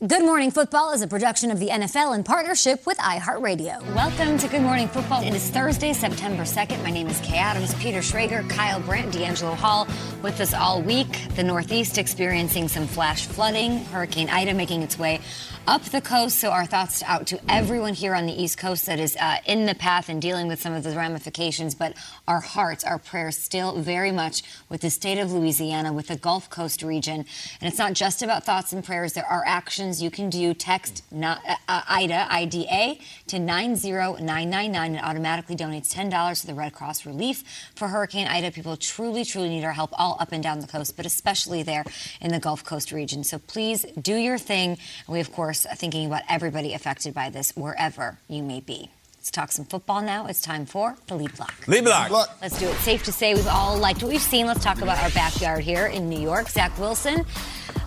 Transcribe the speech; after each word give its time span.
Good 0.00 0.22
Morning 0.22 0.50
Football 0.50 0.92
is 0.92 1.02
a 1.02 1.06
production 1.06 1.52
of 1.52 1.60
the 1.60 1.68
NFL 1.68 2.16
in 2.16 2.24
partnership 2.24 2.84
with 2.84 2.98
iHeartRadio. 2.98 3.94
Welcome 3.94 4.36
to 4.38 4.48
Good 4.48 4.60
Morning 4.60 4.88
Football. 4.88 5.22
It 5.22 5.32
is 5.34 5.48
Thursday, 5.50 5.92
September 5.92 6.42
2nd. 6.42 6.82
My 6.82 6.90
name 6.90 7.06
is 7.06 7.20
Kay 7.20 7.38
Adams, 7.38 7.72
Peter 7.74 8.00
Schrager, 8.00 8.50
Kyle 8.50 8.80
Brandt, 8.80 9.12
D'Angelo 9.12 9.54
Hall 9.54 9.86
with 10.20 10.40
us 10.40 10.52
all 10.52 10.82
week. 10.82 11.28
The 11.36 11.44
Northeast 11.44 11.96
experiencing 11.96 12.66
some 12.66 12.88
flash 12.88 13.26
flooding, 13.26 13.84
Hurricane 13.84 14.28
Ida 14.28 14.52
making 14.52 14.82
its 14.82 14.98
way 14.98 15.20
up 15.68 15.82
the 15.84 16.00
coast. 16.00 16.40
So 16.40 16.50
our 16.50 16.66
thoughts 16.66 17.04
out 17.04 17.28
to 17.28 17.40
everyone 17.48 17.94
here 17.94 18.16
on 18.16 18.26
the 18.26 18.32
East 18.32 18.58
Coast 18.58 18.86
that 18.86 18.98
is 18.98 19.16
uh, 19.16 19.36
in 19.46 19.64
the 19.64 19.76
path 19.76 20.08
and 20.08 20.20
dealing 20.20 20.48
with 20.48 20.60
some 20.60 20.72
of 20.72 20.82
the 20.82 20.90
ramifications. 20.90 21.76
But 21.76 21.94
our 22.26 22.40
hearts, 22.40 22.82
our 22.82 22.98
prayers 22.98 23.38
still 23.38 23.80
very 23.80 24.10
much 24.10 24.42
with 24.68 24.80
the 24.80 24.90
state 24.90 25.18
of 25.18 25.30
Louisiana, 25.32 25.92
with 25.92 26.08
the 26.08 26.16
Gulf 26.16 26.50
Coast 26.50 26.82
region. 26.82 27.24
And 27.60 27.68
it's 27.68 27.78
not 27.78 27.92
just 27.92 28.22
about 28.22 28.44
thoughts 28.44 28.72
and 28.72 28.84
prayers. 28.84 29.12
There 29.12 29.24
are 29.24 29.44
actions 29.46 29.83
you 29.92 30.10
can 30.10 30.28
do. 30.28 30.52
Text 30.54 31.04
not, 31.10 31.40
uh, 31.48 31.54
uh 31.68 31.82
IDA, 31.88 32.26
IDA 32.30 32.98
to 33.28 33.38
90999. 33.38 34.94
It 34.96 35.04
automatically 35.04 35.56
donates 35.56 35.94
$10 35.94 36.40
to 36.40 36.46
the 36.46 36.54
Red 36.54 36.72
Cross 36.72 37.06
Relief 37.06 37.44
for 37.74 37.88
Hurricane 37.88 38.26
Ida. 38.26 38.50
People 38.50 38.76
truly, 38.76 39.24
truly 39.24 39.48
need 39.48 39.64
our 39.64 39.72
help 39.72 39.90
all 39.92 40.16
up 40.18 40.32
and 40.32 40.42
down 40.42 40.60
the 40.60 40.66
coast, 40.66 40.96
but 40.96 41.06
especially 41.06 41.62
there 41.62 41.84
in 42.20 42.32
the 42.32 42.40
Gulf 42.40 42.64
Coast 42.64 42.90
region. 42.90 43.22
So 43.24 43.38
please 43.38 43.86
do 44.00 44.16
your 44.16 44.38
thing. 44.38 44.70
And 45.06 45.14
we, 45.14 45.20
of 45.20 45.30
course, 45.32 45.44
course, 45.44 45.66
thinking 45.76 46.06
about 46.06 46.22
everybody 46.28 46.72
affected 46.72 47.12
by 47.12 47.28
this, 47.28 47.52
wherever 47.54 48.18
you 48.28 48.42
may 48.42 48.60
be. 48.60 48.88
Let's 49.18 49.30
talk 49.30 49.52
some 49.52 49.64
football 49.64 50.02
now. 50.02 50.26
It's 50.26 50.40
time 50.40 50.64
for 50.66 50.96
the 51.06 51.16
lead 51.16 51.34
block. 51.36 51.54
Lead 51.66 51.84
block. 51.84 52.10
Let's 52.42 52.58
do 52.58 52.66
it. 52.66 52.74
Safe 52.76 53.02
to 53.04 53.12
say 53.12 53.34
we've 53.34 53.46
all 53.46 53.76
liked 53.76 54.02
what 54.02 54.10
we've 54.10 54.20
seen. 54.20 54.46
Let's 54.46 54.64
talk 54.64 54.80
about 54.82 55.02
our 55.02 55.10
backyard 55.10 55.64
here 55.64 55.86
in 55.86 56.08
New 56.08 56.20
York. 56.20 56.48
Zach 56.48 56.78
Wilson. 56.78 57.24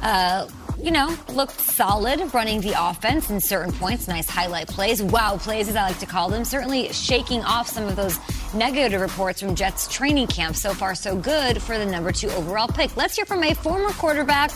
Uh, 0.02 0.47
you 0.81 0.92
know, 0.92 1.16
looked 1.30 1.59
solid 1.59 2.33
running 2.33 2.61
the 2.61 2.73
offense 2.78 3.30
in 3.30 3.39
certain 3.39 3.73
points. 3.73 4.08
Nice 4.08 4.30
highlight 4.30 4.67
plays, 4.67 5.02
wow 5.02 5.38
plays, 5.38 5.70
as 5.70 5.75
I 5.75 5.83
like 5.83 6.00
to 6.00 6.06
call 6.06 6.30
them. 6.30 6.45
Certainly 6.45 6.94
shaking 6.94 7.44
off 7.44 7.67
some 7.67 7.86
of 7.86 7.95
those 7.95 8.20
negative 8.53 9.02
reports 9.02 9.42
from 9.42 9.55
Jets 9.55 9.88
training 9.88 10.28
camp. 10.28 10.55
So 10.55 10.73
far, 10.73 10.95
so 10.95 11.16
good 11.16 11.61
for 11.61 11.78
the 11.78 11.86
number 11.86 12.11
two 12.11 12.30
overall 12.30 12.67
pick. 12.67 12.95
Let's 12.95 13.16
hear 13.16 13.25
from 13.25 13.44
a 13.44 13.53
former 13.53 13.89
quarterback. 13.94 14.52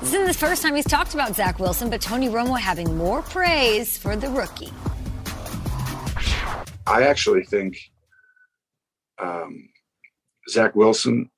This 0.00 0.14
isn't 0.14 0.26
the 0.26 0.34
first 0.34 0.62
time 0.62 0.74
he's 0.74 0.84
talked 0.84 1.14
about 1.14 1.34
Zach 1.34 1.58
Wilson, 1.58 1.90
but 1.90 2.00
Tony 2.00 2.28
Romo 2.28 2.58
having 2.58 2.96
more 2.96 3.22
praise 3.22 3.98
for 3.98 4.16
the 4.16 4.28
rookie. 4.28 4.72
I 6.86 7.02
actually 7.04 7.44
think 7.44 7.78
um, 9.18 9.68
Zach 10.48 10.74
Wilson 10.74 11.30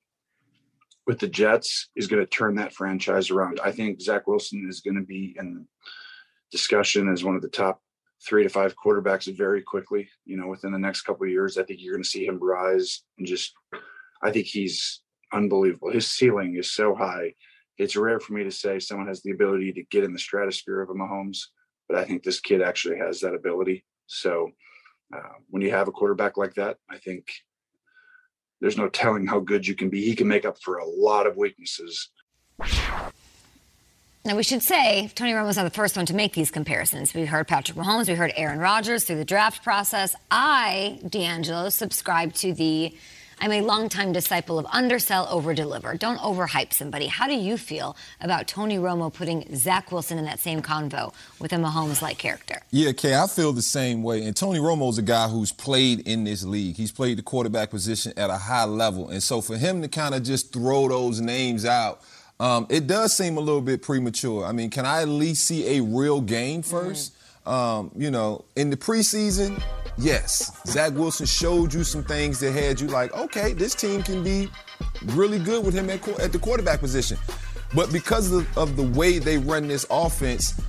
with 1.07 1.19
the 1.19 1.29
Jets 1.29 1.89
is 1.95 2.07
going 2.07 2.23
to 2.23 2.29
turn 2.29 2.57
that 2.57 2.73
franchise 2.73 3.31
around. 3.31 3.61
I 3.63 3.73
think 3.73 4.01
Zach 4.01 4.27
Wilson 4.27 4.67
is 4.69 4.81
going 4.81 4.97
to 4.97 5.07
be 5.07 5.37
in 5.39 5.67
discussion 6.51 7.09
as 7.09 7.25
one 7.25 7.37
of 7.37 7.43
the 7.43 7.49
top 7.49 7.81
three 8.27 8.43
to 8.43 8.49
five 8.49 8.75
quarterbacks 8.77 9.35
very 9.37 9.63
quickly. 9.63 10.09
You 10.25 10.37
know, 10.37 10.49
within 10.49 10.73
the 10.73 10.79
next 10.79 11.03
couple 11.03 11.25
of 11.25 11.31
years, 11.31 11.59
I 11.59 11.63
think 11.63 11.81
you're 11.81 11.95
going 11.95 12.03
to 12.03 12.09
see 12.09 12.27
him 12.27 12.39
rise 12.43 13.03
and 13.19 13.27
just. 13.27 13.55
I 14.23 14.31
think 14.31 14.47
he's 14.47 15.03
unbelievable. 15.33 15.91
His 15.91 16.11
ceiling 16.11 16.57
is 16.57 16.73
so 16.73 16.95
high. 16.95 17.35
It's 17.79 17.97
rare 17.97 18.19
for 18.19 18.33
me 18.33 18.45
to 18.45 18.51
say 18.51 18.79
someone 18.79 19.09
has 19.09 19.23
the 19.23 19.33
ability 19.33 19.73
to 19.75 19.85
get 19.91 20.05
in 20.05 20.13
the 20.13 20.19
stratosphere 20.19 20.81
of 20.81 20.89
a 20.89 20.95
Mahomes, 20.95 21.39
but 21.89 21.99
I 21.99 22.05
think 22.05 22.23
this 22.23 22.41
kid 22.41 22.63
actually 22.63 22.97
has 22.99 23.21
that 23.21 23.35
ability. 23.35 23.85
So 24.07 24.51
uh, 25.15 25.35
when 25.51 25.63
you 25.63 25.71
have 25.71 25.89
a 25.89 25.93
quarterback 25.93 26.39
like 26.39 26.55
that, 26.55 26.79
I 26.91 26.97
think 26.97 27.27
there's 28.61 28.77
no 28.77 28.89
telling 28.89 29.27
how 29.27 29.41
good 29.41 29.67
you 29.67 29.75
can 29.75 29.89
be. 29.91 30.05
He 30.05 30.15
can 30.15 30.29
make 30.29 30.45
up 30.45 30.59
for 30.63 30.79
a 30.79 30.87
lot 30.87 31.27
of 31.27 31.37
weaknesses. 31.37 32.09
Now, 34.25 34.35
we 34.35 34.43
should 34.43 34.63
say 34.63 35.09
Tony 35.15 35.33
Romo's 35.33 35.57
not 35.57 35.63
the 35.63 35.71
first 35.71 35.97
one 35.97 36.05
to 36.07 36.15
make 36.15 36.33
these 36.33 36.51
comparisons. 36.51 37.15
We 37.15 37.27
heard 37.27 37.47
Patrick 37.47 37.79
Mahomes, 37.79 38.09
we 38.09 38.15
heard 38.15 38.33
Aaron 38.37 38.59
Rodgers 38.59 39.05
through 39.05 39.19
the 39.19 39.25
draft 39.25 39.63
process. 39.63 40.17
I, 40.33 40.99
D'Angelo, 41.09 41.69
subscribe 41.69 42.35
to 42.35 42.53
the 42.53 42.93
I'm 43.39 43.53
a 43.53 43.61
longtime 43.61 44.13
disciple 44.13 44.59
of 44.59 44.67
undersell, 44.73 45.27
overdeliver. 45.27 45.99
Don't 45.99 46.19
overhype 46.19 46.73
somebody. 46.73 47.07
How 47.07 47.27
do 47.27 47.35
you 47.35 47.59
feel 47.59 47.95
about 48.21 48.49
Tony 48.49 48.79
Romo 48.79 49.13
putting 49.13 49.55
Zach 49.55 49.93
Wilson 49.93 50.17
in 50.17 50.25
that 50.25 50.41
same 50.41 50.63
convo 50.63 51.13
with 51.39 51.53
a 51.53 51.57
Mahomes-like 51.57 52.17
character? 52.17 52.63
Yeah, 52.71 52.93
Kay, 52.93 53.15
I 53.15 53.27
feel 53.27 53.53
the 53.53 53.61
same 53.61 54.03
way. 54.03 54.25
And 54.25 54.35
Tony 54.35 54.59
Romo's 54.59 54.97
a 54.97 55.03
guy 55.03 55.29
who's 55.29 55.53
played 55.53 56.01
in 56.09 56.25
this 56.25 56.45
league. 56.45 56.77
He's 56.77 56.93
played 56.93 57.19
the 57.19 57.23
quarterback 57.23 57.69
position 57.71 58.15
at 58.17 58.31
a 58.31 58.39
high 58.39 58.65
level. 58.65 59.11
And 59.11 59.23
so 59.23 59.43
for 59.43 59.59
him 59.59 59.83
to 59.83 59.89
kind 59.89 60.15
of 60.15 60.23
just 60.23 60.53
throw 60.53 60.89
those 60.89 61.21
names 61.21 61.67
out, 61.67 62.01
um, 62.41 62.67
it 62.71 62.87
does 62.87 63.15
seem 63.15 63.37
a 63.37 63.41
little 63.41 63.61
bit 63.61 63.83
premature. 63.83 64.47
I 64.47 64.53
mean, 64.53 64.71
can 64.71 64.87
I 64.87 65.03
at 65.03 65.09
least 65.09 65.47
see 65.47 65.77
a 65.77 65.83
real 65.83 66.23
game 66.23 66.63
1st 66.63 67.11
mm-hmm. 67.11 67.51
um, 67.51 67.91
you 67.95 68.11
know, 68.11 68.47
in 68.57 68.71
the 68.71 68.77
preseason, 68.79 69.63
yes, 69.99 70.53
Zach 70.67 70.93
Wilson 70.93 71.27
showed 71.27 71.73
you 71.73 71.85
some 71.85 72.03
things 72.03 72.41
that 72.41 72.53
had 72.53 72.81
you 72.81 72.89
like, 72.89 73.13
okay, 73.15 73.53
this 73.53 73.75
team 73.75 74.03
can 74.03 74.23
be 74.23 74.49
really 75.07 75.39
good 75.39 75.65
with 75.65 75.75
him 75.75 75.91
at, 75.91 76.07
at 76.21 76.33
the 76.33 76.39
quarterback 76.39 76.81
position. 76.81 77.19
But 77.75 77.93
because 77.93 78.33
of, 78.33 78.59
of 78.59 78.77
the 78.77 78.83
way 78.83 79.19
they 79.19 79.39
run 79.39 79.69
this 79.69 79.87
offense, 79.91 80.61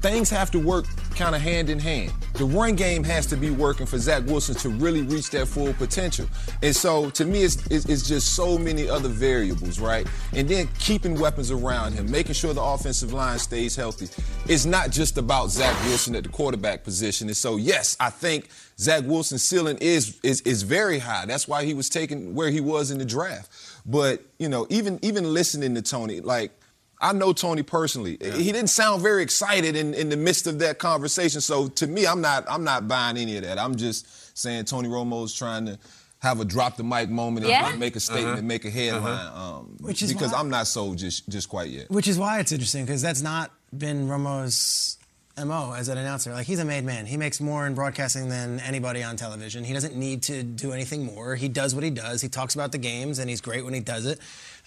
things 0.00 0.30
have 0.30 0.50
to 0.50 0.58
work 0.58 0.86
kind 1.14 1.34
of 1.34 1.40
hand 1.40 1.70
in 1.70 1.78
hand. 1.78 2.12
The 2.34 2.44
run 2.44 2.74
game 2.74 3.04
has 3.04 3.26
to 3.26 3.36
be 3.36 3.50
working 3.50 3.86
for 3.86 3.98
Zach 3.98 4.24
Wilson 4.26 4.54
to 4.56 4.68
really 4.68 5.02
reach 5.02 5.30
that 5.30 5.46
full 5.46 5.72
potential. 5.74 6.26
And 6.62 6.74
so 6.74 7.10
to 7.10 7.24
me, 7.24 7.42
it's, 7.42 7.66
it's, 7.70 8.02
just 8.02 8.34
so 8.34 8.58
many 8.58 8.88
other 8.88 9.08
variables, 9.08 9.78
right? 9.78 10.06
And 10.32 10.48
then 10.48 10.68
keeping 10.78 11.18
weapons 11.18 11.50
around 11.50 11.92
him, 11.92 12.10
making 12.10 12.34
sure 12.34 12.52
the 12.52 12.62
offensive 12.62 13.12
line 13.12 13.38
stays 13.38 13.76
healthy. 13.76 14.08
It's 14.48 14.64
not 14.64 14.90
just 14.90 15.18
about 15.18 15.50
Zach 15.50 15.78
Wilson 15.84 16.16
at 16.16 16.24
the 16.24 16.30
quarterback 16.30 16.82
position. 16.82 17.28
And 17.28 17.36
so, 17.36 17.56
yes, 17.56 17.96
I 18.00 18.10
think 18.10 18.48
Zach 18.78 19.04
Wilson's 19.04 19.42
ceiling 19.42 19.78
is, 19.80 20.18
is, 20.22 20.40
is 20.40 20.62
very 20.62 20.98
high. 20.98 21.26
That's 21.26 21.46
why 21.46 21.64
he 21.64 21.74
was 21.74 21.88
taken 21.88 22.34
where 22.34 22.50
he 22.50 22.60
was 22.60 22.90
in 22.90 22.98
the 22.98 23.04
draft. 23.04 23.50
But, 23.86 24.22
you 24.38 24.48
know, 24.48 24.66
even 24.70 24.98
even 25.02 25.32
listening 25.32 25.74
to 25.74 25.82
Tony, 25.82 26.20
like, 26.20 26.52
I 27.02 27.12
know 27.12 27.32
Tony 27.32 27.62
personally. 27.62 28.16
Yeah. 28.20 28.36
He 28.36 28.52
didn't 28.52 28.70
sound 28.70 29.02
very 29.02 29.22
excited 29.22 29.74
in, 29.74 29.92
in 29.92 30.08
the 30.08 30.16
midst 30.16 30.46
of 30.46 30.60
that 30.60 30.78
conversation. 30.78 31.40
So 31.40 31.66
to 31.68 31.86
me, 31.86 32.06
I'm 32.06 32.20
not 32.20 32.44
I'm 32.48 32.64
not 32.64 32.86
buying 32.86 33.16
any 33.16 33.36
of 33.36 33.42
that. 33.42 33.58
I'm 33.58 33.74
just 33.74 34.38
saying 34.38 34.66
Tony 34.66 34.88
Romo's 34.88 35.34
trying 35.34 35.66
to 35.66 35.78
have 36.20 36.38
a 36.38 36.44
drop 36.44 36.76
the 36.76 36.84
mic 36.84 37.10
moment 37.10 37.44
yeah. 37.46 37.70
and 37.70 37.80
make 37.80 37.96
a 37.96 38.00
statement 38.00 38.26
uh-huh. 38.26 38.38
and 38.38 38.48
make 38.48 38.64
a 38.64 38.70
headline. 38.70 39.12
Uh-huh. 39.12 39.58
Um, 39.58 39.76
which 39.80 40.02
is 40.02 40.12
because 40.12 40.32
why, 40.32 40.38
I'm 40.38 40.48
not 40.48 40.68
sold 40.68 40.98
just 40.98 41.28
just 41.28 41.48
quite 41.48 41.70
yet. 41.70 41.90
Which 41.90 42.06
is 42.06 42.18
why 42.18 42.38
it's 42.38 42.52
interesting 42.52 42.84
because 42.84 43.02
that's 43.02 43.22
not 43.22 43.50
been 43.76 44.08
Romo's 44.08 44.98
mo 45.44 45.74
as 45.76 45.88
an 45.88 45.98
announcer. 45.98 46.32
Like 46.32 46.46
he's 46.46 46.58
a 46.58 46.64
made 46.64 46.84
man. 46.84 47.06
He 47.06 47.16
makes 47.16 47.40
more 47.40 47.66
in 47.66 47.74
broadcasting 47.74 48.28
than 48.28 48.60
anybody 48.60 49.02
on 49.02 49.16
television. 49.16 49.64
He 49.64 49.72
doesn't 49.72 49.96
need 49.96 50.22
to 50.24 50.42
do 50.42 50.72
anything 50.72 51.04
more. 51.04 51.34
He 51.34 51.48
does 51.48 51.74
what 51.74 51.82
he 51.82 51.90
does. 51.90 52.22
He 52.22 52.28
talks 52.28 52.54
about 52.54 52.70
the 52.70 52.78
games 52.78 53.18
and 53.18 53.28
he's 53.28 53.40
great 53.40 53.64
when 53.64 53.74
he 53.74 53.80
does 53.80 54.06
it. 54.06 54.20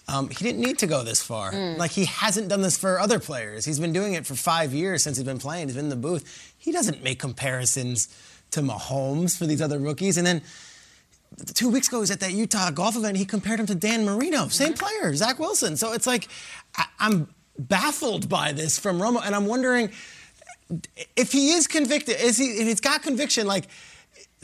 Um, 0.07 0.29
he 0.29 0.43
didn't 0.43 0.61
need 0.61 0.77
to 0.79 0.87
go 0.87 1.03
this 1.03 1.23
far. 1.23 1.51
Mm. 1.51 1.77
Like 1.77 1.91
he 1.91 2.05
hasn't 2.05 2.49
done 2.49 2.61
this 2.61 2.77
for 2.77 2.99
other 2.99 3.19
players. 3.19 3.65
He's 3.65 3.79
been 3.79 3.93
doing 3.93 4.13
it 4.13 4.25
for 4.25 4.35
five 4.35 4.73
years 4.73 5.03
since 5.03 5.17
he's 5.17 5.25
been 5.25 5.39
playing. 5.39 5.67
He's 5.67 5.75
been 5.75 5.85
in 5.85 5.89
the 5.89 5.95
booth. 5.95 6.53
He 6.57 6.71
doesn't 6.71 7.03
make 7.03 7.19
comparisons 7.19 8.07
to 8.51 8.61
Mahomes 8.61 9.37
for 9.37 9.45
these 9.45 9.61
other 9.61 9.79
rookies. 9.79 10.17
And 10.17 10.27
then 10.27 10.41
two 11.53 11.69
weeks 11.69 11.87
ago, 11.87 11.97
he 11.97 12.01
was 12.01 12.11
at 12.11 12.19
that 12.19 12.33
Utah 12.33 12.69
golf 12.71 12.95
event. 12.95 13.17
He 13.17 13.25
compared 13.25 13.59
him 13.59 13.65
to 13.65 13.75
Dan 13.75 14.05
Marino, 14.05 14.47
same 14.47 14.73
mm-hmm. 14.73 14.85
player, 14.85 15.15
Zach 15.15 15.39
Wilson. 15.39 15.75
So 15.75 15.93
it's 15.93 16.07
like 16.07 16.27
I, 16.77 16.85
I'm 16.99 17.27
baffled 17.57 18.29
by 18.29 18.51
this 18.51 18.77
from 18.77 18.99
Romo, 18.99 19.25
and 19.25 19.35
I'm 19.35 19.47
wondering 19.47 19.89
if 21.15 21.31
he 21.31 21.51
is 21.51 21.67
convicted. 21.67 22.19
Is 22.21 22.37
he? 22.37 22.45
If 22.45 22.67
he's 22.67 22.79
got 22.79 23.01
conviction, 23.01 23.47
like 23.47 23.67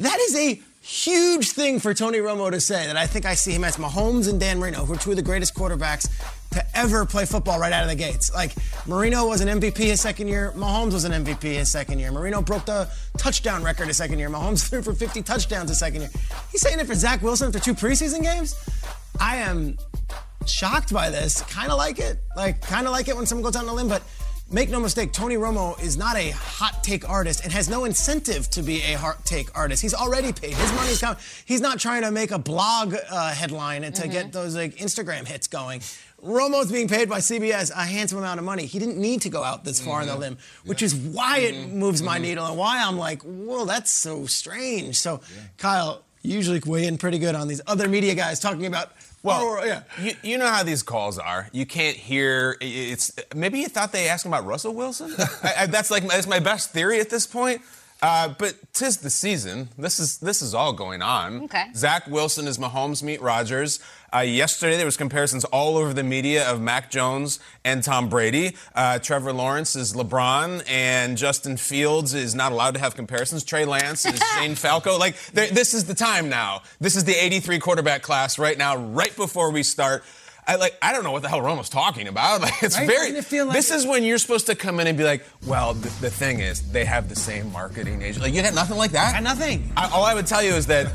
that 0.01 0.19
is 0.19 0.35
a 0.35 0.61
huge 0.81 1.51
thing 1.51 1.79
for 1.79 1.93
Tony 1.93 2.17
Romo 2.17 2.49
to 2.49 2.59
say 2.59 2.87
that 2.87 2.97
I 2.97 3.05
think 3.05 3.25
I 3.25 3.35
see 3.35 3.51
him 3.51 3.63
as 3.63 3.77
Mahomes 3.77 4.27
and 4.27 4.39
Dan 4.39 4.59
Marino, 4.59 4.83
who 4.83 4.93
are 4.93 4.97
two 4.97 5.11
of 5.11 5.15
the 5.15 5.21
greatest 5.21 5.53
quarterbacks 5.53 6.09
to 6.51 6.65
ever 6.75 7.05
play 7.05 7.25
football 7.25 7.59
right 7.59 7.71
out 7.71 7.83
of 7.83 7.89
the 7.89 7.95
gates. 7.95 8.33
Like 8.33 8.53
Marino 8.87 9.27
was 9.27 9.41
an 9.41 9.59
MVP 9.59 9.77
his 9.77 10.01
second 10.01 10.27
year, 10.27 10.53
Mahomes 10.55 10.93
was 10.93 11.05
an 11.05 11.11
MVP 11.23 11.43
his 11.43 11.71
second 11.71 11.99
year. 11.99 12.11
Marino 12.11 12.41
broke 12.41 12.65
the 12.65 12.89
touchdown 13.17 13.63
record 13.63 13.87
his 13.87 13.97
second 13.97 14.19
year. 14.19 14.29
Mahomes 14.29 14.67
threw 14.69 14.81
for 14.81 14.93
50 14.93 15.21
touchdowns 15.21 15.69
his 15.69 15.79
second 15.79 16.01
year. 16.01 16.09
He's 16.51 16.61
saying 16.61 16.79
it 16.79 16.87
for 16.87 16.95
Zach 16.95 17.21
Wilson 17.21 17.47
after 17.47 17.59
two 17.59 17.75
preseason 17.75 18.23
games. 18.23 18.55
I 19.19 19.37
am 19.37 19.77
shocked 20.47 20.91
by 20.91 21.09
this. 21.09 21.41
Kind 21.43 21.71
of 21.71 21.77
like 21.77 21.99
it. 21.99 22.17
Like 22.35 22.59
kind 22.61 22.87
of 22.87 22.91
like 22.91 23.07
it 23.07 23.15
when 23.15 23.25
someone 23.27 23.43
goes 23.43 23.55
out 23.55 23.63
on 23.63 23.69
a 23.69 23.73
limb, 23.73 23.87
but 23.87 24.01
make 24.51 24.69
no 24.69 24.79
mistake, 24.79 25.13
Tony 25.13 25.35
Romo 25.35 25.81
is 25.81 25.97
not 25.97 26.15
a 26.17 26.31
hot 26.31 26.83
take 26.83 27.07
artist 27.09 27.43
and 27.43 27.51
has 27.53 27.69
no 27.69 27.85
incentive 27.85 28.49
to 28.51 28.61
be 28.61 28.81
a 28.83 28.93
hot 28.97 29.23
take 29.25 29.55
artist. 29.57 29.81
He's 29.81 29.93
already 29.93 30.33
paid. 30.33 30.53
His 30.53 30.71
money's 30.73 30.99
coming. 30.99 31.17
He's 31.45 31.61
not 31.61 31.79
trying 31.79 32.01
to 32.03 32.11
make 32.11 32.31
a 32.31 32.39
blog 32.39 32.95
uh, 33.09 33.31
headline 33.33 33.83
and 33.83 33.95
to 33.95 34.01
Mm-hmm. 34.03 34.11
get 34.11 34.31
those 34.33 34.55
like 34.55 34.75
Instagram 34.77 35.25
hits 35.27 35.47
going. 35.47 35.79
Romo's 36.23 36.71
being 36.71 36.87
paid 36.87 37.09
by 37.09 37.17
CBS 37.19 37.71
a 37.71 37.83
handsome 37.85 38.17
amount 38.19 38.39
of 38.39 38.45
money. 38.45 38.65
He 38.65 38.77
didn't 38.77 38.97
need 38.97 39.21
to 39.21 39.29
go 39.29 39.43
out 39.43 39.63
this 39.63 39.79
far 39.79 40.01
on 40.01 40.07
Mm-hmm. 40.07 40.13
the 40.13 40.19
limb, 40.19 40.37
which 40.65 40.81
is 40.81 40.93
why 40.93 41.39
it 41.39 41.69
moves 41.69 42.01
my 42.03 42.17
needle 42.17 42.45
and 42.45 42.57
why 42.57 42.83
I'm 42.83 42.97
like, 42.97 43.21
whoa, 43.23 43.65
that's 43.65 43.89
so 43.91 44.25
strange. 44.27 44.99
So, 44.99 45.21
Kyle, 45.57 46.03
you 46.21 46.35
usually 46.35 46.61
weigh 46.65 46.85
in 46.85 46.97
pretty 46.99 47.17
good 47.19 47.33
on 47.35 47.47
these 47.47 47.61
other 47.67 47.87
media 47.87 48.13
guys 48.15 48.39
talking 48.39 48.65
about. 48.67 48.91
Well, 49.23 49.59
oh, 49.59 49.63
yeah. 49.63 49.83
you, 50.01 50.13
you 50.23 50.37
know 50.37 50.47
how 50.47 50.63
these 50.63 50.81
calls 50.81 51.19
are. 51.19 51.47
You 51.51 51.65
can't 51.65 51.95
hear. 51.95 52.57
It's 52.59 53.11
maybe 53.35 53.59
you 53.59 53.67
thought 53.67 53.91
they 53.91 54.09
asked 54.09 54.25
him 54.25 54.33
about 54.33 54.45
Russell 54.45 54.73
Wilson. 54.73 55.13
I, 55.43 55.53
I, 55.59 55.65
that's 55.67 55.91
like 55.91 56.07
that's 56.07 56.27
my 56.27 56.39
best 56.39 56.71
theory 56.71 56.99
at 56.99 57.09
this 57.09 57.27
point. 57.27 57.61
Uh, 58.01 58.33
but 58.39 58.55
tis 58.73 58.97
the 58.97 59.11
season. 59.11 59.69
This 59.77 59.99
is 59.99 60.17
this 60.17 60.41
is 60.41 60.55
all 60.55 60.73
going 60.73 61.03
on. 61.03 61.43
Okay. 61.43 61.65
Zach 61.75 62.07
Wilson 62.07 62.47
is 62.47 62.57
Mahomes 62.57 63.03
meet 63.03 63.21
Rodgers. 63.21 63.79
Uh, 64.13 64.19
yesterday 64.19 64.75
there 64.75 64.85
was 64.85 64.97
comparisons 64.97 65.45
all 65.45 65.77
over 65.77 65.93
the 65.93 66.03
media 66.03 66.45
of 66.49 66.59
Mac 66.59 66.91
Jones 66.91 67.39
and 67.63 67.81
Tom 67.83 68.09
Brady. 68.09 68.55
Uh, 68.75 68.99
Trevor 68.99 69.31
Lawrence 69.31 69.75
is 69.75 69.93
LeBron, 69.93 70.63
and 70.69 71.17
Justin 71.17 71.55
Fields 71.55 72.13
is 72.13 72.35
not 72.35 72.51
allowed 72.51 72.73
to 72.73 72.79
have 72.81 72.95
comparisons. 72.95 73.43
Trey 73.43 73.63
Lance 73.65 74.05
is 74.05 74.19
Shane 74.35 74.55
Falco. 74.55 74.97
Like 74.97 75.15
this 75.33 75.73
is 75.73 75.85
the 75.85 75.93
time 75.95 76.27
now. 76.29 76.61
This 76.79 76.95
is 76.95 77.05
the 77.05 77.13
83 77.13 77.59
quarterback 77.59 78.01
class 78.01 78.37
right 78.37 78.57
now, 78.57 78.75
right 78.75 79.15
before 79.15 79.49
we 79.51 79.63
start. 79.63 80.03
I 80.47 80.55
like 80.55 80.75
I 80.81 80.91
don't 80.91 81.03
know 81.03 81.11
what 81.11 81.21
the 81.21 81.29
hell 81.29 81.41
Romo's 81.41 81.69
talking 81.69 82.07
about. 82.07 82.41
Like 82.41 82.61
it's 82.63 82.77
Right? 82.77 82.87
very. 82.87 83.09
It 83.11 83.23
feel 83.23 83.45
like- 83.45 83.55
this 83.55 83.71
is 83.71 83.85
when 83.85 84.03
you're 84.03 84.17
supposed 84.17 84.47
to 84.47 84.55
come 84.55 84.79
in 84.81 84.87
and 84.87 84.97
be 84.97 85.03
like, 85.03 85.23
well, 85.45 85.73
the, 85.73 85.87
the 86.01 86.09
thing 86.09 86.39
is, 86.39 86.61
they 86.71 86.83
have 86.83 87.07
the 87.07 87.15
same 87.15 87.51
marketing 87.51 88.01
agent. 88.01 88.23
Like 88.25 88.33
you 88.33 88.41
had 88.41 88.55
nothing 88.55 88.75
like 88.77 88.91
that. 88.91 89.13
Got 89.13 89.23
nothing. 89.23 89.71
I, 89.77 89.87
all 89.89 90.03
I 90.03 90.13
would 90.15 90.27
tell 90.27 90.43
you 90.43 90.53
is 90.55 90.65
that 90.67 90.91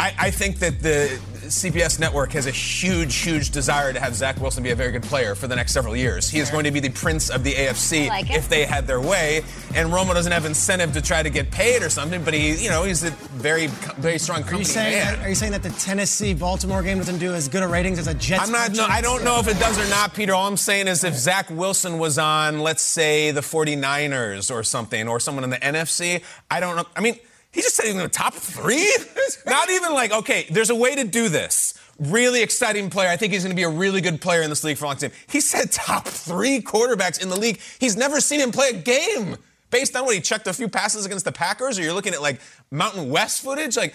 I, 0.00 0.14
I 0.18 0.30
think 0.30 0.60
that 0.60 0.80
the 0.80 1.20
CBS 1.46 1.98
network 1.98 2.32
has 2.32 2.46
a 2.46 2.50
huge, 2.50 3.16
huge 3.16 3.50
desire 3.50 3.92
to 3.92 4.00
have 4.00 4.14
Zach 4.14 4.40
Wilson 4.40 4.62
be 4.62 4.70
a 4.70 4.76
very 4.76 4.92
good 4.92 5.02
player 5.02 5.34
for 5.34 5.46
the 5.46 5.56
next 5.56 5.72
several 5.72 5.96
years. 5.96 6.28
He 6.28 6.38
is 6.38 6.50
going 6.50 6.64
to 6.64 6.70
be 6.70 6.80
the 6.80 6.90
prince 6.90 7.30
of 7.30 7.44
the 7.44 7.52
AFC 7.52 8.08
like 8.08 8.30
if 8.30 8.48
they 8.48 8.64
had 8.64 8.86
their 8.86 9.00
way. 9.00 9.42
And 9.74 9.90
Romo 9.90 10.14
doesn't 10.14 10.32
have 10.32 10.44
incentive 10.44 10.92
to 10.92 11.02
try 11.02 11.22
to 11.22 11.30
get 11.30 11.50
paid 11.50 11.82
or 11.82 11.90
something, 11.90 12.22
but 12.24 12.34
he, 12.34 12.54
you 12.62 12.70
know, 12.70 12.84
he's 12.84 13.04
a 13.04 13.10
very, 13.10 13.66
very 13.98 14.18
strong 14.18 14.42
Are 14.42 14.54
you 14.54 14.64
saying 14.64 14.98
man. 14.98 15.14
that, 15.16 15.24
are 15.24 15.28
you 15.28 15.34
saying 15.34 15.52
that 15.52 15.62
the 15.62 15.70
Tennessee 15.70 16.34
Baltimore 16.34 16.82
game 16.82 16.98
doesn't 16.98 17.18
do 17.18 17.32
as 17.32 17.48
good 17.48 17.62
a 17.62 17.68
ratings 17.68 17.98
as 17.98 18.06
a 18.06 18.14
Jets? 18.14 18.46
I'm 18.46 18.52
not. 18.52 18.72
No. 18.72 18.86
I 18.86 19.00
don't 19.00 19.24
know 19.24 19.38
if 19.38 19.48
it 19.48 19.58
does 19.58 19.78
or 19.78 19.88
not, 19.90 20.14
Peter. 20.14 20.34
All 20.34 20.46
I'm 20.46 20.56
saying 20.56 20.88
is 20.88 21.04
if 21.04 21.14
Zach 21.14 21.50
Wilson 21.50 21.98
was 21.98 22.18
on, 22.18 22.60
let's 22.60 22.82
say, 22.82 23.30
the 23.30 23.40
49ers 23.40 24.54
or 24.54 24.62
something, 24.62 25.08
or 25.08 25.20
someone 25.20 25.44
in 25.44 25.50
the 25.50 25.58
NFC, 25.58 26.22
I 26.50 26.60
don't 26.60 26.76
know. 26.76 26.84
I 26.96 27.00
mean, 27.00 27.18
he 27.54 27.62
just 27.62 27.76
said 27.76 27.84
he 27.84 27.92
was 27.92 27.98
going 27.98 28.10
to 28.10 28.18
top 28.18 28.34
three. 28.34 28.92
not 29.46 29.70
even 29.70 29.92
like, 29.92 30.12
okay, 30.12 30.46
there's 30.50 30.70
a 30.70 30.74
way 30.74 30.96
to 30.96 31.04
do 31.04 31.28
this. 31.28 31.74
Really 32.00 32.42
exciting 32.42 32.90
player. 32.90 33.08
I 33.08 33.16
think 33.16 33.32
he's 33.32 33.44
going 33.44 33.54
to 33.54 33.56
be 33.56 33.62
a 33.62 33.68
really 33.68 34.00
good 34.00 34.20
player 34.20 34.42
in 34.42 34.50
this 34.50 34.64
league 34.64 34.76
for 34.76 34.86
a 34.86 34.88
long 34.88 34.96
time. 34.96 35.12
He 35.28 35.40
said 35.40 35.70
top 35.70 36.08
three 36.08 36.60
quarterbacks 36.60 37.22
in 37.22 37.28
the 37.28 37.38
league. 37.38 37.60
He's 37.78 37.96
never 37.96 38.20
seen 38.20 38.40
him 38.40 38.50
play 38.50 38.70
a 38.70 38.72
game. 38.72 39.36
Based 39.70 39.94
on 39.96 40.04
what 40.04 40.14
he 40.14 40.20
checked 40.20 40.46
a 40.46 40.52
few 40.52 40.68
passes 40.68 41.06
against 41.06 41.24
the 41.24 41.32
Packers, 41.32 41.78
or 41.78 41.82
you're 41.82 41.94
looking 41.94 42.12
at 42.12 42.22
like 42.22 42.40
Mountain 42.70 43.10
West 43.10 43.42
footage, 43.42 43.76
like 43.76 43.94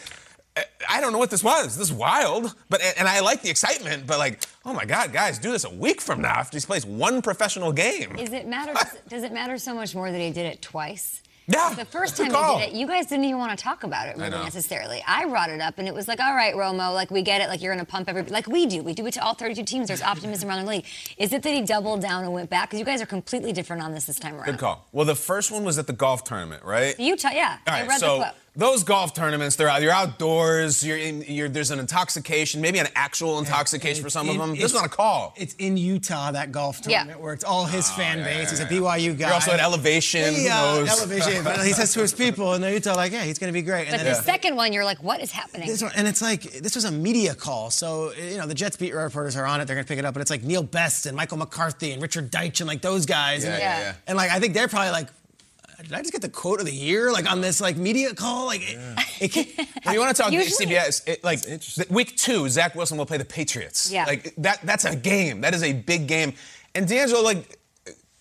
I- 0.89 1.01
don't 1.01 1.11
know 1.13 1.19
what 1.19 1.29
this 1.29 1.43
was. 1.43 1.77
This 1.77 1.89
is 1.89 1.93
wild, 1.93 2.53
but 2.69 2.81
and 2.97 3.07
I 3.07 3.19
like 3.21 3.41
the 3.41 3.49
excitement. 3.49 4.05
But 4.05 4.19
like, 4.19 4.43
oh 4.65 4.73
my 4.73 4.85
God, 4.85 5.13
guys, 5.13 5.39
do 5.39 5.51
this 5.51 5.63
a 5.63 5.69
week 5.69 6.01
from 6.01 6.21
now 6.21 6.35
after 6.35 6.57
he 6.57 6.65
plays 6.65 6.85
one 6.85 7.21
professional 7.21 7.71
game. 7.71 8.17
Is 8.17 8.33
it 8.33 8.47
matter? 8.47 8.73
Does 9.07 9.23
it 9.23 9.31
matter 9.31 9.57
so 9.57 9.73
much 9.73 9.95
more 9.95 10.11
that 10.11 10.19
he 10.19 10.31
did 10.31 10.45
it 10.45 10.61
twice? 10.61 11.21
Yeah, 11.49 11.73
The 11.73 11.85
first 11.85 12.15
time 12.17 12.27
he 12.27 12.31
did 12.31 12.69
it, 12.69 12.73
you 12.75 12.85
guys 12.87 13.07
didn't 13.07 13.25
even 13.25 13.39
want 13.39 13.57
to 13.57 13.61
talk 13.63 13.83
about 13.83 14.07
it 14.07 14.17
really 14.17 14.29
necessarily. 14.29 15.03
I 15.07 15.25
brought 15.25 15.49
it 15.49 15.59
up, 15.61 15.79
and 15.79 15.87
it 15.87 15.93
was 15.93 16.07
like, 16.07 16.19
all 16.19 16.35
right, 16.35 16.53
Romo, 16.53 16.93
like 16.93 17.09
we 17.09 17.21
get 17.21 17.41
it, 17.41 17.49
like 17.49 17.61
you're 17.61 17.73
going 17.73 17.83
to 17.85 17.89
pump 17.91 18.07
everybody, 18.07 18.31
like 18.33 18.47
we 18.47 18.65
do. 18.65 18.83
We 18.83 18.93
do 18.93 19.05
it 19.07 19.13
to 19.15 19.23
all 19.23 19.33
32 19.33 19.63
teams. 19.63 19.87
There's 19.87 20.01
optimism 20.01 20.49
around 20.49 20.65
the 20.65 20.69
league. 20.69 20.85
Is 21.17 21.33
it 21.33 21.41
that 21.43 21.53
he 21.53 21.61
doubled 21.61 22.01
down 22.01 22.23
and 22.23 22.33
went 22.33 22.49
back? 22.49 22.69
Because 22.69 22.79
you 22.79 22.85
guys 22.85 23.01
are 23.01 23.07
completely 23.07 23.51
different 23.51 23.81
on 23.81 23.93
this 23.93 24.05
this 24.05 24.19
time 24.19 24.35
around. 24.35 24.45
Good 24.45 24.59
call. 24.59 24.87
Well, 24.91 25.05
the 25.05 25.15
first 25.15 25.51
one 25.51 25.63
was 25.63 25.79
at 25.79 25.87
the 25.87 25.93
golf 25.93 26.23
tournament, 26.23 26.63
right? 26.63 26.99
Utah, 26.99 27.29
yeah. 27.31 27.57
All 27.67 27.73
I 27.73 27.87
read 27.87 27.99
so. 27.99 28.23
Those 28.55 28.83
golf 28.83 29.13
tournaments, 29.13 29.55
they're 29.55 29.69
out. 29.69 29.81
You're 29.81 29.91
outdoors. 29.91 30.83
You're 30.83 30.97
in. 30.97 31.23
You're, 31.27 31.49
there's 31.49 31.71
an 31.71 31.79
intoxication, 31.79 32.61
maybe 32.61 32.79
an 32.79 32.87
actual 32.95 33.39
intoxication 33.39 34.03
for 34.03 34.09
some 34.09 34.29
of 34.29 34.37
them. 34.37 34.51
This 34.55 34.65
is 34.65 34.73
not 34.73 34.85
a 34.85 34.89
call. 34.89 35.33
It's 35.37 35.53
in 35.55 35.77
Utah 35.77 36.31
that 36.31 36.51
golf 36.51 36.81
Yeah. 36.85 36.99
tournament 36.99 37.21
where 37.21 37.33
it's 37.33 37.43
all 37.43 37.65
his 37.65 37.89
fan 37.91 38.23
base. 38.23 38.49
He's 38.49 38.59
a 38.59 38.65
BYU 38.65 39.17
guy. 39.17 39.27
You're 39.27 39.35
also 39.35 39.51
at 39.51 39.59
elevation. 39.59 40.33
He, 40.33 40.43
Who 40.43 40.49
uh, 40.49 40.85
elevation. 40.89 41.43
but 41.43 41.65
he 41.65 41.73
says 41.73 41.93
to 41.93 42.01
his 42.01 42.13
people 42.13 42.53
in 42.55 42.63
Utah, 42.63 42.95
like, 42.95 43.11
yeah, 43.11 43.23
he's 43.23 43.39
going 43.39 43.53
to 43.53 43.57
be 43.57 43.61
great. 43.61 43.87
And 43.87 43.91
But 43.97 44.03
then 44.03 44.13
the 44.13 44.21
second 44.21 44.55
one, 44.55 44.73
you're 44.73 44.85
like, 44.85 45.01
what 45.03 45.21
is 45.21 45.31
happening? 45.31 45.67
This 45.67 45.81
one, 45.81 45.91
and 45.95 46.07
it's 46.07 46.21
like 46.21 46.41
this 46.43 46.75
was 46.75 46.85
a 46.85 46.91
media 46.91 47.35
call, 47.35 47.69
so 47.71 48.11
you 48.13 48.37
know 48.37 48.45
the 48.47 48.53
Jets 48.53 48.77
beat 48.77 48.93
reporters 48.93 49.35
are 49.35 49.45
on 49.45 49.61
it. 49.61 49.65
They're 49.65 49.75
gonna 49.75 49.85
pick 49.85 49.99
it 49.99 50.05
up, 50.05 50.13
but 50.13 50.21
it's 50.21 50.31
like 50.31 50.43
Neil 50.43 50.63
Best 50.63 51.05
and 51.05 51.15
Michael 51.15 51.37
McCarthy 51.37 51.91
and 51.91 52.01
Richard 52.01 52.31
Deitch 52.31 52.59
and 52.61 52.67
like 52.67 52.81
those 52.81 53.05
guys. 53.05 53.43
Yeah, 53.43 53.51
and, 53.51 53.59
yeah, 53.59 53.79
yeah. 53.79 53.93
and 54.07 54.17
like 54.17 54.31
I 54.31 54.39
think 54.39 54.53
they're 54.53 54.67
probably 54.67 54.91
like, 54.91 55.07
did 55.83 55.93
I 55.93 55.99
just 55.99 56.11
get 56.11 56.21
the 56.21 56.29
quote 56.29 56.59
of 56.59 56.65
the 56.65 56.73
year 56.73 57.11
like 57.11 57.29
on 57.31 57.41
this 57.41 57.59
like 57.61 57.77
media 57.77 58.13
call? 58.13 58.45
Like, 58.47 58.61
it, 58.63 58.77
it 59.21 59.27
can't, 59.31 59.69
Well, 59.85 59.93
you 59.93 59.99
want 59.99 60.15
to 60.15 60.21
talk 60.21 60.31
Usually- 60.31 60.65
CBS? 60.67 61.07
It, 61.07 61.23
like 61.23 61.41
th- 61.41 61.89
week 61.89 62.15
two, 62.17 62.49
Zach 62.49 62.75
Wilson 62.75 62.97
will 62.97 63.05
play 63.05 63.17
the 63.17 63.25
Patriots. 63.25 63.91
Yeah. 63.91 64.05
Like 64.05 64.33
that. 64.37 64.59
That's 64.63 64.85
a 64.85 64.95
game. 64.95 65.41
That 65.41 65.53
is 65.53 65.63
a 65.63 65.73
big 65.73 66.07
game. 66.07 66.33
And 66.75 66.87
D'Angelo, 66.87 67.21
like, 67.23 67.57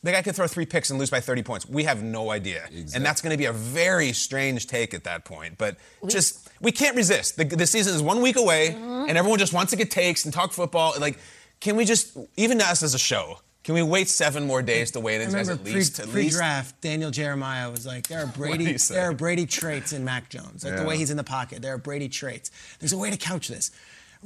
the 0.05 0.13
guy 0.13 0.23
could 0.23 0.37
throw 0.37 0.47
three 0.47 0.65
picks 0.65 0.91
and 0.91 0.99
lose 0.99 1.11
by 1.11 1.21
30 1.21 1.43
points. 1.43 1.69
We 1.69 1.83
have 1.85 2.03
no 2.05 2.31
idea. 2.31 2.63
Exactly. 2.67 2.93
And 2.95 3.05
that's 3.05 3.21
going 3.21 3.33
to 3.33 3.37
be 3.37 3.47
a 3.47 3.53
very 3.53 4.13
strange 4.13 4.69
take 4.69 4.95
at 4.95 5.03
that 5.05 5.25
point. 5.25 5.59
But 5.59 5.77
just 6.07 6.49
we 6.61 6.71
can't 6.71 6.95
resist. 6.97 7.37
The, 7.37 7.45
the 7.45 7.67
season 7.67 7.95
is 7.95 8.01
one 8.03 8.23
week 8.23 8.37
away, 8.37 8.71
Mm-hmm. 8.79 9.09
and 9.09 9.19
everyone 9.19 9.39
just 9.41 9.53
wants 9.53 9.71
to 9.71 9.77
get 9.77 9.91
takes 9.91 10.25
and 10.25 10.33
talk 10.33 10.53
football. 10.53 10.95
Like, 11.01 11.19
can 11.61 11.75
we 11.77 11.85
just 11.85 12.17
even 12.37 12.61
us 12.61 12.83
as 12.85 12.95
a 12.95 12.99
show? 12.99 13.41
Can 13.65 13.75
we 13.75 13.83
wait 13.83 14.09
seven 14.09 14.47
more 14.47 14.63
days 14.63 14.93
to 14.93 15.01
wait 15.01 15.21
I 15.21 15.25
and 15.25 15.33
guys 15.35 15.49
at 15.49 15.63
least? 15.63 15.99
at 16.01 16.09
pre, 16.09 16.23
least? 16.23 16.37
draft 16.37 16.81
Daniel 16.81 17.11
Jeremiah 17.11 17.71
was 17.71 17.87
like, 17.87 18.07
there 18.07 18.23
are 18.23 18.27
Brady, 18.37 18.73
there 18.89 19.11
are 19.11 19.13
Brady 19.13 19.45
traits 19.47 19.93
in 19.93 20.05
Mac 20.05 20.31
Jones, 20.31 20.65
like 20.65 20.77
the 20.77 20.85
way 20.85 20.97
he's 20.97 21.11
in 21.11 21.17
the 21.17 21.25
pocket. 21.25 21.61
There 21.61 21.75
are 21.75 21.79
Brady 21.79 22.09
traits. 22.09 22.51
There's 22.79 22.93
a 22.93 22.99
way 22.99 23.11
to 23.11 23.17
couch 23.17 23.49
this. 23.49 23.71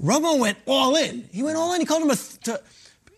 Romo 0.01 0.39
went 0.39 0.59
all 0.67 0.97
in. 0.97 1.29
He 1.33 1.43
went 1.43 1.57
all 1.57 1.75
in. 1.75 1.81
He 1.81 1.87
called 1.87 2.03
him 2.03 2.11
a. 2.11 2.17
Th- 2.17 2.41
to, 2.45 2.63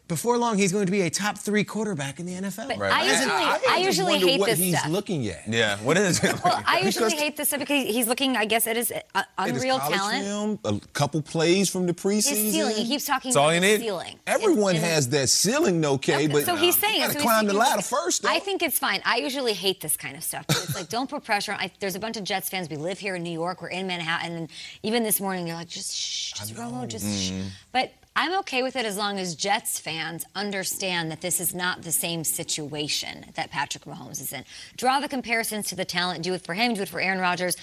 before 0.06 0.37
long, 0.37 0.59
he's 0.59 0.71
going 0.71 0.85
to 0.85 0.93
be 0.93 1.01
a 1.01 1.09
top 1.11 1.39
three 1.39 1.65
quarterback 1.65 2.21
in 2.21 2.27
the 2.27 2.35
NFL. 2.35 2.69
But 2.69 2.79
Right. 2.79 2.93
I 2.93 3.05
usually, 3.06 3.31
I, 3.31 3.59
just 3.83 3.99
usually 3.99 4.19
hate 4.19 4.39
what 4.39 4.51
this 4.51 4.59
he's 4.59 4.79
stuff. 4.79 4.91
looking 4.91 5.27
at. 5.29 5.49
Yeah. 5.49 5.78
What 5.78 5.97
is 5.97 6.23
it? 6.23 6.45
Well, 6.45 6.62
I 6.67 6.81
usually 6.81 7.07
Because- 7.07 7.21
hate 7.21 7.37
this 7.38 7.49
stuff 7.49 7.61
because 7.61 7.87
he's 7.87 8.07
looking, 8.07 8.37
I 8.37 8.45
guess, 8.45 8.67
at 8.67 8.76
his 8.76 8.90
uh, 8.93 9.23
It 9.38 9.55
is 9.57 9.57
unreal 9.62 9.78
college 9.78 9.97
talent. 9.97 10.25
film, 10.25 10.59
a 10.64 10.87
couple 10.88 11.23
plays 11.23 11.71
from 11.71 11.87
the 11.87 11.95
preseason. 11.95 12.37
His 12.45 12.52
ceiling. 12.52 12.76
He 12.76 12.87
keeps 12.87 13.07
talking 13.07 13.31
That's 13.31 13.37
all 13.37 13.49
about 13.49 13.62
you 13.62 13.69
his 13.71 13.78
need. 13.81 13.85
ceiling. 13.87 14.19
Everyone 14.26 14.76
And- 14.76 14.85
and- 14.85 14.93
has 14.95 15.09
that 15.09 15.28
ceiling, 15.31 15.81
though, 15.81 15.97
Kay, 15.97 16.26
but 16.26 16.45
so 16.45 16.55
he's 16.57 16.76
saying 16.76 16.97
you 16.97 17.05
it. 17.05 17.07
gotta 17.07 17.12
So 17.14 17.19
he's 17.21 17.23
climb 17.25 17.47
the 17.47 17.52
speaking- 17.52 17.67
ladder 17.71 17.83
first. 17.83 18.23
Though. 18.23 18.28
I 18.28 18.40
think 18.40 18.62
it's 18.62 18.78
fine. 18.78 19.00
I 19.07 19.17
usually 19.17 19.55
hate 19.55 19.81
this 19.81 19.97
kind 19.97 20.17
of 20.17 20.23
stuff. 20.23 20.45
It's 20.50 20.75
like, 20.75 20.88
don't 20.90 21.09
put 21.09 21.25
pressure 21.25 21.52
on. 21.52 21.61
I, 21.61 21.71
there's 21.81 21.95
a 21.95 22.00
bunch 22.00 22.19
of 22.19 22.25
Jets 22.25 22.50
fans. 22.50 22.69
We 22.69 22.76
live 22.76 22.99
here 22.99 23.14
in 23.14 23.23
New 23.23 23.33
York. 23.33 23.62
We're 23.62 23.69
in 23.69 23.87
Manhattan. 23.87 24.37
And 24.37 24.49
even 24.83 25.02
this 25.02 25.19
morning, 25.19 25.47
you're 25.47 25.57
like, 25.57 25.69
just 25.69 25.97
shh, 25.97 26.33
just 26.33 26.55
Romo, 26.55 26.87
just 26.87 27.07
shh. 27.07 27.33
But 27.73 27.90
I'm 28.16 28.38
okay 28.40 28.62
with 28.62 28.76
it 28.76 28.87
as 28.87 28.97
long 28.97 29.18
as 29.18 29.35
Jets 29.35 29.80
fans 29.80 30.25
understand 30.37 31.11
that 31.11 31.21
this 31.21 31.40
is 31.40 31.52
not 31.52 31.83
the 31.83 31.90
same 31.90 32.23
situation 32.23 33.26
that 33.35 33.50
Patrick 33.50 33.87
Mahomes 33.87 34.21
is 34.21 34.33
in. 34.33 34.44
Draw 34.76 35.00
the 35.00 35.09
comparisons 35.09 35.66
to 35.68 35.75
the 35.75 35.85
talent. 35.85 36.23
Do 36.23 36.33
it 36.35 36.44
for 36.44 36.54
him. 36.54 36.75
Do 36.75 36.83
it 36.83 36.88
for 36.88 37.00
Aaron 37.00 37.18
Rodgers. 37.18 37.56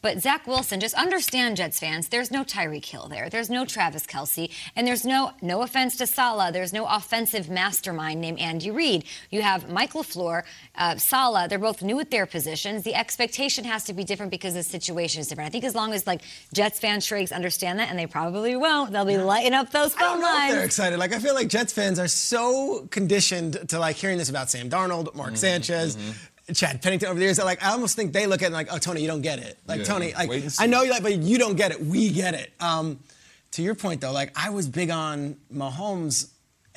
But 0.00 0.20
Zach 0.20 0.46
Wilson, 0.46 0.78
just 0.78 0.94
understand, 0.94 1.56
Jets 1.56 1.80
fans, 1.80 2.08
there's 2.08 2.30
no 2.30 2.44
Tyreek 2.44 2.84
Hill 2.84 3.08
there. 3.08 3.28
There's 3.28 3.50
no 3.50 3.64
Travis 3.64 4.06
Kelce. 4.06 4.50
And 4.76 4.86
there's 4.86 5.04
no, 5.04 5.32
no 5.42 5.62
offense 5.62 5.96
to 5.96 6.06
Saleh, 6.06 6.52
there's 6.52 6.72
no 6.72 6.86
offensive 6.86 7.50
mastermind 7.50 8.20
named 8.20 8.38
Andy 8.38 8.70
Reid. 8.70 9.04
You 9.30 9.42
have 9.42 9.68
Mike 9.68 9.94
LaFleur, 9.94 10.44
uh, 10.76 10.96
Saleh, 10.96 11.48
they're 11.48 11.58
both 11.58 11.82
new 11.82 11.98
at 11.98 12.12
their 12.12 12.26
positions. 12.26 12.84
The 12.84 12.94
expectation 12.94 13.64
has 13.64 13.84
to 13.84 13.92
be 13.92 14.04
different 14.04 14.30
because 14.30 14.54
the 14.54 14.62
situation 14.62 15.20
is 15.20 15.26
different. 15.26 15.48
I 15.48 15.50
think 15.50 15.64
as 15.64 15.74
long 15.74 15.92
as 15.92 16.06
like 16.06 16.22
Jets 16.52 16.78
fans, 16.78 17.04
Shrakes 17.04 17.32
understand 17.32 17.80
that, 17.80 17.90
and 17.90 17.98
they 17.98 18.06
probably 18.06 18.54
won't, 18.54 18.92
they'll 18.92 19.04
be 19.04 19.18
lighting 19.18 19.52
up 19.52 19.70
those 19.70 19.94
don't 19.98 20.20
know 20.20 20.44
if 20.44 20.52
they're 20.52 20.64
excited. 20.64 20.98
Like 20.98 21.12
I 21.12 21.18
feel 21.18 21.34
like 21.34 21.48
Jets 21.48 21.72
fans 21.72 21.98
are 21.98 22.08
so 22.08 22.86
conditioned 22.90 23.68
to 23.70 23.78
like 23.78 23.96
hearing 23.96 24.18
this 24.18 24.28
about 24.30 24.50
Sam 24.50 24.68
Darnold, 24.70 25.14
Mark 25.14 25.36
Sanchez. 25.36 25.96
Chad 26.54 26.80
Pennington 26.80 27.10
over 27.10 27.18
the 27.18 27.26
years, 27.26 27.36
that 27.36 27.44
like 27.44 27.62
I 27.62 27.72
almost 27.72 27.94
think 27.94 28.14
they 28.14 28.26
look 28.26 28.42
at 28.42 28.50
it 28.50 28.54
like, 28.54 28.68
oh 28.72 28.78
Tony, 28.78 29.02
you 29.02 29.06
don't 29.06 29.20
get 29.20 29.38
it. 29.38 29.58
Like 29.66 29.80
Yeah, 29.80 29.84
Tony, 29.84 30.14
like 30.14 30.30
wait 30.30 30.42
and 30.44 30.52
see. 30.52 30.64
I 30.64 30.66
know 30.66 30.82
you 30.82 30.90
like, 30.90 31.02
but 31.02 31.18
you 31.18 31.36
don't 31.36 31.56
get 31.56 31.72
it. 31.72 31.80
We 31.80 32.10
get 32.10 32.32
it. 32.32 32.50
Um, 32.58 33.00
to 33.52 33.62
your 33.62 33.74
point 33.74 34.00
though, 34.00 34.12
like 34.12 34.32
I 34.34 34.50
was 34.50 34.66
big 34.66 34.90
on 34.90 35.36
Mahomes 35.54 36.28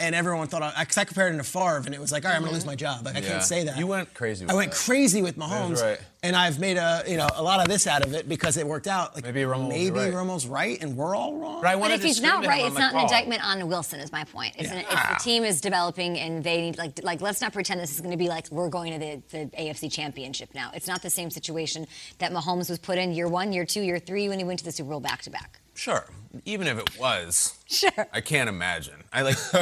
and 0.01 0.15
everyone 0.15 0.48
thought 0.48 0.63
I, 0.63 0.84
cause 0.86 0.98
I 0.98 1.05
compared 1.05 1.31
him 1.31 1.38
to 1.38 1.43
Favre, 1.43 1.84
and 1.86 1.93
it 1.96 2.01
was 2.01 2.12
like, 2.12 2.25
all 2.25 2.31
right, 2.31 2.38
I'm 2.38 2.41
gonna 2.43 2.53
lose 2.53 2.65
my 2.65 2.75
job. 2.75 3.05
Like 3.05 3.15
I 3.15 3.20
Yeah. 3.20 3.27
can't 3.29 3.43
say 3.43 3.63
that. 3.65 3.77
You 3.77 3.88
went 3.88 4.13
crazy 4.13 4.43
with 4.46 4.51
I 4.51 4.55
went 4.55 4.72
that. 4.72 4.77
crazy 4.79 5.22
with 5.22 5.38
Mahomes, 5.38 5.81
right. 5.81 6.00
and 6.24 6.36
I've 6.36 6.60
made 6.60 6.77
a 6.77 7.03
you 7.08 7.17
know 7.17 7.27
a 7.36 7.43
lot 7.43 7.60
of 7.62 7.67
this 7.67 7.88
out 7.88 8.03
of 8.05 8.13
it 8.13 8.27
because 8.27 8.58
it 8.58 8.65
worked 8.67 8.88
out. 8.88 9.15
Like 9.15 9.24
Maybe 9.25 9.41
Romo 9.41 9.63
will 9.63 9.70
be 9.70 9.91
maybe 9.91 9.91
right. 10.00 10.13
Romo's 10.13 10.48
right, 10.48 10.81
and 10.81 10.98
we're 10.98 11.15
all 11.15 11.36
wrong. 11.38 11.62
But 11.62 11.67
I 11.70 11.75
But 11.79 11.91
if 11.91 12.03
he's 12.03 12.22
not 12.22 12.46
right, 12.46 12.65
it's 12.65 12.74
the 12.74 12.79
not 12.81 12.93
an 12.93 13.00
indictment 13.01 13.43
on 13.46 13.67
Wilson. 13.67 14.00
Is 14.00 14.12
my 14.12 14.24
point. 14.24 14.55
It's, 14.58 14.72
an, 14.72 14.79
it's 14.79 14.89
the 14.89 15.20
team 15.24 15.43
is 15.43 15.62
developing, 15.62 16.17
and 16.20 16.43
they 16.43 16.62
need 16.62 16.77
like 16.77 17.01
like 17.03 17.22
let's 17.22 17.41
not 17.41 17.53
pretend 17.53 17.79
this 17.79 17.91
is 17.93 18.00
going 18.01 18.12
to 18.12 18.17
be 18.17 18.27
like 18.27 18.50
we're 18.51 18.70
going 18.70 18.91
to 18.93 19.00
the, 19.00 19.22
the 19.38 19.46
AFC 19.58 19.91
Championship 19.91 20.50
now. 20.55 20.72
It's 20.74 20.88
not 20.88 21.01
the 21.01 21.10
same 21.10 21.29
situation 21.29 21.86
that 22.20 22.31
Mahomes 22.31 22.70
was 22.70 22.79
put 22.79 22.98
in 22.98 23.12
year 23.13 23.27
one, 23.27 23.53
year 23.53 23.65
two, 23.65 23.81
year 23.81 24.00
three 24.00 24.29
when 24.29 24.39
he 24.39 24.46
went 24.46 24.60
to 24.60 24.65
the 24.65 24.72
Super 24.72 24.89
Bowl 24.89 25.00
back 25.00 25.22
to 25.24 25.29
back. 25.29 25.60
Sure. 25.81 26.05
Even 26.45 26.67
if 26.67 26.77
it 26.77 27.00
was. 27.00 27.57
Sure. 27.67 27.89
I 28.13 28.21
can't 28.21 28.47
imagine. 28.47 28.93
I 29.11 29.23
like 29.23 29.35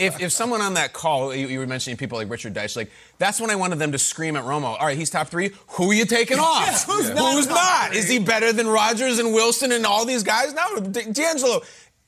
if, 0.00 0.20
if 0.20 0.32
someone 0.32 0.60
on 0.60 0.74
that 0.74 0.92
call, 0.92 1.32
you, 1.32 1.46
you 1.46 1.60
were 1.60 1.68
mentioning 1.68 1.96
people 1.96 2.18
like 2.18 2.28
Richard 2.28 2.52
Deitch, 2.52 2.74
like 2.74 2.90
that's 3.18 3.40
when 3.40 3.48
I 3.48 3.54
wanted 3.54 3.78
them 3.78 3.92
to 3.92 3.98
scream 3.98 4.34
at 4.34 4.42
Romo. 4.42 4.64
All 4.64 4.78
right, 4.86 4.98
he's 4.98 5.08
top 5.08 5.28
three. 5.28 5.52
Who 5.68 5.92
are 5.92 5.94
you 5.94 6.04
taking 6.04 6.40
off? 6.40 6.84
who's 6.84 7.10
not 7.10 7.32
Who's 7.34 7.46
not? 7.46 7.90
three? 7.90 7.98
Is 7.98 8.08
he 8.08 8.18
better 8.18 8.52
than 8.52 8.66
Rodgers 8.66 9.20
and 9.20 9.32
Wilson 9.32 9.70
and 9.70 9.86
all 9.86 10.04
these 10.04 10.24
guys? 10.24 10.52
No, 10.52 10.80
D- 10.80 11.12
D'Angelo. 11.12 11.60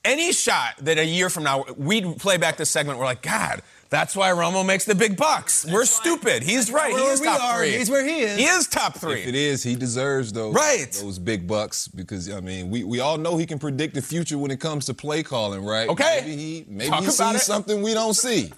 Any 0.04 0.32
shot 0.32 0.78
that 0.78 0.98
a 0.98 1.04
year 1.04 1.30
from 1.30 1.44
now 1.44 1.64
we'd 1.76 2.16
play 2.18 2.38
back 2.38 2.56
this 2.56 2.70
segment, 2.70 2.98
we're 2.98 3.04
like, 3.04 3.22
God, 3.22 3.62
that's 3.90 4.14
why 4.16 4.30
Romo 4.30 4.64
makes 4.64 4.84
the 4.84 4.94
big 4.94 5.16
bucks. 5.16 5.66
we're 5.70 5.84
stupid. 5.84 6.42
He's 6.42 6.70
right. 6.70 6.90
He 6.94 7.00
where 7.00 7.12
is 7.12 7.20
we 7.20 7.26
top 7.26 7.42
are. 7.42 7.58
three. 7.58 7.72
He's 7.76 7.90
where 7.90 8.04
he 8.04 8.20
is. 8.20 8.38
He 8.38 8.44
is 8.44 8.66
top 8.68 8.94
three. 8.96 9.22
If 9.22 9.28
it 9.28 9.34
is, 9.34 9.62
he 9.62 9.74
deserves 9.74 10.32
those 10.32 10.54
Right. 10.54 10.92
those 10.92 11.18
big 11.18 11.46
bucks 11.46 11.88
because 11.88 12.30
I 12.30 12.40
mean 12.40 12.70
we, 12.70 12.84
we 12.84 13.00
all 13.00 13.18
know 13.18 13.36
he 13.36 13.46
can 13.46 13.58
predict 13.58 13.94
the 13.94 14.02
future 14.02 14.38
when 14.38 14.50
it 14.50 14.60
comes 14.60 14.86
to 14.86 14.94
play 14.94 15.22
calling, 15.22 15.64
right? 15.64 15.88
Okay. 15.88 16.20
Maybe 16.22 16.36
he 16.36 16.64
maybe 16.68 16.90
Talk 16.90 17.00
he 17.04 17.10
sees 17.10 17.34
it. 17.34 17.40
something 17.40 17.82
we 17.82 17.92
don't 17.94 18.14
see. 18.14 18.52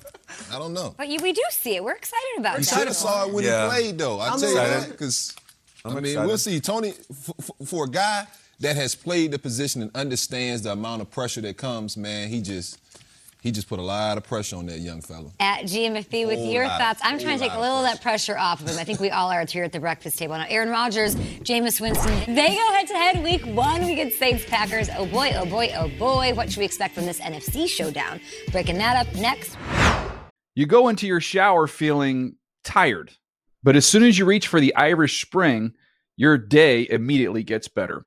I 0.52 0.58
don't 0.58 0.72
know. 0.72 0.94
But 0.96 1.08
you, 1.08 1.18
we 1.22 1.32
do 1.32 1.42
see 1.50 1.76
it. 1.76 1.84
We're 1.84 1.92
excited 1.96 2.38
about 2.38 2.58
We 2.58 2.64
that. 2.64 2.74
should 2.78 2.86
have 2.88 2.96
saw 2.96 3.26
it 3.26 3.32
when 3.32 3.44
Yeah. 3.44 3.64
he 3.64 3.82
played 3.82 3.98
though. 3.98 4.18
I 4.20 4.28
I'm 4.28 4.38
tell 4.40 4.48
you 4.50 4.54
that 4.56 4.90
because 4.90 5.34
I 5.84 5.88
mean 5.94 6.04
excited. 6.04 6.26
we'll 6.26 6.38
see. 6.38 6.60
Tony 6.60 6.90
f- 7.10 7.30
f- 7.38 7.50
for 7.68 7.84
a 7.86 7.88
guy 7.88 8.26
that 8.60 8.76
has 8.76 8.94
played 8.94 9.32
the 9.32 9.38
position 9.38 9.82
and 9.82 9.90
understands 9.96 10.62
the 10.62 10.72
amount 10.72 11.02
of 11.02 11.10
pressure 11.10 11.40
that 11.40 11.56
comes, 11.56 11.96
man, 11.96 12.28
he 12.28 12.40
just 12.40 12.78
he 13.42 13.50
just 13.50 13.68
put 13.68 13.80
a 13.80 13.82
lot 13.82 14.16
of 14.16 14.22
pressure 14.22 14.54
on 14.54 14.66
that 14.66 14.78
young 14.78 15.00
fella. 15.00 15.32
at 15.40 15.64
GMFB 15.64 16.28
with 16.28 16.38
oh, 16.38 16.50
your 16.50 16.64
lot, 16.64 16.80
thoughts. 16.80 17.00
I'm 17.02 17.18
trying 17.18 17.38
to 17.38 17.44
take 17.44 17.52
a 17.52 17.58
little 17.58 17.78
of 17.78 17.82
that 17.82 18.00
pressure 18.00 18.38
off 18.38 18.60
of 18.60 18.68
him. 18.68 18.78
I 18.78 18.84
think 18.84 19.00
we 19.00 19.10
all 19.10 19.32
are 19.32 19.44
here 19.44 19.64
at 19.64 19.72
the 19.72 19.80
breakfast 19.80 20.16
table. 20.16 20.36
Now, 20.36 20.46
Aaron 20.48 20.68
Rodgers, 20.68 21.16
Jameis 21.16 21.80
Winston, 21.80 22.36
they 22.36 22.54
go 22.54 22.72
head 22.72 22.86
to 22.86 22.94
head 22.94 23.24
week 23.24 23.44
one. 23.44 23.84
We 23.84 23.96
get 23.96 24.12
Saints 24.12 24.44
Packers. 24.44 24.88
Oh 24.96 25.06
boy, 25.06 25.32
oh 25.34 25.44
boy, 25.44 25.72
oh 25.76 25.88
boy. 25.98 26.32
What 26.34 26.52
should 26.52 26.60
we 26.60 26.64
expect 26.64 26.94
from 26.94 27.04
this 27.04 27.18
NFC 27.18 27.68
showdown? 27.68 28.20
Breaking 28.52 28.78
that 28.78 29.04
up 29.04 29.12
next. 29.16 29.56
You 30.54 30.66
go 30.66 30.88
into 30.88 31.08
your 31.08 31.20
shower 31.20 31.66
feeling 31.66 32.36
tired, 32.62 33.10
but 33.60 33.74
as 33.74 33.84
soon 33.86 34.04
as 34.04 34.20
you 34.20 34.24
reach 34.24 34.46
for 34.46 34.60
the 34.60 34.72
Irish 34.76 35.20
Spring, 35.20 35.72
your 36.16 36.38
day 36.38 36.86
immediately 36.88 37.42
gets 37.42 37.66
better. 37.66 38.06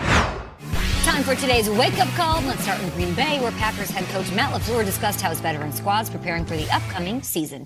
Time 1.11 1.23
for 1.23 1.35
today's 1.35 1.69
wake 1.69 1.99
up 1.99 2.07
call. 2.15 2.41
Let's 2.43 2.63
start 2.63 2.81
in 2.81 2.89
Green 2.91 3.13
Bay, 3.13 3.37
where 3.41 3.51
Packers 3.51 3.89
head 3.89 4.05
coach 4.13 4.31
Matt 4.31 4.53
LaFleur 4.53 4.85
discussed 4.85 5.19
how 5.19 5.29
his 5.29 5.41
veteran 5.41 5.73
squad's 5.73 6.09
preparing 6.09 6.45
for 6.45 6.55
the 6.55 6.65
upcoming 6.73 7.21
season. 7.21 7.65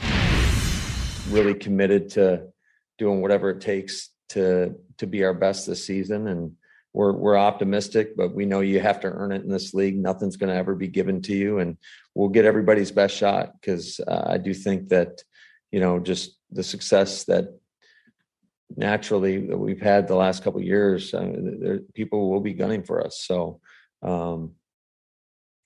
really 1.29 1.53
committed 1.53 2.09
to 2.09 2.47
doing 2.97 3.21
whatever 3.21 3.51
it 3.51 3.61
takes 3.61 4.09
to 4.29 4.73
to 4.97 5.05
be 5.05 5.23
our 5.23 5.35
best 5.35 5.67
this 5.67 5.85
season 5.85 6.27
and 6.27 6.53
we're 6.91 7.11
we're 7.13 7.37
optimistic 7.37 8.17
but 8.17 8.33
we 8.33 8.47
know 8.47 8.61
you 8.61 8.79
have 8.79 8.99
to 9.01 9.07
earn 9.07 9.31
it 9.31 9.43
in 9.43 9.49
this 9.49 9.75
league 9.75 9.95
nothing's 9.95 10.37
going 10.37 10.51
to 10.51 10.57
ever 10.57 10.73
be 10.73 10.87
given 10.87 11.21
to 11.21 11.35
you 11.35 11.59
and 11.59 11.77
we'll 12.15 12.29
get 12.29 12.45
everybody's 12.45 12.91
best 12.91 13.15
shot 13.15 13.53
because 13.61 13.99
uh, 14.07 14.23
I 14.25 14.39
do 14.39 14.55
think 14.55 14.89
that 14.89 15.21
you 15.71 15.79
know 15.79 15.99
just 15.99 16.35
the 16.51 16.63
success 16.63 17.25
that 17.25 17.59
naturally 18.75 19.47
that 19.47 19.57
we've 19.57 19.81
had 19.81 20.07
the 20.07 20.15
last 20.15 20.43
couple 20.43 20.61
years 20.61 21.13
uh, 21.13 21.31
there, 21.59 21.79
people 21.93 22.29
will 22.29 22.41
be 22.41 22.53
gunning 22.53 22.83
for 22.83 23.05
us. 23.05 23.23
So 23.25 23.59
um, 24.01 24.53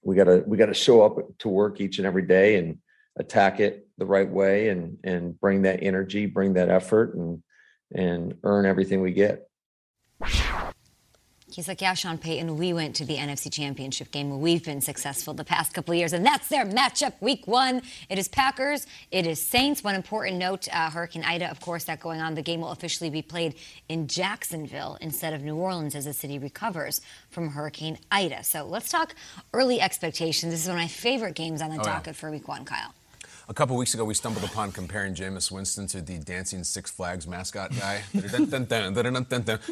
we 0.04 0.16
got 0.16 0.26
to 0.26 0.44
we 0.46 0.58
got 0.58 0.68
to 0.68 0.74
show 0.74 1.02
up 1.02 1.18
to 1.40 1.50
work 1.50 1.82
each 1.82 1.98
and 1.98 2.08
every 2.08 2.24
day 2.24 2.58
and 2.58 2.78
attack 3.18 3.60
it 3.60 3.88
the 3.98 4.06
right 4.06 4.30
way 4.30 4.70
and 4.70 4.98
and 5.04 5.40
bring 5.40 5.64
that 5.64 5.84
energy 5.84 6.26
bring 6.26 6.54
that 6.54 6.70
effort 6.70 7.16
and 7.16 7.44
and 7.94 8.36
earn 8.44 8.66
everything 8.66 9.02
we 9.02 9.12
get 9.12 9.50
He's 11.52 11.68
like, 11.68 11.82
yeah, 11.82 11.96
Sean 11.96 12.18
Payton, 12.20 12.58
we 12.58 12.74
went 12.74 12.96
to 12.98 13.06
the 13.06 13.16
NFC 13.18 13.52
Championship 13.52 14.12
game 14.12 14.40
we've 14.40 14.64
been 14.64 14.82
successful 14.82 15.34
the 15.34 15.44
past 15.44 15.74
couple 15.74 15.94
of 15.94 15.98
years, 15.98 16.14
and 16.14 16.24
that's 16.26 16.48
their 16.48 16.64
matchup 16.66 17.14
week 17.22 17.48
one. 17.48 17.82
It 18.08 18.20
is 18.20 18.28
Packers, 18.28 18.86
it 19.12 19.26
is 19.26 19.42
Saints. 19.42 19.84
One 19.84 19.96
important 19.96 20.38
note 20.38 20.68
uh, 20.72 20.92
Hurricane 20.92 21.24
Ida, 21.24 21.50
of 21.50 21.60
course, 21.60 21.86
that 21.86 22.00
going 22.00 22.22
on. 22.22 22.36
The 22.36 22.44
game 22.44 22.62
will 22.62 22.72
officially 22.72 23.10
be 23.10 23.24
played 23.24 23.56
in 23.90 24.08
Jacksonville 24.08 24.98
instead 25.02 25.34
of 25.34 25.42
New 25.42 25.56
Orleans 25.56 25.96
as 25.96 26.06
the 26.06 26.14
city 26.14 26.38
recovers 26.38 27.02
from 27.32 27.50
Hurricane 27.50 27.98
Ida. 28.12 28.44
So 28.44 28.66
let's 28.66 28.90
talk 28.92 29.16
early 29.54 29.82
expectations. 29.82 30.54
This 30.54 30.62
is 30.62 30.68
one 30.68 30.78
of 30.78 30.82
my 30.84 30.88
favorite 30.88 31.34
games 31.36 31.62
on 31.64 31.70
the 31.72 31.78
Oh, 31.78 31.84
yeah. 31.84 31.94
docket 31.94 32.16
for 32.16 32.30
week 32.30 32.48
one, 32.48 32.64
Kyle. 32.64 32.94
A 33.50 33.54
couple 33.54 33.76
weeks 33.78 33.96
ago, 33.96 34.06
we 34.06 34.14
stumbled 34.14 34.44
upon 34.46 34.72
comparing 34.72 35.16
Jameis 35.16 35.50
Winston 35.52 35.88
to 35.88 36.02
the 36.04 36.20
dancing 36.20 36.64
Six 36.64 36.92
Flags 36.92 37.26
mascot 37.26 37.72
guy. 37.76 38.04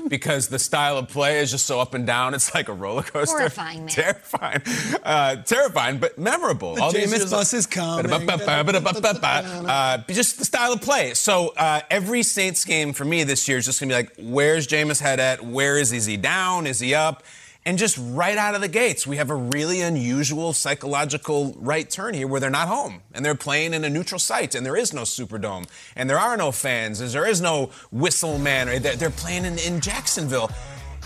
Because 0.10 0.48
the 0.48 0.58
style 0.58 0.98
of 0.98 1.10
play 1.10 1.38
is 1.42 1.52
just 1.52 1.68
so 1.68 1.80
up 1.80 1.94
and 1.94 2.08
down. 2.08 2.34
It's 2.34 2.56
like 2.56 2.70
a 2.70 2.74
roller 2.74 3.04
coaster. 3.04 3.38
Horrifying, 3.38 3.80
man. 3.86 3.88
Terrifying. 3.90 4.62
Uh, 5.04 5.36
terrifying, 5.44 6.00
but 6.00 6.18
memorable. 6.18 6.82
All 6.82 6.92
these 6.92 7.06
Jameis 7.14 7.18
years- 7.20 7.30
bus 7.30 7.54
is 7.54 7.68
coming. 7.68 8.10
Uh, 8.10 10.04
just 10.08 10.40
the 10.40 10.46
style 10.46 10.74
of 10.74 10.82
play. 10.82 11.14
So 11.14 11.54
uh, 11.56 11.82
every 11.92 12.24
Saints 12.24 12.66
game 12.66 12.94
for 12.94 13.06
me 13.06 13.24
this 13.26 13.48
year 13.48 13.60
is 13.60 13.66
just 13.66 13.80
going 13.80 13.90
to 13.90 13.94
be 13.96 13.98
like, 13.98 14.14
where's 14.34 14.68
Jameis 14.68 15.00
head 15.00 15.20
at? 15.20 15.46
Where 15.46 15.78
is 15.78 15.92
he? 15.92 15.98
Is 15.98 16.08
he 16.08 16.18
down? 16.18 16.66
Is 16.66 16.80
he 16.80 16.96
up? 16.96 17.22
And 17.68 17.78
just 17.78 17.98
right 18.00 18.38
out 18.38 18.56
of 18.56 18.62
the 18.62 18.70
gates, 18.70 19.06
we 19.06 19.18
have 19.18 19.30
a 19.30 19.36
really 19.36 19.82
unusual 19.82 20.54
psychological 20.54 21.54
right 21.60 21.88
turn 21.90 22.14
here 22.14 22.26
where 22.26 22.40
they're 22.40 22.50
not 22.50 22.70
home 22.70 23.02
and 23.14 23.26
they're 23.26 23.36
playing 23.36 23.74
in 23.74 23.84
a 23.84 23.90
neutral 23.90 24.20
site 24.20 24.56
and 24.56 24.66
there 24.66 24.78
is 24.78 24.94
no 24.94 25.02
Superdome 25.02 25.68
and 25.98 26.10
there 26.10 26.18
are 26.18 26.38
no 26.38 26.54
fans, 26.54 27.02
and 27.02 27.10
there 27.12 27.28
is 27.28 27.42
no 27.42 27.72
whistle 27.92 28.40
man. 28.40 28.82
They're 28.82 29.10
playing 29.10 29.44
in, 29.44 29.60
in 29.60 29.82
Jacksonville. 29.82 30.50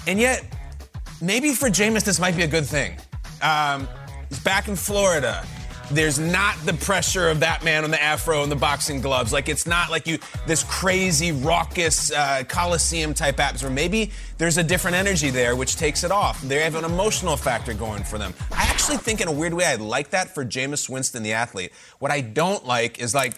And 0.05 0.19
yet, 0.19 0.45
maybe 1.19 1.55
for 1.55 1.67
Jameis, 1.67 2.03
this 2.03 2.19
might 2.19 2.35
be 2.35 2.43
a 2.43 2.47
good 2.47 2.67
thing. 2.67 2.95
Um, 3.41 3.87
he's 4.29 4.39
back 4.39 4.67
in 4.67 4.75
Florida. 4.75 5.43
There's 5.91 6.19
not 6.19 6.55
the 6.65 6.73
pressure 6.73 7.29
of 7.29 7.41
that 7.41 7.63
man 7.63 7.83
on 7.83 7.91
the 7.91 8.01
afro 8.01 8.43
and 8.43 8.51
the 8.51 8.55
boxing 8.55 9.01
gloves. 9.01 9.33
Like 9.33 9.49
it's 9.49 9.67
not 9.67 9.91
like 9.91 10.07
you 10.07 10.19
this 10.47 10.63
crazy 10.63 11.33
raucous 11.33 12.11
uh, 12.11 12.43
coliseum 12.47 13.13
type 13.13 13.39
atmosphere. 13.39 13.69
Maybe 13.69 14.11
there's 14.37 14.57
a 14.57 14.63
different 14.63 14.95
energy 14.95 15.29
there, 15.29 15.55
which 15.55 15.75
takes 15.75 16.03
it 16.03 16.11
off. 16.11 16.41
They 16.41 16.61
have 16.61 16.75
an 16.75 16.85
emotional 16.85 17.35
factor 17.35 17.73
going 17.73 18.03
for 18.03 18.17
them. 18.17 18.33
I 18.51 18.63
actually 18.63 18.97
think, 18.97 19.19
in 19.19 19.27
a 19.27 19.31
weird 19.31 19.53
way, 19.53 19.65
I 19.65 19.75
like 19.75 20.11
that 20.11 20.33
for 20.33 20.45
Jameis 20.45 20.89
Winston, 20.89 21.23
the 21.23 21.33
athlete. 21.33 21.73
What 21.99 22.11
I 22.11 22.21
don't 22.21 22.65
like 22.65 22.99
is 22.99 23.13
like 23.13 23.33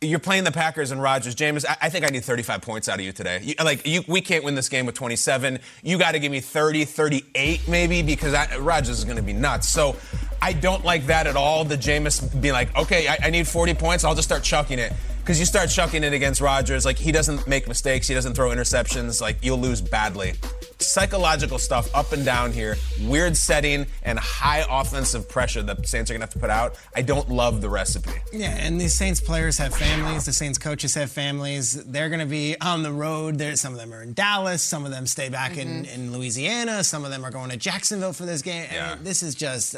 you're 0.00 0.20
playing 0.20 0.44
the 0.44 0.52
Packers 0.52 0.92
and 0.92 1.02
Rodgers. 1.02 1.34
James, 1.34 1.64
I, 1.64 1.76
I 1.82 1.88
think 1.88 2.04
I 2.04 2.08
need 2.08 2.24
35 2.24 2.62
points 2.62 2.88
out 2.88 3.00
of 3.00 3.04
you 3.04 3.12
today. 3.12 3.40
You, 3.42 3.54
like, 3.62 3.84
you, 3.84 4.04
we 4.06 4.20
can't 4.20 4.44
win 4.44 4.54
this 4.54 4.68
game 4.68 4.86
with 4.86 4.94
27. 4.94 5.58
You 5.82 5.98
got 5.98 6.12
to 6.12 6.20
give 6.20 6.30
me 6.30 6.40
30, 6.40 6.84
38 6.84 7.66
maybe 7.68 8.02
because 8.02 8.32
I, 8.32 8.58
Rodgers 8.58 8.98
is 8.98 9.04
going 9.04 9.16
to 9.16 9.22
be 9.22 9.32
nuts. 9.32 9.68
So 9.68 9.96
I 10.40 10.52
don't 10.52 10.84
like 10.84 11.06
that 11.06 11.26
at 11.26 11.34
all. 11.34 11.64
The 11.64 11.76
Jameis 11.76 12.40
being 12.40 12.54
like, 12.54 12.74
okay, 12.76 13.08
I, 13.08 13.18
I 13.24 13.30
need 13.30 13.48
40 13.48 13.74
points. 13.74 14.04
I'll 14.04 14.14
just 14.14 14.28
start 14.28 14.44
chucking 14.44 14.78
it. 14.78 14.92
Because 15.18 15.40
you 15.40 15.46
start 15.46 15.68
chucking 15.68 16.04
it 16.04 16.12
against 16.14 16.40
Rodgers, 16.40 16.86
like 16.86 16.96
he 16.96 17.12
doesn't 17.12 17.46
make 17.46 17.68
mistakes, 17.68 18.08
he 18.08 18.14
doesn't 18.14 18.32
throw 18.32 18.48
interceptions, 18.48 19.20
like 19.20 19.36
you'll 19.42 19.58
lose 19.58 19.82
badly. 19.82 20.32
Psychological 20.80 21.58
stuff 21.58 21.92
up 21.94 22.12
and 22.12 22.24
down 22.24 22.52
here, 22.52 22.76
weird 23.02 23.36
setting 23.36 23.86
and 24.02 24.18
high 24.18 24.64
offensive 24.70 25.28
pressure 25.28 25.62
that 25.62 25.78
the 25.78 25.86
Saints 25.86 26.10
are 26.10 26.14
gonna 26.14 26.24
have 26.24 26.32
to 26.32 26.38
put 26.38 26.50
out. 26.50 26.76
I 26.94 27.02
don't 27.02 27.28
love 27.28 27.60
the 27.60 27.68
recipe. 27.68 28.12
Yeah, 28.32 28.50
and 28.50 28.80
these 28.80 28.94
Saints 28.94 29.20
players 29.20 29.58
have 29.58 29.74
families. 29.74 30.24
The 30.24 30.32
Saints 30.32 30.58
coaches 30.58 30.94
have 30.94 31.10
families. 31.10 31.72
They're 31.84 32.08
going 32.08 32.20
to 32.20 32.26
be 32.26 32.56
on 32.60 32.82
the 32.82 32.92
road. 32.92 33.38
There, 33.38 33.56
some 33.56 33.72
of 33.72 33.78
them 33.78 33.92
are 33.92 34.02
in 34.02 34.12
Dallas. 34.14 34.62
Some 34.62 34.84
of 34.84 34.90
them 34.90 35.06
stay 35.06 35.28
back 35.28 35.56
in, 35.56 35.68
mm-hmm. 35.68 35.94
in 35.94 36.12
Louisiana. 36.12 36.84
Some 36.84 37.04
of 37.04 37.10
them 37.10 37.24
are 37.24 37.30
going 37.30 37.50
to 37.50 37.56
Jacksonville 37.56 38.12
for 38.12 38.24
this 38.24 38.42
game. 38.42 38.68
I 38.70 38.94
mean, 38.94 39.04
this 39.04 39.22
is 39.22 39.34
just. 39.34 39.76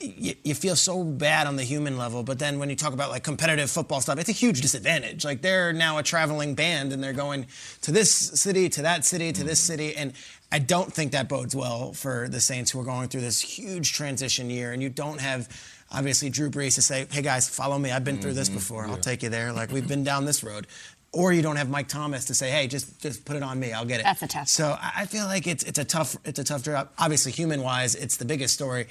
You, 0.00 0.34
you 0.44 0.54
feel 0.54 0.76
so 0.76 1.02
bad 1.02 1.46
on 1.46 1.56
the 1.56 1.64
human 1.64 1.98
level, 1.98 2.22
but 2.22 2.38
then 2.38 2.58
when 2.58 2.70
you 2.70 2.76
talk 2.76 2.92
about 2.92 3.10
like 3.10 3.24
competitive 3.24 3.70
football 3.70 4.00
stuff, 4.00 4.18
it's 4.18 4.28
a 4.28 4.32
huge 4.32 4.60
disadvantage. 4.60 5.24
Like 5.24 5.42
they're 5.42 5.72
now 5.72 5.98
a 5.98 6.02
traveling 6.02 6.54
band 6.54 6.92
and 6.92 7.02
they're 7.02 7.12
going 7.12 7.46
to 7.82 7.92
this 7.92 8.12
city, 8.12 8.68
to 8.70 8.82
that 8.82 9.04
city, 9.04 9.32
to 9.32 9.44
this 9.44 9.60
mm-hmm. 9.60 9.72
city, 9.72 9.96
and 9.96 10.12
I 10.50 10.60
don't 10.60 10.92
think 10.92 11.12
that 11.12 11.28
bodes 11.28 11.54
well 11.54 11.92
for 11.92 12.28
the 12.28 12.40
Saints 12.40 12.70
who 12.70 12.80
are 12.80 12.84
going 12.84 13.08
through 13.08 13.20
this 13.22 13.40
huge 13.40 13.92
transition 13.92 14.50
year, 14.50 14.72
and 14.72 14.82
you 14.82 14.88
don't 14.88 15.20
have 15.20 15.48
obviously 15.90 16.30
Drew 16.30 16.50
Brees 16.50 16.76
to 16.76 16.82
say, 16.82 17.06
"Hey 17.10 17.22
guys, 17.22 17.48
follow 17.48 17.78
me. 17.78 17.90
I've 17.90 18.04
been 18.04 18.20
through 18.20 18.34
this 18.34 18.48
mm-hmm. 18.48 18.58
before. 18.58 18.86
I'll 18.86 18.96
take 18.96 19.22
you 19.22 19.28
there. 19.28 19.52
Like 19.52 19.70
we've 19.70 19.82
mm-hmm. 19.82 19.88
been 19.88 20.04
down 20.04 20.24
this 20.24 20.42
road." 20.42 20.66
Or 21.10 21.32
you 21.32 21.40
don't 21.40 21.56
have 21.56 21.70
Mike 21.70 21.88
Thomas 21.88 22.26
to 22.26 22.34
say, 22.34 22.50
"Hey, 22.50 22.66
just 22.66 23.00
just 23.00 23.24
put 23.24 23.34
it 23.36 23.42
on 23.42 23.58
me. 23.58 23.72
I'll 23.72 23.86
get 23.86 24.00
it." 24.00 24.04
That's 24.04 24.22
a 24.22 24.28
tough 24.28 24.48
So 24.48 24.76
I 24.80 24.92
I 24.96 25.06
feel 25.06 25.24
like 25.24 25.46
it's 25.46 25.64
it's 25.64 25.78
a 25.78 25.84
tough 25.84 26.16
it's 26.24 26.38
a 26.38 26.44
tough 26.44 26.62
job. 26.62 26.90
Obviously, 26.98 27.32
human 27.32 27.62
wise, 27.62 27.94
it's 27.94 28.18
the 28.18 28.26
biggest 28.26 28.54
story. 28.54 28.88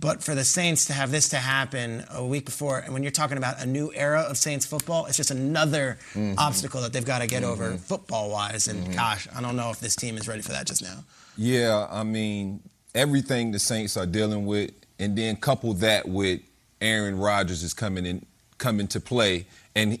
But 0.00 0.22
for 0.22 0.34
the 0.34 0.44
Saints 0.44 0.84
to 0.86 0.92
have 0.92 1.10
this 1.10 1.28
to 1.30 1.36
happen 1.36 2.04
a 2.10 2.24
week 2.24 2.44
before, 2.44 2.78
and 2.78 2.92
when 2.92 3.02
you're 3.02 3.10
talking 3.10 3.36
about 3.36 3.60
a 3.60 3.66
new 3.66 3.92
era 3.94 4.20
of 4.20 4.36
Saints 4.36 4.64
football, 4.64 5.06
it's 5.06 5.16
just 5.16 5.30
another 5.30 5.98
mm-hmm. 6.14 6.38
obstacle 6.38 6.82
that 6.82 6.92
they've 6.92 7.04
got 7.04 7.20
to 7.20 7.26
get 7.26 7.42
over 7.42 7.70
mm-hmm. 7.70 7.76
football 7.78 8.30
wise. 8.30 8.68
And 8.68 8.84
mm-hmm. 8.84 8.92
gosh, 8.92 9.26
I 9.34 9.40
don't 9.40 9.56
know 9.56 9.70
if 9.70 9.80
this 9.80 9.96
team 9.96 10.16
is 10.16 10.28
ready 10.28 10.42
for 10.42 10.52
that 10.52 10.66
just 10.66 10.82
now. 10.82 11.04
Yeah, 11.36 11.86
I 11.90 12.04
mean, 12.04 12.60
everything 12.94 13.50
the 13.50 13.58
Saints 13.58 13.96
are 13.96 14.06
dealing 14.06 14.46
with, 14.46 14.70
and 14.98 15.16
then 15.16 15.36
couple 15.36 15.72
that 15.74 16.08
with 16.08 16.40
Aaron 16.80 17.18
Rodgers 17.18 17.62
is 17.62 17.74
coming 17.74 18.06
in 18.06 18.24
coming 18.58 18.88
to 18.88 19.00
play, 19.00 19.46
and 19.74 19.98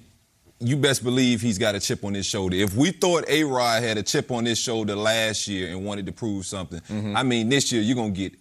you 0.60 0.76
best 0.76 1.04
believe 1.04 1.40
he's 1.40 1.58
got 1.58 1.76
a 1.76 1.80
chip 1.80 2.04
on 2.04 2.14
his 2.14 2.26
shoulder. 2.26 2.56
If 2.56 2.74
we 2.74 2.90
thought 2.90 3.24
A 3.28 3.44
Rod 3.44 3.82
had 3.82 3.96
a 3.96 4.02
chip 4.02 4.32
on 4.32 4.44
his 4.44 4.58
shoulder 4.58 4.96
last 4.96 5.46
year 5.46 5.68
and 5.68 5.84
wanted 5.84 6.06
to 6.06 6.12
prove 6.12 6.46
something, 6.46 6.80
I 7.16 7.22
mean, 7.22 7.48
this 7.48 7.70
year 7.70 7.80
you're 7.82 7.94
gonna 7.96 8.10
get 8.10 8.32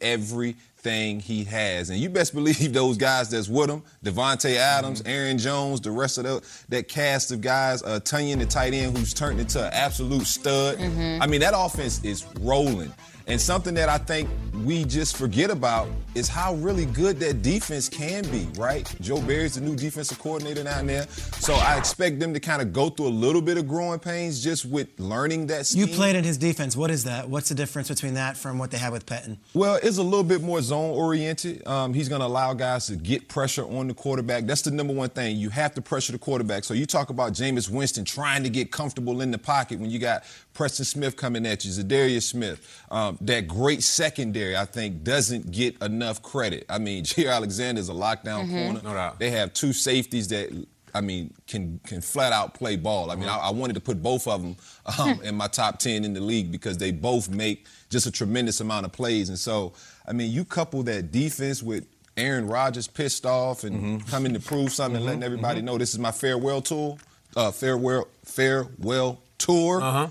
everything 0.88 1.20
he 1.20 1.44
has, 1.44 1.90
and 1.90 2.00
you 2.00 2.10
best 2.10 2.34
believe 2.34 2.74
those 2.74 2.98
guys 2.98 3.30
that's 3.30 3.48
with 3.48 3.70
him, 3.70 3.84
Davante 4.04 4.56
Adams, 4.56 5.04
Aaron 5.06 5.38
Jones, 5.38 5.82
the 5.82 5.92
rest 5.92 6.18
of 6.18 6.24
the, 6.24 6.42
that 6.70 6.88
cast 6.88 7.32
of 7.32 7.42
guys, 7.42 7.84
uh, 7.84 8.00
Tonyan, 8.00 8.40
the 8.40 8.46
tight 8.46 8.74
end, 8.74 8.98
who's 8.98 9.14
turned 9.14 9.40
into 9.40 9.64
an 9.66 9.72
absolute 9.74 10.26
stud. 10.26 10.80
I 10.80 11.28
mean, 11.28 11.42
that 11.42 11.54
offense 11.56 12.04
is 12.04 12.26
rolling. 12.40 12.94
And 13.30 13.42
something 13.42 13.74
that 13.74 13.90
I 13.90 13.98
think 13.98 14.30
we 14.64 14.86
just 14.86 15.18
forget 15.18 15.50
about 15.50 15.90
is 16.16 16.30
how 16.30 16.56
really 16.56 16.86
good 16.86 17.20
that 17.20 17.42
defense 17.42 17.90
can 17.90 18.24
be, 18.32 18.48
right? 18.58 18.90
Joe 19.02 19.22
Barry's 19.22 19.56
the 19.56 19.62
new 19.62 19.76
defensive 19.76 20.18
coordinator 20.18 20.64
down 20.64 20.88
there. 20.88 21.08
So 21.40 21.54
I 21.56 21.78
expect 21.78 22.22
them 22.22 22.34
to 22.34 22.40
kind 22.40 22.62
of 22.62 22.72
go 22.72 22.90
through 22.90 23.08
a 23.08 23.10
little 23.10 23.42
bit 23.42 23.58
of 23.58 23.68
growing 23.68 24.00
pains 24.00 24.42
just 24.42 24.66
with 24.66 24.88
learning 24.98 25.48
that 25.48 25.66
scheme. 25.66 25.88
You 25.88 25.94
played 25.94 26.16
in 26.16 26.24
his 26.24 26.38
defense. 26.38 26.78
What 26.78 26.90
is 26.90 27.04
that? 27.04 27.30
What's 27.30 27.50
the 27.50 27.56
difference 27.56 27.90
between 27.90 28.14
that 28.14 28.38
from 28.38 28.58
what 28.58 28.72
they 28.72 28.78
had 28.78 28.94
with 28.94 29.06
Pettine? 29.06 29.38
Well, 29.54 29.78
it's 29.84 29.98
a 29.98 30.04
little 30.04 30.24
bit 30.24 30.42
more 30.42 30.62
zone 30.62 30.92
oriented. 30.92 31.68
Um, 31.68 31.94
he's 31.94 32.08
going 32.08 32.22
to 32.22 32.28
allow 32.28 32.54
guys 32.54 32.88
to 32.88 32.96
get 32.96 33.28
pressure 33.28 33.64
on 33.64 33.90
the 33.90 33.94
quarterback. 33.94 34.46
That's 34.46 34.62
the 34.62 34.72
number 34.72 34.94
one 34.94 35.10
thing. 35.10 35.36
You 35.36 35.50
have 35.50 35.74
to 35.76 35.82
pressure 35.82 36.14
the 36.14 36.18
quarterback. 36.18 36.64
So 36.64 36.74
you 36.74 36.86
talk 36.86 37.10
about 37.10 37.34
Jameis 37.34 37.70
Winston 37.70 38.06
trying 38.06 38.44
to 38.44 38.50
get 38.50 38.72
comfortable 38.72 39.20
in 39.20 39.32
the 39.32 39.38
pocket 39.38 39.80
when 39.80 39.92
you 39.92 40.00
got 40.00 40.24
Preston 40.58 40.86
Smith 40.86 41.16
coming 41.16 41.46
at 41.46 41.64
you, 41.64 41.72
Za'Darius 41.72 42.24
Smith. 42.24 42.84
Um, 42.90 43.20
that 43.22 43.48
great 43.48 43.84
secondary, 43.84 44.58
I 44.58 44.66
think, 44.66 45.04
doesn't 45.04 45.52
get 45.52 45.80
enough 45.84 46.24
credit. 46.24 46.66
I 46.68 46.80
mean, 46.80 47.04
Jaire 47.06 47.32
Alexander 47.32 47.80
is 47.80 47.90
a 47.90 47.94
lockdown 47.94 48.50
corner. 48.50 48.82
No 48.84 48.94
doubt. 48.96 49.20
They 49.20 49.30
have 49.32 49.54
two 49.54 49.72
safeties 49.72 50.28
that. 50.30 50.50
I 50.96 51.02
mean, 51.02 51.32
can 51.46 51.80
can 51.86 52.02
flat 52.02 52.34
out 52.34 52.56
play 52.56 52.76
ball. 52.76 53.12
I 53.12 53.16
mean, 53.16 53.30
I, 53.30 53.38
I 53.38 53.50
wanted 53.52 53.74
to 53.74 53.80
put 53.82 54.02
both 54.02 54.28
of 54.28 54.42
them 54.42 54.56
um, 54.98 55.22
in 55.24 55.36
my 55.36 55.48
top 55.48 55.78
ten 55.78 56.04
in 56.04 56.14
the 56.14 56.22
league 56.22 56.52
because 56.52 56.78
they 56.80 56.92
both 56.92 57.30
make 57.30 57.68
just 57.92 58.08
a 58.08 58.12
tremendous 58.12 58.60
amount 58.62 58.88
of 58.88 58.94
plays. 58.94 59.30
And 59.30 59.38
so, 59.38 59.74
I 60.08 60.14
mean, 60.14 60.32
you 60.32 60.44
couple 60.44 60.82
that 60.84 61.12
defense 61.12 61.62
with 61.62 61.86
Aaron 62.16 62.48
Rodgers 62.48 62.88
pissed 62.88 63.28
off 63.28 63.64
and 63.64 64.08
coming 64.08 64.34
to 64.34 64.40
prove 64.40 64.72
something 64.72 64.96
and 64.96 65.06
letting 65.06 65.24
everybody 65.24 65.62
know 65.62 65.78
this 65.78 65.94
is 65.94 66.00
my 66.00 66.12
farewell 66.12 66.62
tour, 66.62 66.98
uh, 67.36 67.52
farewell 67.52 68.08
farewell 68.24 69.22
tour. 69.38 69.82
Uh-huh. 69.82 70.08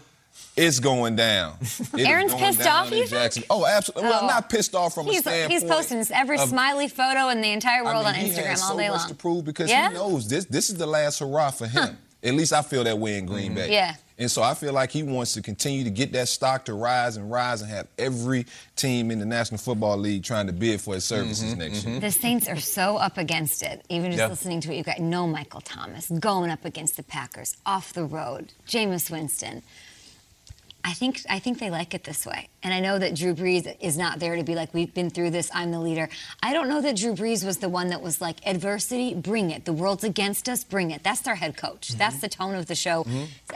It's 0.56 0.80
going 0.80 1.16
down. 1.16 1.56
It 1.96 2.06
Aaron's 2.06 2.32
going 2.32 2.44
pissed 2.44 2.60
down 2.60 2.86
off, 2.86 2.90
you 2.90 3.06
think? 3.06 3.46
Oh, 3.50 3.66
absolutely. 3.66 4.08
Well, 4.10 4.20
Oh. 4.24 4.26
not 4.26 4.48
pissed 4.48 4.74
off 4.74 4.94
from 4.94 5.06
He's, 5.06 5.18
a 5.18 5.22
standpoint. 5.22 5.52
he's 5.52 5.70
posting 5.70 6.04
every 6.16 6.38
of- 6.38 6.48
smiley 6.48 6.88
photo 6.88 7.28
in 7.28 7.42
the 7.42 7.52
entire 7.52 7.80
I 7.80 7.84
world 7.84 8.04
mean, 8.06 8.14
on 8.14 8.14
he 8.14 8.30
Instagram 8.30 8.46
has 8.46 8.62
all 8.62 8.70
so 8.70 8.76
day 8.78 8.88
much 8.88 9.00
long. 9.00 9.08
to 9.08 9.14
prove 9.14 9.44
because 9.44 9.68
Yeah? 9.70 9.88
he 9.88 9.94
knows 9.94 10.28
this. 10.28 10.46
This 10.46 10.70
is 10.70 10.76
the 10.76 10.86
last 10.86 11.18
hurrah 11.18 11.50
for 11.50 11.66
him. 11.66 11.98
At 12.22 12.34
least 12.34 12.52
I 12.54 12.62
feel 12.62 12.84
that 12.84 12.98
way 12.98 13.18
in 13.18 13.26
Green 13.26 13.48
mm-hmm. 13.48 13.54
Bay. 13.54 13.72
Yeah. 13.72 13.94
And 14.18 14.30
so 14.30 14.42
I 14.42 14.54
feel 14.54 14.72
like 14.72 14.90
he 14.90 15.02
wants 15.02 15.34
to 15.34 15.42
continue 15.42 15.84
to 15.84 15.90
get 15.90 16.10
that 16.12 16.26
stock 16.28 16.64
to 16.64 16.72
rise 16.74 17.18
and 17.18 17.30
rise 17.30 17.60
and 17.60 17.70
have 17.70 17.86
every 17.98 18.46
team 18.74 19.10
in 19.10 19.18
the 19.18 19.26
National 19.26 19.58
Football 19.58 19.98
League 19.98 20.24
trying 20.24 20.46
to 20.46 20.54
bid 20.54 20.80
for 20.80 20.94
his 20.94 21.04
mm-hmm, 21.04 21.16
services 21.24 21.54
next 21.54 21.80
mm-hmm. 21.80 21.90
year. 21.90 22.00
The 22.00 22.10
Saints 22.10 22.48
are 22.48 22.56
so 22.56 22.96
up 22.96 23.18
against 23.18 23.62
it. 23.62 23.84
Even 23.90 24.10
just 24.10 24.18
Yeah. 24.18 24.28
listening 24.28 24.62
to 24.62 24.72
it, 24.72 24.76
you 24.78 24.82
got 24.84 25.00
no 25.00 25.26
Michael 25.26 25.60
Thomas 25.60 26.08
going 26.18 26.50
up 26.50 26.64
against 26.64 26.96
the 26.96 27.02
Packers 27.02 27.58
off 27.66 27.92
the 27.92 28.04
road. 28.04 28.54
Jameis 28.66 29.10
Winston. 29.10 29.62
I 30.86 30.92
think 30.92 31.20
I 31.28 31.40
think 31.40 31.58
they 31.58 31.68
like 31.68 31.94
it 31.94 32.04
this 32.04 32.24
way. 32.24 32.48
And 32.62 32.72
I 32.72 32.78
know 32.78 32.96
that 32.96 33.16
Drew 33.16 33.34
Brees 33.34 33.76
is 33.80 33.98
not 33.98 34.20
there 34.20 34.36
to 34.36 34.44
be 34.44 34.54
like, 34.54 34.72
we've 34.72 34.94
been 34.94 35.10
through 35.10 35.30
this, 35.30 35.50
I'm 35.52 35.72
the 35.72 35.80
leader. 35.80 36.08
I 36.44 36.52
don't 36.52 36.68
know 36.68 36.80
that 36.80 36.96
Drew 36.96 37.12
Brees 37.12 37.44
was 37.44 37.58
the 37.58 37.68
one 37.68 37.88
that 37.88 38.00
was 38.00 38.20
like, 38.20 38.36
adversity, 38.46 39.12
bring 39.12 39.50
it. 39.50 39.64
The 39.64 39.72
world's 39.72 40.04
against 40.04 40.48
us, 40.48 40.62
bring 40.62 40.92
it. 40.92 41.02
That's 41.02 41.22
their 41.22 41.34
head 41.34 41.56
coach. 41.56 41.88
Mm-hmm. 41.88 41.98
That's 41.98 42.20
the 42.20 42.28
tone 42.28 42.54
of 42.54 42.66
the 42.66 42.76
show, 42.76 43.04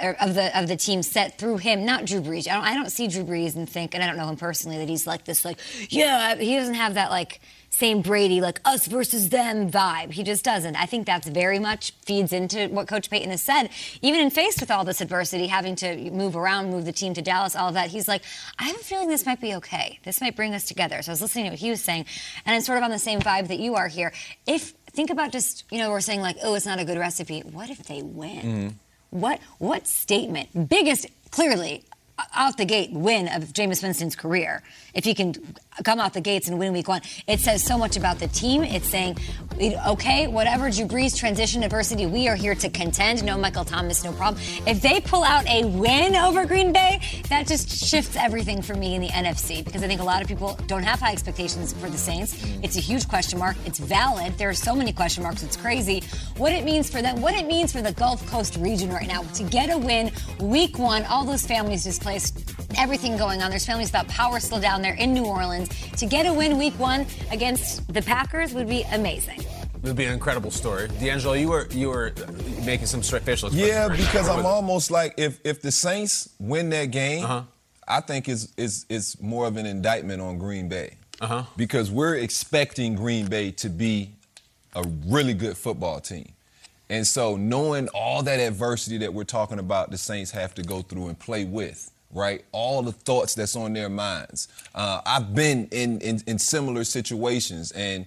or 0.03 0.17
of 0.21 0.35
the 0.35 0.59
of 0.59 0.67
the 0.67 0.77
team 0.77 1.05
set 1.05 1.39
through 1.39 1.59
him, 1.59 1.85
not 1.85 2.05
Drew 2.05 2.21
Brees. 2.21 2.49
I 2.49 2.55
don't, 2.55 2.65
I 2.65 2.75
don't 2.75 2.91
see 2.91 3.07
Drew 3.07 3.23
Brees 3.23 3.55
and 3.55 3.71
think, 3.71 3.95
and 3.95 4.03
I 4.03 4.09
don't 4.09 4.17
know 4.17 4.29
him 4.29 4.37
personally, 4.37 4.79
that 4.79 4.89
he's 4.89 5.07
like 5.07 5.25
this, 5.25 5.45
like, 5.45 5.61
yeah, 5.89 6.35
he 6.35 6.57
doesn't 6.57 6.75
have 6.75 6.95
that 6.95 7.11
like 7.11 7.41
same 7.71 8.03
Brady, 8.03 8.41
like 8.41 8.61
us 8.65 8.87
versus 8.87 9.29
them 9.29 9.71
vibe. 9.71 10.13
He 10.13 10.23
just 10.23 10.45
doesn't. 10.45 10.77
I 10.77 10.87
think 10.87 11.07
that's 11.07 11.29
very 11.29 11.59
much 11.59 11.93
feeds 12.05 12.33
into 12.33 12.69
what 12.69 12.89
Coach 12.89 13.09
Payton 13.09 13.31
has 13.31 13.43
said. 13.43 13.71
Even 14.03 14.21
in 14.21 14.31
faced 14.31 14.61
with 14.61 14.71
all 14.71 14.85
this 14.85 15.01
adversity, 15.01 15.47
having 15.47 15.77
to 15.77 16.11
move 16.11 16.37
around, 16.37 16.71
move 16.71 16.85
the 16.85 16.93
team 16.93 17.15
to 17.15 17.23
Dallas, 17.23 17.55
all 17.57 17.69
of 17.69 17.75
that, 17.75 17.89
he's 17.89 18.09
like, 18.09 18.23
I 18.59 18.65
have 18.65 18.77
a 18.77 18.81
feeling 18.81 19.09
this 19.09 19.25
might 19.25 19.41
be 19.41 19.55
okay. 19.55 19.99
This 20.05 20.21
might 20.21 20.37
bring 20.37 20.53
us 20.53 20.65
together. 20.65 21.01
So 21.03 21.11
I 21.11 21.15
was 21.15 21.23
listening 21.23 21.45
to 21.47 21.51
what 21.53 21.61
he 21.61 21.71
was 21.71 21.81
saying, 21.81 22.07
and 22.45 22.55
I'm 22.55 22.61
sort 22.61 22.79
of 22.79 22.85
on 22.85 22.91
the 22.91 22.99
same 22.99 23.21
vibe 23.21 23.49
that 23.49 23.61
you 23.61 23.77
are 23.77 23.89
here. 23.89 24.13
If 24.47 24.75
think 24.91 25.11
about 25.11 25.31
just, 25.31 25.65
you 25.71 25.79
know, 25.79 25.91
we're 25.91 26.01
saying 26.01 26.21
like, 26.21 26.37
oh, 26.43 26.55
it's 26.55 26.67
not 26.67 26.81
a 26.81 26.85
good 26.85 26.99
recipe. 26.99 27.41
What 27.41 27.71
if 27.71 27.85
they 27.85 28.03
win? 28.03 28.41
Mm-hmm. 28.41 28.69
What 29.11 29.41
what 29.59 29.87
statement? 29.87 30.69
Biggest, 30.69 31.07
clearly, 31.31 31.85
out 32.35 32.57
the 32.57 32.65
gate 32.65 32.93
win 32.93 33.29
of 33.29 33.45
Jameis 33.53 33.83
Winston's 33.83 34.17
career. 34.17 34.63
If 34.95 35.05
he 35.05 35.15
can 35.15 35.35
come 35.85 36.01
out 36.01 36.15
the 36.15 36.21
gates 36.21 36.49
and 36.49 36.59
win 36.59 36.73
week 36.73 36.89
one, 36.89 37.01
it 37.27 37.41
says 37.41 37.63
so 37.63 37.79
much 37.79 37.97
about 37.97 38.19
the 38.19 38.29
team. 38.29 38.63
It's 38.63 38.89
saying, 38.89 39.19
okay, 39.87 40.27
whatever 40.27 40.71
Drew 40.71 40.87
Brees 40.87 41.17
transition 41.17 41.63
adversity, 41.63 42.07
we 42.07 42.29
are 42.29 42.35
here 42.35 42.55
to 42.57 42.69
contend. 42.69 43.25
No 43.25 43.39
Michael 43.39 43.65
Thomas, 43.65 44.05
no 44.05 44.13
problem. 44.13 44.43
If 44.67 44.83
they 44.83 45.01
pull 45.01 45.23
out 45.23 45.47
a 45.47 45.65
win 45.65 46.17
over 46.17 46.45
Green 46.45 46.73
Bay, 46.73 47.01
that 47.29 47.47
just 47.47 47.71
shifts 47.71 48.17
everything 48.17 48.63
for 48.63 48.75
me 48.75 48.95
in 48.95 49.03
the 49.03 49.09
NFC 49.09 49.65
because 49.65 49.83
I 49.83 49.87
think 49.87 50.01
a 50.01 50.05
lot 50.05 50.23
of 50.23 50.29
people 50.29 50.59
don't 50.67 50.83
have 50.83 51.01
high 51.01 51.13
expectations 51.13 51.73
for 51.73 51.89
the 51.89 51.99
Saints. 51.99 52.35
Mm. 52.35 52.65
It's 52.65 52.77
a 52.77 52.81
huge 52.81 53.09
question 53.09 53.39
mark. 53.39 53.57
It's 53.65 53.79
valid. 53.79 54.37
There 54.39 54.49
are 54.49 54.55
so 54.55 54.75
many 54.75 54.93
question 54.93 55.23
marks. 55.23 55.43
It's 55.43 55.57
crazy. 55.57 56.03
What 56.37 56.53
it 56.53 56.65
means 56.65 56.91
for 56.91 57.03
them, 57.03 57.21
what 57.21 57.35
it 57.35 57.47
means 57.47 57.73
for 57.73 57.83
the 57.83 57.93
Gulf 57.93 58.27
Coast 58.27 58.57
region 58.57 58.91
right 58.91 59.09
now 59.09 59.23
to 59.23 59.43
get 59.45 59.71
a 59.71 59.79
win 59.79 60.11
week 60.41 60.79
one, 60.79 61.05
all 61.05 61.25
those 61.25 61.47
families 61.47 61.87
displaced, 62.19 62.55
everything 62.79 63.17
going 63.17 63.43
on. 63.43 63.51
There's 63.51 63.67
families 63.67 63.89
without 63.89 64.09
power 64.09 64.41
still 64.41 64.61
down 64.61 64.83
there 64.83 64.95
in 64.95 65.13
New 65.13 65.25
Orleans. 65.25 65.69
To 65.93 66.07
get 66.07 66.27
a 66.27 66.33
win 66.33 66.59
week 66.59 66.75
one 66.79 67.07
against 67.31 67.93
the 67.93 68.03
Packers 68.03 68.53
would 68.55 68.69
be 68.69 68.83
amazing. 68.93 69.41
It 69.41 69.87
would 69.87 69.97
be 69.97 70.05
an 70.05 70.13
incredible 70.13 70.51
story. 70.51 70.89
D'Angelo, 71.01 71.35
you 71.35 71.49
were 71.49 71.67
you 71.71 71.89
were 71.89 72.13
making 72.65 72.87
some 72.87 73.03
straight 73.03 73.23
facial 73.23 73.49
expressions. 73.49 73.71
Yeah, 73.75 73.87
right 73.87 73.99
now. 73.99 74.05
because 74.07 74.29
I'm 74.29 74.45
almost 74.45 74.91
like 74.91 75.15
if 75.17 75.41
if 75.45 75.63
the 75.63 75.73
Saints 75.73 76.29
win 76.39 76.69
that 76.71 76.87
game, 76.87 77.25
Uh-huh. 77.25 77.43
I 77.89 78.01
think 78.01 78.29
is 78.29 78.53
is 78.57 78.85
is 78.89 79.17
more 79.21 79.47
of 79.47 79.57
an 79.57 79.65
indictment 79.67 80.21
on 80.21 80.39
Green 80.39 80.69
Bay. 80.69 80.97
Uh-huh. 81.21 81.45
Because 81.57 81.91
we're 81.91 82.17
expecting 82.17 82.95
Green 82.95 83.27
Bay 83.27 83.51
to 83.53 83.69
be 83.71 84.11
a 84.75 84.85
really 85.07 85.35
good 85.35 85.57
football 85.57 86.01
team. 86.01 86.33
And 86.91 87.07
so 87.07 87.37
knowing 87.37 87.89
all 87.89 88.23
that 88.25 88.41
adversity 88.41 88.99
that 88.99 89.15
we're 89.15 89.25
talking 89.25 89.59
about 89.59 89.91
the 89.91 89.99
Saints 89.99 90.31
have 90.33 90.55
to 90.55 90.63
go 90.63 90.83
through 90.83 91.07
and 91.09 91.19
play 91.19 91.45
with, 91.45 91.91
right? 92.13 92.45
All 92.53 92.83
the 92.83 92.93
thoughts 92.93 93.35
that's 93.35 93.57
on 93.57 93.73
their 93.73 93.89
minds. 93.89 94.49
Uh, 94.75 95.01
I've 95.07 95.35
been 95.35 95.69
in, 95.71 96.01
in 96.01 96.21
in 96.27 96.39
similar 96.39 96.85
situations 96.85 97.73
and 97.73 98.07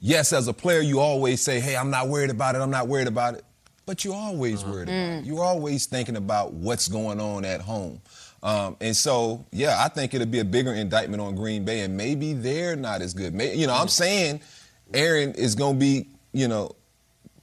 yes, 0.00 0.32
as 0.32 0.48
a 0.48 0.52
player, 0.52 0.80
you 0.80 1.00
always 1.00 1.40
say, 1.40 1.60
hey, 1.60 1.76
I'm 1.76 1.90
not 1.90 2.08
worried 2.08 2.30
about 2.30 2.54
it, 2.54 2.60
I'm 2.60 2.70
not 2.70 2.88
worried 2.88 3.08
about 3.08 3.34
it. 3.34 3.44
But 3.86 4.04
you're 4.04 4.14
always 4.14 4.64
worried 4.64 4.88
about 4.88 4.92
it. 5.20 5.24
You're 5.24 5.42
always 5.42 5.86
thinking 5.86 6.16
about 6.16 6.52
what's 6.52 6.88
going 6.88 7.20
on 7.20 7.44
at 7.46 7.62
home. 7.62 8.00
Um, 8.42 8.76
and 8.80 8.94
so, 8.94 9.44
yeah, 9.50 9.82
I 9.82 9.88
think 9.88 10.14
it'll 10.14 10.26
be 10.26 10.40
a 10.40 10.44
bigger 10.44 10.74
indictment 10.74 11.22
on 11.22 11.34
Green 11.34 11.64
Bay, 11.64 11.80
and 11.80 11.96
maybe 11.96 12.34
they're 12.34 12.76
not 12.76 13.00
as 13.00 13.14
good. 13.14 13.34
May 13.34 13.56
you 13.56 13.66
know, 13.66 13.74
I'm 13.74 13.88
saying 13.88 14.40
Aaron 14.92 15.32
is 15.32 15.54
going 15.54 15.74
to 15.74 15.80
be, 15.80 16.06
you 16.32 16.48
know, 16.48 16.76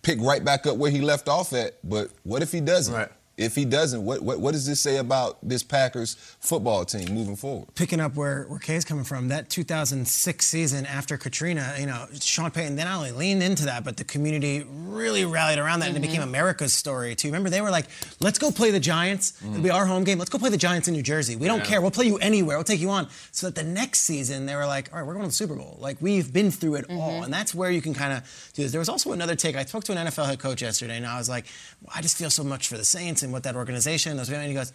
pick 0.04 0.20
right 0.22 0.44
back 0.46 0.68
up 0.68 0.78
where 0.78 0.92
he 0.92 1.02
left 1.02 1.28
off 1.28 1.52
at. 1.52 1.78
But 1.84 2.12
what 2.24 2.44
if 2.44 2.52
he 2.52 2.62
doesn't? 2.62 2.94
Right. 2.94 3.10
If 3.38 3.56
he 3.56 3.66
doesn't, 3.66 4.06
what, 4.06 4.22
what, 4.22 4.40
what 4.40 4.54
does 4.54 4.66
this 4.66 4.80
say 4.80 4.98
about 4.98 5.38
this 5.44 5.62
Packers 5.62 6.16
football 6.40 6.86
team 6.86 7.14
moving 7.14 7.36
forward? 7.36 7.68
Picking 7.76 8.00
up 8.00 8.16
where, 8.16 8.46
where 8.46 8.60
Kay's 8.60 8.86
coming 8.86 9.04
from, 9.04 9.28
that 9.28 9.50
2006 9.50 10.46
season 10.46 10.86
after 10.86 11.18
Katrina, 11.18 11.76
you 11.78 11.86
know, 11.86 12.08
Sean 12.20 12.50
Payton, 12.50 12.78
they 12.78 12.86
not 12.86 12.96
only 12.96 13.12
leaned 13.12 13.44
into 13.44 13.66
that, 13.66 13.84
but 13.84 13.98
the 13.98 14.06
community 14.06 14.66
really 14.70 15.26
rallied 15.26 15.60
around 15.60 15.80
that 15.80 15.90
and 15.90 15.98
it 15.98 16.02
mm-hmm. 16.02 16.12
became 16.12 16.24
America's 16.24 16.74
story, 16.74 17.14
too. 17.14 17.28
Remember, 17.28 17.50
they 17.50 17.60
were 17.60 17.72
like, 17.72 17.88
let's 18.22 18.40
go 18.40 18.52
play 18.52 18.72
the 18.72 18.80
Giants. 18.80 19.34
Mm-hmm. 19.34 19.52
It'll 19.52 19.64
be 19.64 19.72
our 19.72 19.86
home 19.86 20.06
game. 20.06 20.18
Let's 20.18 20.30
go 20.30 20.38
play 20.38 20.50
the 20.50 20.58
Giants 20.58 20.88
in 20.88 20.94
New 20.94 21.04
Jersey. 21.04 21.36
We 21.36 21.48
don't 21.48 21.64
care. 21.64 21.82
We'll 21.82 21.92
play 21.92 22.06
you 22.06 22.18
anywhere. 22.20 22.56
We'll 22.58 22.64
take 22.64 22.80
you 22.80 22.90
on. 22.90 23.10
So 23.32 23.48
that 23.48 23.56
the 23.56 23.64
next 23.64 24.02
season, 24.02 24.46
they 24.46 24.56
were 24.56 24.66
like, 24.66 24.94
all 24.94 25.00
right, 25.00 25.06
we're 25.06 25.14
going 25.14 25.26
to 25.26 25.30
the 25.30 25.36
Super 25.36 25.56
Bowl. 25.56 25.78
Like, 25.82 25.98
we've 26.00 26.32
been 26.32 26.52
through 26.52 26.76
it 26.76 26.86
all. 26.90 27.12
Mm-hmm. 27.12 27.24
And 27.26 27.34
that's 27.34 27.54
where 27.54 27.70
you 27.70 27.82
can 27.82 27.94
kind 27.94 28.14
of 28.14 28.52
do 28.54 28.64
this. 28.64 28.72
There 28.72 28.80
was 28.80 28.90
also 28.90 29.12
another 29.12 29.36
take. 29.36 29.58
I 29.58 29.66
spoke 29.66 29.84
to 29.86 29.92
an 29.92 30.08
NFL 30.08 30.28
head 30.28 30.40
coach 30.40 30.62
yesterday, 30.62 30.96
and 30.96 31.06
I 31.06 31.18
was 31.18 31.28
like, 31.28 31.46
I 31.94 32.02
just 32.02 32.18
feel 32.18 32.30
so 32.30 32.44
much 32.44 32.70
for 32.70 32.78
the 32.78 32.86
Saints 32.86 33.25
and 33.26 33.34
what 33.34 33.44
that 33.44 33.56
organization, 33.56 34.18
and 34.18 34.48
he 34.48 34.54
goes, 34.54 34.72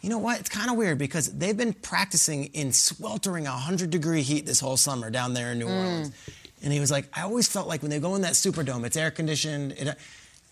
you 0.00 0.10
know 0.10 0.18
what? 0.18 0.38
It's 0.38 0.50
kind 0.50 0.70
of 0.70 0.76
weird 0.76 0.98
because 0.98 1.32
they've 1.32 1.56
been 1.56 1.72
practicing 1.72 2.44
in 2.46 2.72
sweltering 2.72 3.44
100 3.44 3.90
degree 3.90 4.22
heat 4.22 4.44
this 4.44 4.60
whole 4.60 4.76
summer 4.76 5.10
down 5.10 5.34
there 5.34 5.52
in 5.52 5.58
New 5.58 5.66
mm. 5.66 5.78
Orleans. 5.78 6.12
And 6.62 6.72
he 6.72 6.80
was 6.80 6.90
like, 6.90 7.08
I 7.16 7.22
always 7.22 7.48
felt 7.48 7.68
like 7.68 7.82
when 7.82 7.90
they 7.90 8.00
go 8.00 8.14
in 8.14 8.22
that 8.22 8.34
Superdome, 8.34 8.84
it's 8.84 8.96
air 8.96 9.10
conditioned. 9.10 9.72
It, 9.72 9.98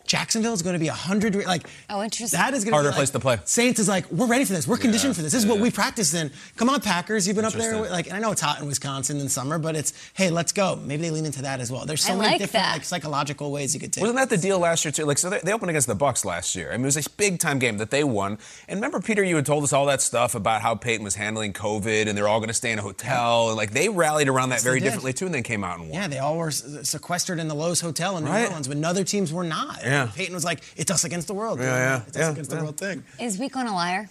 Jacksonville 0.06 0.52
is 0.52 0.62
going 0.62 0.74
to 0.74 0.78
be 0.80 0.88
100. 0.88 1.34
Like, 1.46 1.66
Oh, 1.88 2.02
interesting. 2.02 2.38
That 2.38 2.54
is 2.54 2.64
going 2.64 2.70
to 2.70 2.70
be 2.70 2.70
a 2.70 2.74
Harder 2.74 2.90
be 2.90 2.94
place 2.94 3.08
like- 3.08 3.12
to 3.12 3.18
play. 3.20 3.38
Saints 3.44 3.80
is 3.80 3.88
like, 3.88 4.10
we're 4.10 4.26
ready 4.26 4.44
for 4.44 4.52
this. 4.52 4.66
We're 4.66 4.76
conditioned 4.76 5.14
for 5.16 5.22
this. 5.22 5.32
This 5.32 5.42
is 5.44 5.48
what 5.48 5.58
we 5.60 5.70
practice 5.70 6.12
in. 6.14 6.30
Come 6.56 6.68
on, 6.68 6.80
Packers. 6.80 7.26
You've 7.26 7.36
been 7.36 7.44
up 7.44 7.52
there. 7.52 7.76
Like, 7.90 8.06
and 8.06 8.16
I 8.16 8.20
know 8.20 8.30
it's 8.32 8.40
hot 8.40 8.60
in 8.60 8.66
Wisconsin 8.66 9.20
in 9.20 9.28
summer, 9.28 9.58
but 9.58 9.76
it's 9.76 9.92
hey, 10.14 10.30
let's 10.30 10.52
go. 10.52 10.76
Maybe 10.76 11.02
they 11.02 11.10
lean 11.10 11.26
into 11.26 11.42
that 11.42 11.60
as 11.60 11.70
well. 11.72 11.86
There's 11.86 12.04
so 12.04 12.12
I 12.12 12.16
many 12.16 12.28
like 12.30 12.38
different 12.40 12.66
like 12.72 12.84
psychological 12.84 13.50
ways 13.52 13.74
you 13.74 13.80
could 13.80 13.92
take. 13.92 14.02
Wasn't 14.02 14.18
that 14.18 14.28
the 14.30 14.36
deal 14.36 14.58
last 14.58 14.84
year 14.84 14.92
too? 14.92 15.04
Like, 15.04 15.18
so 15.18 15.30
they, 15.30 15.38
they 15.40 15.52
opened 15.52 15.70
against 15.70 15.86
the 15.88 15.96
Bucs 15.96 16.24
last 16.24 16.54
year. 16.56 16.68
I 16.72 16.76
mean, 16.76 16.82
it 16.84 16.94
was 16.94 17.06
a 17.06 17.10
big 17.10 17.38
time 17.38 17.58
game 17.58 17.78
that 17.78 17.90
they 17.90 18.04
won. 18.04 18.38
And 18.68 18.78
remember, 18.78 19.00
Peter, 19.00 19.22
you 19.22 19.36
had 19.36 19.46
told 19.46 19.64
us 19.64 19.72
all 19.72 19.86
that 19.86 20.00
stuff 20.00 20.34
about 20.34 20.62
how 20.62 20.74
Payton 20.74 21.04
was 21.04 21.14
handling 21.14 21.52
COVID, 21.52 22.08
and 22.08 22.16
they're 22.18 22.28
all 22.28 22.38
going 22.40 22.48
to 22.48 22.54
stay 22.54 22.72
in 22.72 22.78
a 22.78 22.82
hotel, 22.82 23.48
and 23.48 23.56
like 23.56 23.70
they 23.72 23.88
rallied 23.88 24.28
around 24.28 24.50
that 24.50 24.62
very 24.62 24.80
differently 24.80 25.12
too, 25.12 25.26
and 25.26 25.34
then 25.34 25.42
came 25.42 25.62
out 25.64 25.78
and 25.78 25.88
won. 25.88 26.00
Yeah, 26.00 26.08
they 26.08 26.18
all 26.18 26.36
were 26.36 26.50
sequestered 26.50 27.38
in 27.38 27.48
the 27.48 27.54
Loews 27.54 27.80
Hotel 27.82 28.16
in 28.16 28.24
New 28.24 28.30
Right. 28.30 28.46
Orleans 28.48 28.68
when 28.68 28.84
other 28.84 29.04
teams 29.04 29.32
were 29.32 29.44
not. 29.44 29.80
Yeah. 29.82 29.91
Payton 30.14 30.34
was 30.34 30.44
like, 30.44 30.62
it's 30.76 30.90
us 30.90 31.04
against 31.04 31.26
the 31.28 31.34
world. 31.34 31.58
Yeah, 31.60 31.66
yeah, 31.76 32.02
It's 32.06 32.16
us 32.16 32.22
yeah, 32.22 32.30
against 32.32 32.50
yeah. 32.50 32.56
the 32.58 32.62
world 32.64 32.76
thing. 32.78 33.04
Is 33.20 33.38
week 33.38 33.54
one 33.54 33.66
a 33.66 33.74
liar? 33.74 34.08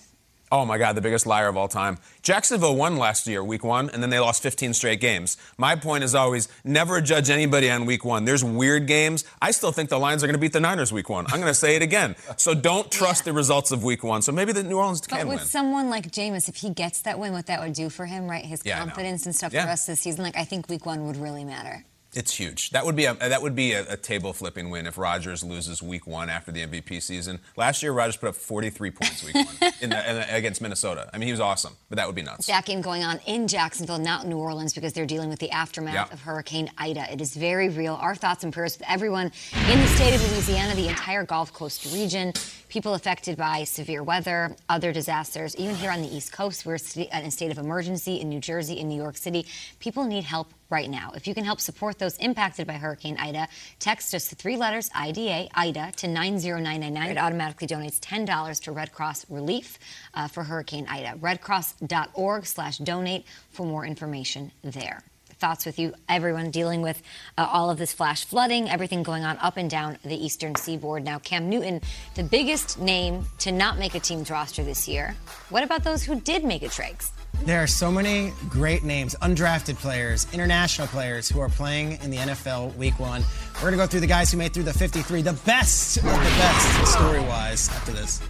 Oh 0.53 0.65
my 0.65 0.77
God, 0.77 0.97
the 0.97 1.01
biggest 1.01 1.25
liar 1.25 1.47
of 1.47 1.55
all 1.55 1.69
time. 1.69 1.97
Jacksonville 2.23 2.75
won 2.75 2.97
last 2.97 3.25
year, 3.25 3.41
week 3.41 3.63
one, 3.63 3.89
and 3.89 4.03
then 4.03 4.09
they 4.09 4.19
lost 4.19 4.43
15 4.43 4.73
straight 4.73 4.99
games. 4.99 5.37
My 5.57 5.77
point 5.77 6.03
is 6.03 6.13
always 6.13 6.49
never 6.65 6.99
judge 6.99 7.29
anybody 7.29 7.71
on 7.71 7.85
week 7.85 8.03
one. 8.03 8.25
There's 8.25 8.43
weird 8.43 8.85
games. 8.85 9.23
I 9.41 9.51
still 9.51 9.71
think 9.71 9.87
the 9.89 9.97
Lions 9.97 10.25
are 10.25 10.27
going 10.27 10.35
to 10.35 10.41
beat 10.41 10.51
the 10.51 10.59
Niners 10.59 10.91
week 10.91 11.07
one. 11.07 11.25
I'm 11.27 11.39
going 11.39 11.45
to 11.47 11.53
say 11.53 11.77
it 11.77 11.81
again. 11.81 12.17
So 12.35 12.53
don't 12.53 12.91
trust 12.91 13.23
the 13.23 13.31
results 13.31 13.71
of 13.71 13.85
week 13.85 14.03
one. 14.03 14.21
So 14.21 14.33
maybe 14.33 14.51
the 14.51 14.63
New 14.63 14.75
Orleans 14.77 14.99
But 14.99 15.19
can 15.19 15.27
with 15.29 15.43
someone 15.43 15.89
like 15.89 16.11
Jameis, 16.11 16.49
if 16.49 16.57
he 16.57 16.69
gets 16.69 17.01
that 17.03 17.17
win, 17.17 17.31
what 17.31 17.45
that 17.45 17.61
would 17.61 17.71
do 17.73 17.89
for 17.89 18.05
him, 18.05 18.29
right? 18.29 18.43
His 18.43 18.61
Yeah, 18.65 18.77
confidence 18.79 19.25
and 19.25 19.33
stuff 19.33 19.53
Yeah. 19.53 19.63
for 19.67 19.71
us 19.71 19.85
this 19.85 20.01
season, 20.01 20.21
like 20.21 20.35
I 20.35 20.43
think 20.43 20.67
week 20.67 20.85
one 20.85 21.07
would 21.07 21.15
really 21.15 21.45
matter. 21.45 21.85
It's 22.13 22.33
huge. 22.35 22.71
That 22.71 22.85
would 22.85 22.97
be 22.97 23.05
a 23.05 23.13
that 23.13 23.41
would 23.41 23.55
be 23.55 23.71
a, 23.71 23.93
a 23.93 23.95
table 23.95 24.33
flipping 24.33 24.69
win 24.69 24.85
if 24.85 24.97
Rodgers 24.97 25.45
loses 25.45 25.81
Week 25.81 26.05
One 26.05 26.29
after 26.29 26.51
the 26.51 26.65
MVP 26.65 27.01
season. 27.01 27.39
Last 27.55 27.81
year, 27.81 27.93
Rodgers 27.93 28.17
put 28.17 28.27
up 28.27 28.35
43 28.35 28.91
points 28.91 29.23
Week 29.23 29.33
One 29.33 29.45
in 29.81 29.89
the, 29.91 30.09
in 30.09 30.15
the, 30.17 30.35
against 30.35 30.61
Minnesota. 30.61 31.09
I 31.13 31.17
mean, 31.17 31.27
he 31.27 31.31
was 31.31 31.39
awesome, 31.39 31.73
but 31.89 31.95
that 31.95 32.07
would 32.07 32.15
be 32.15 32.21
nuts. 32.21 32.47
That 32.47 32.65
game 32.65 32.81
going 32.81 33.05
on 33.05 33.19
in 33.27 33.47
Jacksonville, 33.47 33.97
not 33.97 34.27
New 34.27 34.37
Orleans, 34.37 34.73
because 34.73 34.91
they're 34.91 35.05
dealing 35.05 35.29
with 35.29 35.39
the 35.39 35.51
aftermath 35.51 35.93
Yeah. 35.93 36.07
of 36.13 36.19
Hurricane 36.21 36.69
Ida. 36.77 37.13
It 37.13 37.21
is 37.21 37.33
very 37.33 37.69
real. 37.69 37.95
Our 37.95 38.13
thoughts 38.15 38.43
and 38.43 38.51
prayers 38.51 38.77
with 38.77 38.89
everyone 38.89 39.31
in 39.69 39.79
the 39.79 39.87
state 39.87 40.13
of 40.13 40.31
Louisiana, 40.33 40.75
the 40.75 40.89
entire 40.89 41.23
Gulf 41.23 41.53
Coast 41.53 41.93
region, 41.93 42.33
people 42.67 42.93
affected 42.93 43.37
by 43.37 43.63
severe 43.63 44.03
weather, 44.03 44.53
other 44.67 44.91
disasters. 44.91 45.55
Even 45.55 45.75
here 45.75 45.91
on 45.91 46.01
the 46.01 46.13
East 46.13 46.33
Coast, 46.33 46.65
we're 46.65 46.77
in 46.97 47.07
a 47.25 47.31
state 47.31 47.51
of 47.51 47.57
emergency 47.57 48.19
in 48.19 48.27
New 48.27 48.41
Jersey, 48.41 48.79
in 48.79 48.89
New 48.89 49.01
York 49.01 49.15
City. 49.15 49.45
People 49.79 50.03
need 50.03 50.25
help 50.25 50.49
right 50.71 50.89
now. 50.89 51.11
If 51.15 51.27
you 51.27 51.35
can 51.35 51.43
help 51.43 51.59
support 51.59 51.99
those 51.99 52.17
impacted 52.17 52.65
by 52.65 52.73
Hurricane 52.73 53.17
Ida, 53.19 53.47
text 53.79 54.15
us 54.15 54.29
the 54.29 54.35
three 54.35 54.57
letters 54.57 54.89
IDA, 54.95 55.49
IDA, 55.53 55.91
to 55.97 56.07
90999. 56.07 57.11
It 57.11 57.17
automatically 57.17 57.67
donates 57.67 57.99
$10 57.99 58.61
to 58.63 58.71
Red 58.71 58.91
Cross 58.91 59.25
Relief 59.29 59.77
uh, 60.13 60.27
for 60.27 60.43
Hurricane 60.43 60.87
Ida. 60.89 61.19
Redcross.org 61.19 62.45
slash 62.45 62.77
donate 62.79 63.25
for 63.51 63.65
more 63.65 63.85
information 63.85 64.51
there. 64.63 65.03
Thoughts 65.39 65.65
with 65.65 65.79
you, 65.79 65.93
everyone 66.07 66.51
dealing 66.51 66.83
with 66.83 67.01
uh, 67.35 67.47
all 67.51 67.71
of 67.71 67.79
this 67.79 67.91
flash 67.91 68.25
flooding, 68.25 68.69
everything 68.69 69.01
going 69.01 69.23
on 69.23 69.39
up 69.39 69.57
and 69.57 69.69
down 69.69 69.97
the 70.03 70.15
eastern 70.15 70.53
seaboard. 70.53 71.03
Now, 71.03 71.17
Cam 71.17 71.49
Newton, 71.49 71.81
the 72.13 72.23
biggest 72.23 72.79
name 72.79 73.25
to 73.39 73.51
not 73.51 73.79
make 73.79 73.95
a 73.95 73.99
team's 73.99 74.29
roster 74.29 74.63
this 74.63 74.87
year. 74.87 75.15
What 75.49 75.63
about 75.63 75.83
those 75.83 76.03
who 76.03 76.21
did 76.21 76.43
make 76.43 76.61
it, 76.61 76.71
Trakes? 76.71 77.11
There 77.45 77.63
are 77.63 77.67
so 77.67 77.91
many 77.91 78.33
great 78.49 78.83
names, 78.83 79.15
undrafted 79.19 79.75
players, 79.77 80.27
international 80.31 80.85
players 80.87 81.27
who 81.27 81.39
are 81.39 81.49
playing 81.49 81.93
in 82.03 82.11
the 82.11 82.17
NFL 82.17 82.75
week 82.75 82.99
one. 82.99 83.23
We're 83.55 83.61
going 83.61 83.71
to 83.73 83.77
go 83.77 83.87
through 83.87 84.01
the 84.01 84.07
guys 84.07 84.31
who 84.31 84.37
made 84.37 84.53
through 84.53 84.63
the 84.63 84.73
53, 84.73 85.23
the 85.23 85.33
best 85.33 85.97
of 85.97 86.03
the 86.03 86.09
best 86.09 86.91
story 86.93 87.19
wise 87.21 87.67
after 87.69 87.93
this. 87.93 88.21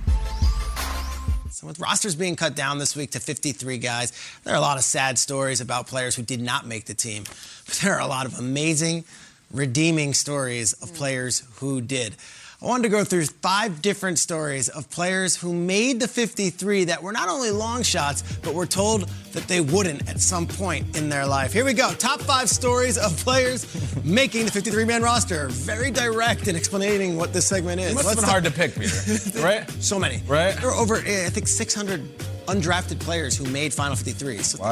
So, 1.50 1.67
with 1.67 1.82
rosters 1.82 2.15
being 2.15 2.38
cut 2.38 2.56
down 2.56 2.78
this 2.80 2.95
week 2.95 3.12
to 3.12 3.19
53 3.19 3.80
guys, 3.80 4.13
there 4.45 4.54
are 4.54 4.58
a 4.58 4.62
lot 4.62 4.78
of 4.78 4.84
sad 4.86 5.19
stories 5.19 5.60
about 5.60 5.88
players 5.88 6.15
who 6.15 6.24
did 6.24 6.39
not 6.39 6.65
make 6.65 6.86
the 6.86 6.93
team. 6.93 7.26
But 7.65 7.76
there 7.84 7.93
are 7.93 8.02
a 8.02 8.08
lot 8.08 8.26
of 8.26 8.39
amazing, 8.39 9.04
redeeming 9.52 10.13
stories 10.13 10.71
of 10.82 10.93
players 10.93 11.43
who 11.56 11.82
did. 11.82 12.15
I 12.63 12.67
wanted 12.67 12.84
to 12.84 12.89
go 12.89 13.04
through 13.04 13.26
five 13.26 13.82
different 13.82 14.19
stories 14.19 14.69
of 14.69 14.88
players 14.91 15.36
who 15.36 15.52
made 15.52 16.00
the 16.00 16.08
53 16.08 16.84
that 16.86 17.02
were 17.02 17.12
not 17.12 17.28
only 17.28 17.50
long 17.50 17.82
shots, 17.82 18.21
but 18.43 18.54
were 18.54 18.67
told 18.67 19.10
that 19.32 19.47
they 19.47 19.62
wouldn't 19.62 20.08
at 20.08 20.19
some 20.21 20.45
point 20.45 20.95
in 20.95 21.10
their 21.10 21.26
life. 21.26 21.52
Here 21.54 21.65
we 21.65 21.74
go. 21.74 21.91
Top 21.93 22.21
five 22.21 22.50
stories 22.52 23.00
of 23.00 23.17
players 23.17 23.65
making 24.04 24.45
the 24.45 24.52
53 24.52 24.86
man 24.86 25.02
roster. 25.02 25.47
Very 25.47 25.89
direct 25.89 26.47
in 26.47 26.56
explaining 26.56 27.17
what 27.17 27.34
this 27.34 27.47
segment 27.47 27.82
is. 27.82 27.93
It 27.93 27.95
must 27.95 28.10
have 28.10 28.17
Let's 28.17 28.21
been 28.21 28.30
hard 28.30 28.43
to 28.43 28.52
pick, 28.52 28.76
Peter. 28.76 29.41
right? 29.43 29.67
so 29.82 29.97
many. 29.97 30.21
Right. 30.28 30.56
There 30.56 30.69
are 30.69 30.76
over, 30.76 30.97
eh, 30.97 31.26
I 31.26 31.30
think, 31.32 31.47
600 31.47 32.15
undrafted 32.45 33.00
players 33.00 33.36
who 33.36 33.45
made 33.45 33.74
Final 33.74 33.95
53. 33.95 34.38
So 34.38 34.62
Wow. 34.62 34.69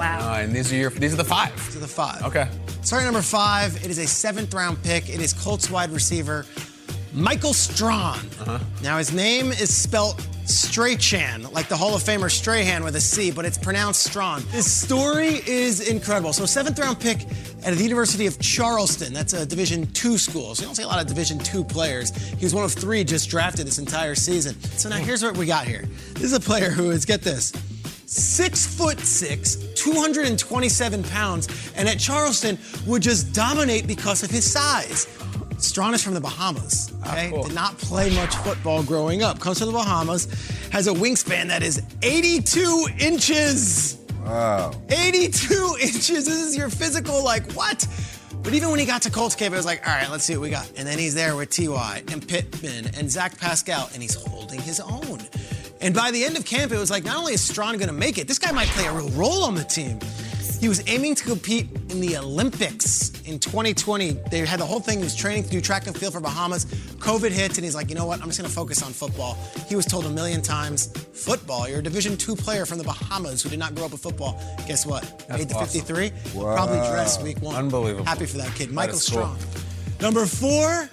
Wow. 0.00 0.32
Uh, 0.32 0.38
and 0.40 0.52
these 0.52 0.72
are 0.72 0.76
your 0.76 0.90
these 0.90 1.12
are 1.12 1.16
the 1.16 1.24
five. 1.24 1.54
to 1.70 1.78
the 1.78 1.86
five. 1.86 2.24
Okay. 2.24 2.48
Story 2.82 3.04
number 3.04 3.22
five. 3.22 3.76
It 3.84 3.90
is 3.90 3.98
a 3.98 4.06
seventh 4.08 4.52
round 4.52 4.82
pick. 4.82 5.08
It 5.08 5.20
is 5.20 5.32
Colts 5.32 5.70
wide 5.70 5.90
receiver 5.90 6.44
Michael 7.12 7.52
Strawn. 7.52 8.18
Uh-huh. 8.40 8.58
Now 8.82 8.98
his 8.98 9.12
name 9.12 9.52
is 9.52 9.74
spelt 9.74 10.26
Strachan, 10.44 11.50
like 11.52 11.68
the 11.68 11.76
Hall 11.76 11.94
of 11.94 12.02
Famer 12.02 12.30
Strahan 12.30 12.82
with 12.84 12.96
a 12.96 13.00
C, 13.00 13.30
but 13.30 13.44
it's 13.44 13.58
pronounced 13.58 14.04
Strawn. 14.04 14.42
His 14.44 14.70
story 14.70 15.40
is 15.46 15.88
incredible. 15.88 16.32
So 16.32 16.46
seventh 16.46 16.78
round 16.78 17.00
pick 17.00 17.22
at 17.64 17.74
the 17.74 17.82
University 17.82 18.26
of 18.26 18.38
Charleston. 18.40 19.12
That's 19.12 19.32
a 19.32 19.44
Division 19.44 19.86
two 19.92 20.18
school. 20.18 20.54
So 20.54 20.62
you 20.62 20.68
don't 20.68 20.74
see 20.74 20.82
a 20.82 20.88
lot 20.88 21.00
of 21.00 21.06
Division 21.06 21.38
two 21.38 21.64
players. 21.64 22.14
He 22.16 22.44
was 22.44 22.54
one 22.54 22.64
of 22.64 22.72
three 22.72 23.04
just 23.04 23.28
drafted 23.30 23.66
this 23.66 23.78
entire 23.78 24.14
season. 24.14 24.60
So 24.60 24.88
now 24.88 24.96
here's 24.96 25.22
what 25.22 25.36
we 25.36 25.46
got 25.46 25.66
here. 25.66 25.84
This 26.14 26.24
is 26.24 26.32
a 26.32 26.40
player 26.40 26.70
who 26.70 26.90
is 26.90 27.04
get 27.04 27.22
this 27.22 27.52
six 28.06 28.66
foot 28.66 28.98
six, 28.98 29.56
227 29.76 31.04
pounds, 31.04 31.72
and 31.76 31.88
at 31.88 31.98
Charleston 31.98 32.58
would 32.86 33.02
just 33.02 33.32
dominate 33.32 33.86
because 33.86 34.24
of 34.24 34.30
his 34.30 34.50
size. 34.50 35.06
Strawn 35.62 35.94
is 35.94 36.02
from 36.02 36.14
the 36.14 36.20
Bahamas. 36.20 36.92
Okay, 37.06 37.30
cool. 37.30 37.44
did 37.44 37.54
not 37.54 37.76
play 37.78 38.14
much 38.14 38.34
football 38.36 38.82
growing 38.82 39.22
up. 39.22 39.40
Comes 39.40 39.58
from 39.58 39.68
the 39.68 39.72
Bahamas, 39.74 40.26
has 40.70 40.86
a 40.86 40.92
wingspan 40.92 41.48
that 41.48 41.62
is 41.62 41.82
82 42.02 42.88
inches. 42.98 43.98
Wow. 44.24 44.72
82 44.88 45.76
inches. 45.80 46.02
This 46.04 46.28
is 46.28 46.56
your 46.56 46.70
physical, 46.70 47.22
like, 47.24 47.50
what? 47.52 47.86
But 48.42 48.54
even 48.54 48.70
when 48.70 48.78
he 48.78 48.86
got 48.86 49.02
to 49.02 49.10
Colts 49.10 49.34
camp, 49.34 49.52
it 49.52 49.56
was 49.56 49.66
like, 49.66 49.86
all 49.86 49.94
right, 49.94 50.10
let's 50.10 50.24
see 50.24 50.34
what 50.34 50.42
we 50.42 50.50
got. 50.50 50.66
And 50.76 50.86
then 50.88 50.98
he's 50.98 51.14
there 51.14 51.36
with 51.36 51.50
T.Y. 51.50 52.02
and 52.10 52.26
Pittman 52.26 52.90
and 52.96 53.10
Zach 53.10 53.38
Pascal, 53.38 53.90
and 53.92 54.00
he's 54.02 54.14
holding 54.14 54.60
his 54.60 54.80
own. 54.80 55.20
And 55.82 55.94
by 55.94 56.10
the 56.10 56.24
end 56.24 56.36
of 56.36 56.44
camp, 56.44 56.72
it 56.72 56.78
was 56.78 56.90
like, 56.90 57.04
not 57.04 57.16
only 57.16 57.34
is 57.34 57.42
Strawn 57.42 57.76
going 57.76 57.88
to 57.88 57.94
make 57.94 58.18
it, 58.18 58.28
this 58.28 58.38
guy 58.38 58.52
might 58.52 58.68
play 58.68 58.86
a 58.86 58.92
real 58.92 59.08
role 59.10 59.44
on 59.44 59.54
the 59.54 59.64
team. 59.64 59.98
He 60.60 60.68
was 60.68 60.86
aiming 60.86 61.14
to 61.14 61.24
compete 61.24 61.68
in 61.88 62.00
the 62.02 62.18
Olympics 62.18 63.10
in 63.22 63.38
2020. 63.38 64.10
They 64.30 64.40
had 64.40 64.60
the 64.60 64.66
whole 64.66 64.78
thing. 64.78 64.98
He 64.98 65.04
was 65.04 65.16
training 65.16 65.44
to 65.44 65.50
do 65.50 65.60
track 65.60 65.86
and 65.86 65.96
field 65.96 66.12
for 66.12 66.20
Bahamas. 66.20 66.66
COVID 66.98 67.30
hits, 67.30 67.56
and 67.56 67.64
he's 67.64 67.74
like, 67.74 67.88
you 67.88 67.94
know 67.94 68.04
what? 68.04 68.20
I'm 68.20 68.26
just 68.26 68.38
going 68.38 68.48
to 68.48 68.54
focus 68.54 68.82
on 68.82 68.92
football. 68.92 69.38
He 69.68 69.74
was 69.74 69.86
told 69.86 70.04
a 70.04 70.10
million 70.10 70.42
times, 70.42 70.88
football. 71.14 71.66
You're 71.66 71.78
a 71.78 71.82
Division 71.82 72.14
two 72.14 72.36
player 72.36 72.66
from 72.66 72.76
the 72.76 72.84
Bahamas 72.84 73.42
who 73.42 73.48
did 73.48 73.58
not 73.58 73.74
grow 73.74 73.86
up 73.86 73.92
with 73.92 74.02
football. 74.02 74.38
Guess 74.68 74.84
what? 74.84 75.02
Made 75.30 75.48
the 75.48 75.54
awesome. 75.54 75.80
53. 75.80 76.12
Probably 76.34 76.76
dressed 76.90 77.22
week 77.22 77.40
one. 77.40 77.56
Unbelievable. 77.56 78.04
Happy 78.04 78.26
for 78.26 78.36
that 78.36 78.54
kid, 78.54 78.70
Michael 78.70 78.96
is 78.96 79.08
cool. 79.08 79.34
Strong. 79.34 79.38
Number 80.02 80.26
four. 80.26 80.90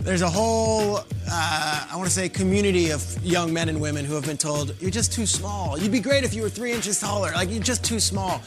There's 0.00 0.22
a 0.22 0.30
whole, 0.30 0.98
uh, 1.30 1.86
I 1.90 1.94
want 1.94 2.06
to 2.06 2.14
say, 2.14 2.30
community 2.30 2.90
of 2.92 3.04
young 3.22 3.52
men 3.52 3.68
and 3.68 3.78
women 3.78 4.06
who 4.06 4.14
have 4.14 4.24
been 4.24 4.38
told, 4.38 4.74
you're 4.80 4.92
just 4.92 5.12
too 5.12 5.26
small. 5.26 5.76
You'd 5.76 5.92
be 5.92 6.00
great 6.00 6.24
if 6.24 6.32
you 6.32 6.40
were 6.40 6.48
three 6.48 6.72
inches 6.72 6.98
taller. 7.00 7.30
Like, 7.32 7.50
you're 7.50 7.62
just 7.62 7.84
too 7.84 8.00
small. 8.00 8.40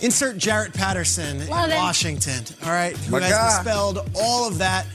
Insert 0.00 0.36
Jaret 0.36 0.74
Patterson 0.74 1.46
Love 1.48 1.66
in 1.66 1.72
it. 1.72 1.76
Washington, 1.76 2.44
all 2.64 2.70
right, 2.70 2.96
who 2.96 3.12
My 3.12 3.20
has 3.20 3.32
guy. 3.32 3.62
dispelled 3.62 4.10
all 4.14 4.46
of 4.46 4.58
that 4.58 4.86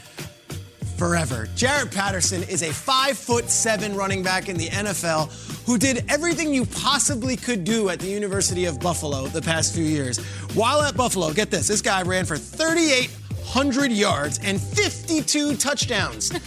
forever. 0.97 1.47
Jaret 1.55 1.93
Patterson 1.93 2.43
is 2.43 2.61
a 2.63 2.71
five 2.71 3.17
foot 3.17 3.49
seven 3.49 3.95
running 3.95 4.23
back 4.23 4.47
in 4.47 4.55
the 4.57 4.67
NFL 4.69 5.31
who 5.65 5.77
did 5.77 6.05
everything 6.09 6.53
you 6.53 6.65
possibly 6.65 7.35
could 7.35 7.63
do 7.63 7.89
at 7.89 7.99
the 7.99 8.07
University 8.07 8.65
of 8.65 8.79
Buffalo 8.79 9.27
the 9.27 9.41
past 9.41 9.73
few 9.75 9.83
years. 9.83 10.19
While 10.55 10.81
at 10.81 10.95
Buffalo, 10.95 11.33
get 11.33 11.51
this, 11.51 11.67
this 11.67 11.81
guy 11.81 12.01
ran 12.03 12.25
for 12.25 12.37
3,800 12.37 13.91
yards 13.91 14.39
and 14.43 14.59
52 14.61 15.55
touchdowns. 15.57 16.31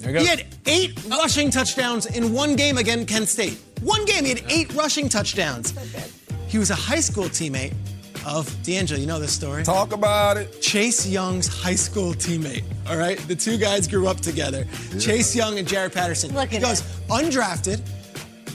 There 0.00 0.12
you 0.12 0.16
go. 0.16 0.20
He 0.22 0.28
had 0.28 0.46
eight 0.64 0.98
rushing 1.10 1.50
touchdowns 1.50 2.06
in 2.06 2.32
one 2.32 2.56
game 2.56 2.78
against 2.78 3.06
Kent 3.06 3.28
State. 3.28 3.58
One 3.82 4.06
game, 4.06 4.24
he 4.24 4.30
had 4.30 4.42
eight 4.48 4.72
rushing 4.72 5.10
touchdowns. 5.10 5.74
He 6.48 6.56
was 6.56 6.70
a 6.70 6.74
high 6.74 7.00
school 7.00 7.24
teammate 7.24 7.74
of 8.26 8.62
D'Angelo. 8.62 9.00
You 9.00 9.06
know 9.06 9.18
this 9.18 9.32
story? 9.32 9.62
Talk 9.62 9.92
about 9.92 10.36
it. 10.36 10.60
Chase 10.60 11.06
Young's 11.06 11.46
high 11.46 11.74
school 11.74 12.12
teammate. 12.14 12.64
All 12.88 12.96
right, 12.96 13.18
the 13.28 13.36
two 13.36 13.56
guys 13.56 13.86
grew 13.88 14.06
up 14.08 14.18
together. 14.20 14.66
Chase 14.98 15.34
Young 15.34 15.58
and 15.58 15.66
Jaret 15.66 15.92
Patterson. 15.94 16.34
Look 16.34 16.50
he 16.50 16.56
at 16.56 16.62
goes 16.62 16.82
undrafted, 17.08 17.80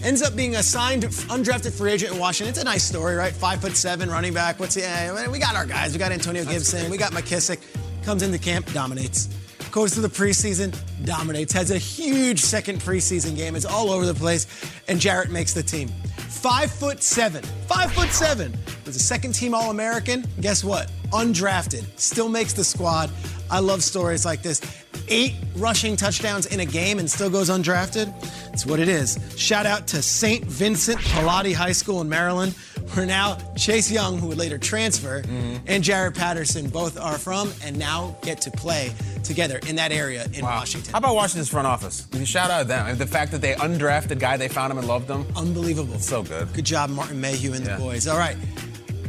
ends 0.04 0.22
up 0.22 0.36
being 0.36 0.56
assigned 0.56 1.04
undrafted 1.04 1.76
free 1.78 1.92
agent 1.92 2.14
in 2.14 2.20
Washington. 2.20 2.50
It's 2.52 2.62
a 2.62 2.66
nice 2.66 2.84
story, 2.84 3.16
right? 3.16 3.34
Five 3.34 3.62
foot 3.62 3.76
seven 3.76 4.10
running 4.10 4.34
back. 4.34 4.60
What's 4.60 4.76
he? 4.76 4.84
eh, 4.84 5.28
we 5.28 5.40
got 5.40 5.56
our 5.56 5.66
guys. 5.66 5.94
We 5.94 6.00
got 6.00 6.12
Antonio 6.12 6.44
Gibson. 6.46 6.92
We 6.92 6.98
got 6.98 7.12
McKissic. 7.14 7.60
Comes 8.04 8.22
into 8.22 8.38
camp, 8.38 8.72
dominates. 8.72 9.30
Goes 9.72 9.94
to 9.96 10.00
the 10.00 10.08
preseason, 10.08 10.74
dominates. 11.04 11.52
Has 11.52 11.72
a 11.72 11.78
huge 11.78 12.40
second 12.40 12.80
preseason 12.80 13.36
game. 13.36 13.56
It's 13.56 13.66
all 13.66 13.90
over 13.90 14.06
the 14.06 14.14
place, 14.14 14.48
and 14.88 15.00
Jaret 15.00 15.30
makes 15.30 15.54
the 15.54 15.64
team. 15.64 15.90
Five 16.36 16.72
foot 16.72 17.02
seven. 17.02 17.44
Five 17.68 17.92
foot 17.94 18.10
seven. 18.10 18.54
Was 18.86 18.96
a 18.96 19.00
second 19.00 19.34
team 19.34 19.56
All 19.56 19.72
American. 19.72 20.26
Guess 20.42 20.64
what? 20.64 20.92
Undrafted. 21.12 21.84
Still 22.00 22.30
makes 22.30 22.54
the 22.54 22.64
squad. 22.64 23.10
I 23.50 23.60
love 23.60 23.84
stories 23.84 24.26
like 24.26 24.44
this. 24.44 24.62
Eight 25.08 25.34
rushing 25.56 25.96
touchdowns 25.96 26.46
in 26.48 26.60
a 26.60 26.66
game 26.66 27.00
and 27.00 27.10
still 27.10 27.30
goes 27.30 27.50
undrafted. 27.50 28.14
It's 28.54 28.66
what 28.66 28.80
it 28.80 28.88
is. 28.88 29.18
Shout 29.38 29.66
out 29.66 29.88
to 29.88 30.02
St. 30.02 30.46
Vincent 30.46 31.00
Pallotti 31.00 31.54
High 31.54 31.72
School 31.72 32.02
in 32.02 32.10
Maryland, 32.10 32.56
where 32.94 33.06
now 33.06 33.38
Chase 33.58 33.92
Young, 33.92 34.18
who 34.20 34.28
would 34.28 34.38
later 34.38 34.58
transfer, 34.58 35.24
and 35.68 35.84
Jaret 35.84 36.16
Patterson 36.16 36.70
both 36.70 37.00
are 37.00 37.18
from 37.18 37.52
and 37.64 37.78
now 37.78 38.16
get 38.22 38.42
to 38.42 38.52
play 38.52 38.92
together 39.24 39.60
in 39.68 39.76
that 39.78 39.92
area 39.92 40.28
in 40.34 40.44
Washington. 40.46 40.92
How 40.92 41.00
about 41.00 41.16
Washington's 41.16 41.50
front 41.50 41.68
office? 41.68 42.08
Shout 42.26 42.52
out 42.52 42.62
to 42.64 42.68
them. 42.68 42.98
The 42.98 43.08
fact 43.08 43.32
that 43.32 43.42
they 43.42 43.54
undrafted 43.56 44.20
guy, 44.20 44.38
they 44.38 44.48
found 44.48 44.72
him 44.72 44.78
and 44.78 44.88
loved 44.88 45.10
him. 45.10 45.26
Unbelievable. 45.36 46.00
So 46.00 46.24
good. 46.24 46.52
Good 46.54 46.66
job, 46.66 46.90
Martin 46.90 47.20
Mayhew 47.20 47.54
and 47.54 47.66
Yeah. 47.66 47.76
the 47.78 47.84
boys. 47.84 48.08
All 48.08 48.18
right. 48.18 48.38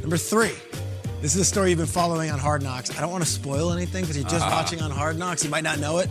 Number 0.00 0.16
three. 0.16 0.52
This 1.22 1.34
is 1.34 1.40
a 1.40 1.44
story 1.46 1.70
you've 1.70 1.78
been 1.78 1.86
following 1.86 2.30
on 2.30 2.38
Hard 2.38 2.62
Knocks. 2.62 2.90
I 2.96 3.00
don't 3.00 3.10
want 3.10 3.24
to 3.24 3.30
spoil 3.30 3.72
anything 3.72 4.02
because 4.02 4.16
you're 4.16 4.28
just 4.28 4.44
Uh-huh. 4.44 4.50
watching 4.54 4.82
on 4.82 4.90
Hard 4.90 5.18
Knocks. 5.18 5.42
You 5.42 5.50
might 5.50 5.64
not 5.64 5.78
know 5.78 5.98
it. 5.98 6.10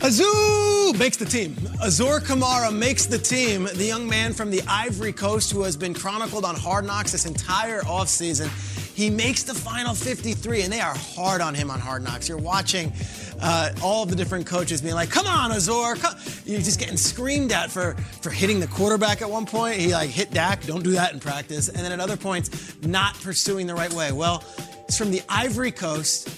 Azoo 0.00 0.96
makes 0.96 1.16
the 1.16 1.24
team. 1.24 1.54
Azur 1.82 2.20
Kamara 2.20 2.74
makes 2.74 3.06
the 3.06 3.18
team. 3.18 3.64
The 3.64 3.84
young 3.84 4.08
man 4.08 4.32
from 4.32 4.50
the 4.50 4.62
Ivory 4.68 5.12
Coast 5.12 5.50
who 5.50 5.62
has 5.62 5.76
been 5.76 5.92
chronicled 5.92 6.44
on 6.44 6.54
Hard 6.54 6.84
Knocks 6.84 7.10
this 7.10 7.26
entire 7.26 7.80
offseason. 7.80 8.48
He 8.94 9.10
makes 9.10 9.42
the 9.42 9.54
final 9.54 9.94
53, 9.94 10.62
and 10.62 10.72
they 10.72 10.80
are 10.80 10.94
hard 10.96 11.40
on 11.40 11.54
him 11.54 11.70
on 11.70 11.80
Hard 11.80 12.04
Knocks. 12.04 12.28
You're 12.28 12.38
watching 12.38 12.92
uh, 13.40 13.72
all 13.82 14.04
of 14.04 14.10
the 14.10 14.16
different 14.16 14.46
coaches 14.46 14.80
being 14.80 14.94
like, 14.94 15.10
"Come 15.10 15.26
on, 15.26 15.50
Azor!" 15.50 15.96
Come. 15.96 16.14
You're 16.44 16.60
just 16.60 16.78
getting 16.78 16.96
screamed 16.96 17.50
at 17.50 17.70
for 17.70 17.94
for 18.22 18.30
hitting 18.30 18.60
the 18.60 18.66
quarterback 18.68 19.20
at 19.20 19.28
one 19.28 19.46
point. 19.46 19.80
He 19.80 19.92
like 19.92 20.10
hit 20.10 20.32
Dak. 20.32 20.64
Don't 20.64 20.82
do 20.84 20.92
that 20.92 21.12
in 21.12 21.20
practice. 21.20 21.68
And 21.68 21.78
then 21.78 21.90
at 21.92 22.00
other 22.00 22.16
points, 22.16 22.76
not 22.82 23.14
pursuing 23.20 23.66
the 23.66 23.74
right 23.74 23.92
way. 23.92 24.12
Well, 24.12 24.44
it's 24.88 24.96
from 24.96 25.10
the 25.10 25.22
Ivory 25.28 25.72
Coast 25.72 26.28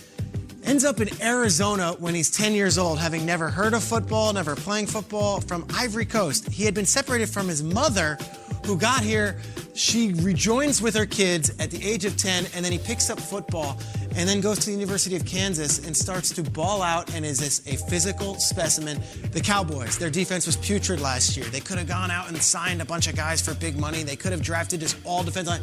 ends 0.65 0.85
up 0.85 1.01
in 1.01 1.09
Arizona 1.23 1.93
when 1.99 2.15
he's 2.15 2.31
10 2.31 2.53
years 2.53 2.79
old, 2.79 2.99
having 2.99 3.25
never 3.25 3.49
heard 3.49 3.75
of 3.75 3.83
football, 3.83 4.33
never 4.33 4.57
playing 4.57 4.87
football 4.87 5.41
from 5.41 5.67
Ivory 5.75 6.07
Coast. 6.07 6.49
He 6.51 6.65
had 6.65 6.75
been 6.75 6.87
separated 6.87 7.29
from 7.29 7.49
his 7.49 7.63
mother, 7.63 8.19
who 8.65 8.77
got 8.77 9.03
here. 9.03 9.39
She 9.81 10.13
rejoins 10.13 10.83
with 10.83 10.95
her 10.95 11.07
kids 11.07 11.51
at 11.59 11.71
the 11.71 11.83
age 11.83 12.05
of 12.05 12.15
10, 12.15 12.49
and 12.55 12.63
then 12.63 12.71
he 12.71 12.77
picks 12.77 13.09
up 13.09 13.19
football 13.19 13.79
and 14.15 14.29
then 14.29 14.43
goes 14.43 14.59
to 14.59 14.67
the 14.67 14.73
University 14.73 15.17
of 15.17 15.25
Kansas 15.25 15.87
and 15.87 15.97
starts 15.97 16.31
to 16.33 16.43
ball 16.43 16.83
out 16.83 17.15
and 17.15 17.25
is 17.25 17.39
this 17.39 17.67
a 17.67 17.79
physical 17.89 18.35
specimen. 18.35 19.01
The 19.33 19.41
Cowboys, 19.41 19.97
their 19.97 20.11
defense 20.11 20.45
was 20.45 20.57
putrid 20.57 21.01
last 21.01 21.35
year. 21.35 21.47
They 21.47 21.61
could 21.61 21.79
have 21.79 21.89
gone 21.89 22.11
out 22.11 22.29
and 22.29 22.37
signed 22.43 22.83
a 22.83 22.85
bunch 22.85 23.09
of 23.09 23.17
guys 23.17 23.41
for 23.41 23.55
big 23.55 23.79
money. 23.79 24.03
They 24.03 24.17
could 24.17 24.33
have 24.33 24.43
drafted 24.43 24.81
just 24.81 24.99
all 25.07 25.23
defense 25.23 25.49
line. 25.49 25.63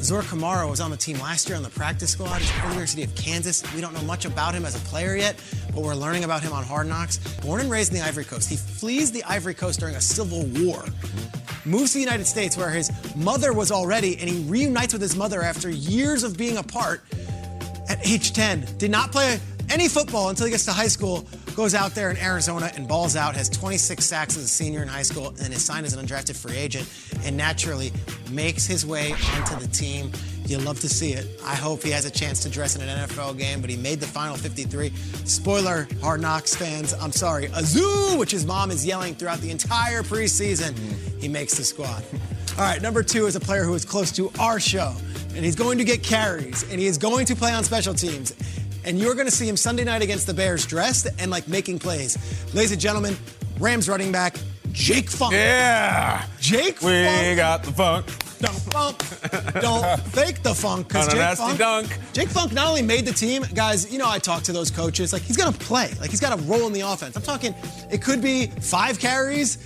Zor 0.00 0.22
Kamara 0.22 0.70
was 0.70 0.80
on 0.80 0.92
the 0.92 0.96
team 0.96 1.18
last 1.18 1.48
year 1.48 1.56
on 1.56 1.64
the 1.64 1.70
practice 1.70 2.12
squad. 2.12 2.38
He's 2.40 2.52
the 2.52 2.68
University 2.68 3.02
of 3.02 3.12
Kansas. 3.16 3.64
We 3.74 3.80
don't 3.80 3.92
know 3.92 4.02
much 4.02 4.24
about 4.24 4.54
him 4.54 4.64
as 4.64 4.76
a 4.76 4.86
player 4.86 5.16
yet, 5.16 5.34
but 5.74 5.82
we're 5.82 5.96
learning 5.96 6.22
about 6.22 6.42
him 6.42 6.52
on 6.52 6.62
Hard 6.62 6.86
Knocks. 6.86 7.18
Born 7.38 7.60
and 7.60 7.70
raised 7.70 7.92
in 7.92 7.98
the 7.98 8.04
Ivory 8.04 8.24
Coast, 8.24 8.48
he 8.48 8.56
flees 8.56 9.10
the 9.10 9.24
Ivory 9.24 9.54
Coast 9.54 9.80
during 9.80 9.96
a 9.96 10.00
civil 10.00 10.44
war, 10.62 10.84
moves 11.64 11.92
to 11.92 11.98
the 11.98 12.04
United 12.04 12.26
States 12.26 12.56
where 12.56 12.70
his 12.70 12.92
mother 13.16 13.47
was 13.52 13.70
already, 13.70 14.18
and 14.18 14.28
he 14.28 14.44
reunites 14.44 14.92
with 14.92 15.02
his 15.02 15.16
mother 15.16 15.42
after 15.42 15.68
years 15.70 16.22
of 16.22 16.36
being 16.36 16.56
apart 16.56 17.02
at 17.88 18.06
age 18.06 18.32
10. 18.32 18.66
Did 18.78 18.90
not 18.90 19.12
play 19.12 19.40
any 19.70 19.88
football 19.88 20.28
until 20.28 20.46
he 20.46 20.52
gets 20.52 20.64
to 20.66 20.72
high 20.72 20.88
school. 20.88 21.26
Goes 21.54 21.74
out 21.74 21.94
there 21.94 22.10
in 22.10 22.16
Arizona 22.18 22.70
and 22.74 22.86
balls 22.86 23.16
out. 23.16 23.34
Has 23.34 23.48
26 23.48 24.04
sacks 24.04 24.36
as 24.36 24.44
a 24.44 24.48
senior 24.48 24.82
in 24.82 24.88
high 24.88 25.02
school 25.02 25.34
and 25.42 25.52
is 25.52 25.64
signed 25.64 25.86
as 25.86 25.94
an 25.94 26.06
undrafted 26.06 26.36
free 26.36 26.56
agent. 26.56 26.88
And 27.24 27.36
naturally 27.36 27.92
makes 28.30 28.66
his 28.66 28.86
way 28.86 29.12
onto 29.34 29.56
the 29.56 29.66
team. 29.68 30.12
You 30.46 30.58
love 30.58 30.80
to 30.80 30.88
see 30.88 31.12
it. 31.12 31.26
I 31.44 31.54
hope 31.54 31.82
he 31.82 31.90
has 31.90 32.06
a 32.06 32.10
chance 32.10 32.40
to 32.44 32.48
dress 32.48 32.74
in 32.74 32.80
an 32.80 33.08
NFL 33.08 33.36
game, 33.36 33.60
but 33.60 33.68
he 33.68 33.76
made 33.76 34.00
the 34.00 34.06
final 34.06 34.36
53. 34.36 34.90
Spoiler, 35.24 35.86
Hard 36.00 36.22
Knocks 36.22 36.56
fans, 36.56 36.94
I'm 36.94 37.12
sorry. 37.12 37.48
Azoo, 37.48 38.18
which 38.18 38.30
his 38.30 38.46
mom 38.46 38.70
is 38.70 38.86
yelling 38.86 39.14
throughout 39.14 39.40
the 39.40 39.50
entire 39.50 40.02
preseason. 40.02 40.74
He 41.20 41.28
makes 41.28 41.54
the 41.54 41.64
squad. 41.64 42.02
All 42.58 42.64
right, 42.64 42.82
number 42.82 43.04
two 43.04 43.26
is 43.26 43.36
a 43.36 43.40
player 43.40 43.62
who 43.62 43.74
is 43.74 43.84
close 43.84 44.10
to 44.12 44.32
our 44.40 44.58
show, 44.58 44.92
and 45.36 45.44
he's 45.44 45.54
going 45.54 45.78
to 45.78 45.84
get 45.84 46.02
carries, 46.02 46.68
and 46.68 46.80
he 46.80 46.86
is 46.86 46.98
going 46.98 47.24
to 47.26 47.36
play 47.36 47.52
on 47.52 47.62
special 47.62 47.94
teams. 47.94 48.34
And 48.84 48.98
you're 48.98 49.14
going 49.14 49.26
to 49.28 49.32
see 49.32 49.48
him 49.48 49.56
Sunday 49.56 49.84
night 49.84 50.02
against 50.02 50.26
the 50.26 50.34
Bears 50.34 50.66
dressed 50.66 51.06
and 51.20 51.30
like 51.30 51.46
making 51.46 51.78
plays. 51.78 52.16
Ladies 52.54 52.72
and 52.72 52.80
gentlemen, 52.80 53.16
Rams 53.60 53.88
running 53.88 54.10
back 54.10 54.36
Jake 54.72 55.08
Funk. 55.08 55.34
Yeah. 55.34 56.24
Jake 56.40 56.80
We 56.82 57.04
Funk. 57.04 57.36
got 57.36 57.62
the 57.62 57.70
funk. 57.72 58.06
Don't 58.40 58.54
funk. 58.54 58.98
Don't 59.60 60.00
fake 60.12 60.42
the 60.42 60.54
funk. 60.54 60.88
Because 60.88 61.12
Jake 61.12 61.36
Funk, 61.36 61.58
dunk. 61.58 61.98
Jake 62.12 62.28
Funk 62.28 62.52
not 62.52 62.68
only 62.68 62.82
made 62.82 63.04
the 63.04 63.12
team, 63.12 63.44
guys. 63.54 63.92
You 63.92 63.98
know, 63.98 64.08
I 64.08 64.18
talk 64.18 64.42
to 64.44 64.52
those 64.52 64.70
coaches. 64.70 65.12
Like 65.12 65.22
he's 65.22 65.36
gonna 65.36 65.56
play. 65.56 65.92
Like 66.00 66.10
he's 66.10 66.20
got 66.20 66.38
a 66.38 66.42
role 66.42 66.66
in 66.68 66.72
the 66.72 66.80
offense. 66.82 67.16
I'm 67.16 67.22
talking. 67.22 67.54
It 67.90 68.00
could 68.02 68.22
be 68.22 68.46
five 68.46 68.98
carries. 69.00 69.58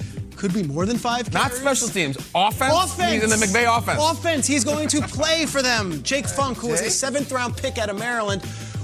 Could 0.42 0.54
be 0.54 0.64
more 0.64 0.86
than 0.86 0.98
five. 0.98 1.32
Not 1.32 1.52
special 1.52 1.86
teams. 1.86 2.16
Offense. 2.34 2.74
Offense. 2.74 3.12
He's 3.12 3.22
in 3.22 3.30
the 3.30 3.36
McVay 3.36 3.78
offense. 3.78 4.02
Offense. 4.02 4.44
He's 4.44 4.64
going 4.64 4.88
to 4.88 5.00
play 5.02 5.46
for 5.46 5.62
them. 5.62 6.02
Jake 6.02 6.26
Funk, 6.26 6.58
who 6.58 6.66
was 6.66 6.80
a 6.80 6.90
seventh 6.90 7.30
round 7.30 7.56
pick 7.56 7.78
out 7.78 7.88
of 7.88 7.96
Maryland, 7.96 8.42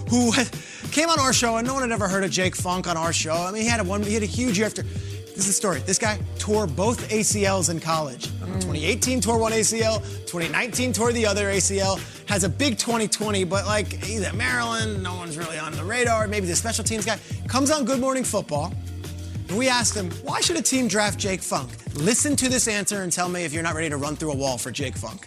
who 0.08 0.30
came 0.92 1.08
on 1.08 1.18
our 1.18 1.32
show, 1.32 1.56
and 1.56 1.66
no 1.66 1.74
one 1.74 1.82
had 1.82 1.90
ever 1.90 2.06
heard 2.06 2.22
of 2.22 2.30
Jake 2.30 2.54
Funk 2.54 2.86
on 2.86 2.96
our 2.96 3.12
show. 3.12 3.34
I 3.34 3.50
mean, 3.50 3.62
he 3.62 3.68
had 3.68 3.80
a 3.80 3.82
one. 3.82 4.04
He 4.04 4.14
had 4.14 4.22
a 4.22 4.26
huge 4.26 4.56
year 4.56 4.68
after. 4.68 4.82
This 4.82 5.38
is 5.38 5.46
the 5.48 5.52
story. 5.52 5.80
This 5.80 5.98
guy 5.98 6.20
tore 6.38 6.68
both 6.68 7.08
ACLs 7.08 7.70
in 7.70 7.80
college. 7.80 8.26
2018 8.26 9.20
tore 9.20 9.38
one 9.40 9.50
ACL. 9.50 9.98
2019 10.26 10.92
tore 10.92 11.12
the 11.12 11.26
other 11.26 11.46
ACL. 11.46 11.98
Has 12.28 12.44
a 12.44 12.48
big 12.48 12.78
2020, 12.78 13.42
but 13.42 13.66
like 13.66 13.92
he's 14.04 14.22
at 14.22 14.36
Maryland, 14.36 15.02
no 15.02 15.16
one's 15.16 15.36
really 15.36 15.58
on 15.58 15.72
the 15.72 15.82
radar. 15.82 16.28
Maybe 16.28 16.46
the 16.46 16.54
special 16.54 16.84
teams 16.84 17.04
guy 17.04 17.18
comes 17.48 17.72
on 17.72 17.84
Good 17.84 17.98
Morning 17.98 18.22
Football. 18.22 18.72
We 19.54 19.68
asked 19.68 19.96
him, 19.96 20.10
why 20.22 20.40
should 20.40 20.56
a 20.56 20.62
team 20.62 20.88
draft 20.88 21.18
Jake 21.18 21.40
Funk? 21.40 21.70
Listen 21.94 22.36
to 22.36 22.48
this 22.48 22.68
answer 22.68 23.02
and 23.02 23.12
tell 23.12 23.28
me 23.28 23.44
if 23.44 23.52
you're 23.52 23.62
not 23.62 23.74
ready 23.74 23.88
to 23.88 23.96
run 23.96 24.14
through 24.14 24.32
a 24.32 24.36
wall 24.36 24.58
for 24.58 24.70
Jake 24.70 24.96
Funk. 24.96 25.26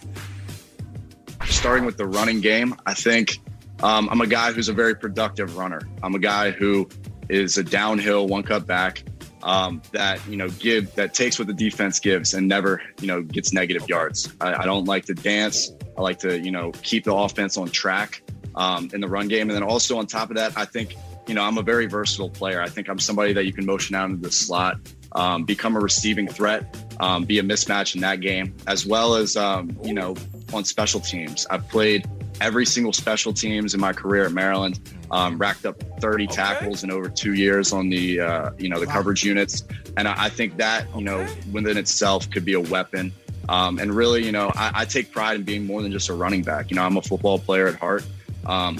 starting 1.46 1.84
with 1.84 1.96
the 1.96 2.06
running 2.06 2.40
game, 2.40 2.74
I 2.86 2.94
think 2.94 3.38
um, 3.82 4.08
I'm 4.10 4.20
a 4.20 4.26
guy 4.26 4.52
who's 4.52 4.68
a 4.68 4.72
very 4.72 4.94
productive 4.94 5.56
runner. 5.56 5.80
I'm 6.02 6.14
a 6.14 6.20
guy 6.20 6.52
who 6.52 6.88
is 7.28 7.58
a 7.58 7.64
downhill 7.64 8.28
one 8.28 8.42
cut 8.42 8.66
back 8.66 9.02
um, 9.42 9.82
that 9.92 10.24
you 10.28 10.36
know 10.36 10.48
give 10.50 10.94
that 10.94 11.14
takes 11.14 11.38
what 11.38 11.48
the 11.48 11.54
defense 11.54 11.98
gives 11.98 12.34
and 12.34 12.46
never 12.46 12.80
you 13.00 13.08
know 13.08 13.22
gets 13.22 13.52
negative 13.52 13.88
yards. 13.88 14.32
I, 14.40 14.54
I 14.54 14.64
don't 14.64 14.84
like 14.84 15.04
to 15.06 15.14
dance. 15.14 15.72
I 15.98 16.02
like 16.02 16.18
to 16.20 16.38
you 16.38 16.50
know 16.50 16.70
keep 16.82 17.04
the 17.04 17.14
offense 17.14 17.56
on 17.56 17.68
track 17.68 18.22
um, 18.54 18.90
in 18.92 19.00
the 19.00 19.08
run 19.08 19.28
game, 19.28 19.48
and 19.48 19.56
then 19.56 19.62
also 19.62 19.98
on 19.98 20.06
top 20.06 20.30
of 20.30 20.36
that, 20.36 20.56
I 20.56 20.64
think 20.64 20.94
you 21.26 21.34
know 21.34 21.42
I'm 21.42 21.58
a 21.58 21.62
very 21.62 21.86
versatile 21.86 22.30
player. 22.30 22.60
I 22.60 22.68
think 22.68 22.88
I'm 22.88 22.98
somebody 22.98 23.32
that 23.32 23.44
you 23.44 23.52
can 23.52 23.66
motion 23.66 23.94
out 23.94 24.10
into 24.10 24.22
the 24.22 24.32
slot, 24.32 24.78
um, 25.12 25.44
become 25.44 25.76
a 25.76 25.80
receiving 25.80 26.28
threat, 26.28 26.76
um, 27.00 27.24
be 27.24 27.38
a 27.38 27.42
mismatch 27.42 27.94
in 27.94 28.00
that 28.00 28.20
game, 28.20 28.54
as 28.66 28.86
well 28.86 29.14
as 29.14 29.36
um, 29.36 29.76
you 29.84 29.94
know 29.94 30.16
on 30.52 30.64
special 30.64 31.00
teams. 31.00 31.46
I've 31.50 31.68
played 31.68 32.08
every 32.40 32.66
single 32.66 32.92
special 32.92 33.32
teams 33.32 33.74
in 33.74 33.80
my 33.80 33.92
career 33.92 34.24
at 34.24 34.32
Maryland. 34.32 34.80
Um, 35.10 35.36
racked 35.36 35.66
up 35.66 35.82
30 36.00 36.26
tackles 36.26 36.84
in 36.84 36.90
over 36.90 37.10
two 37.10 37.34
years 37.34 37.72
on 37.72 37.90
the 37.90 38.20
uh, 38.20 38.50
you 38.58 38.68
know 38.68 38.80
the 38.80 38.86
coverage 38.86 39.24
units, 39.24 39.64
and 39.96 40.08
I, 40.08 40.24
I 40.24 40.28
think 40.28 40.56
that 40.56 40.86
you 40.96 41.04
know 41.04 41.26
within 41.52 41.76
itself 41.76 42.30
could 42.30 42.44
be 42.44 42.54
a 42.54 42.60
weapon. 42.60 43.12
Um, 43.48 43.78
and 43.78 43.92
really, 43.92 44.24
you 44.24 44.32
know, 44.32 44.52
I, 44.54 44.70
I 44.74 44.84
take 44.84 45.10
pride 45.10 45.36
in 45.36 45.42
being 45.42 45.66
more 45.66 45.82
than 45.82 45.90
just 45.90 46.08
a 46.08 46.14
running 46.14 46.42
back. 46.42 46.70
You 46.70 46.76
know, 46.76 46.84
I'm 46.84 46.96
a 46.96 47.02
football 47.02 47.40
player 47.40 47.66
at 47.66 47.74
heart, 47.74 48.06
um, 48.46 48.78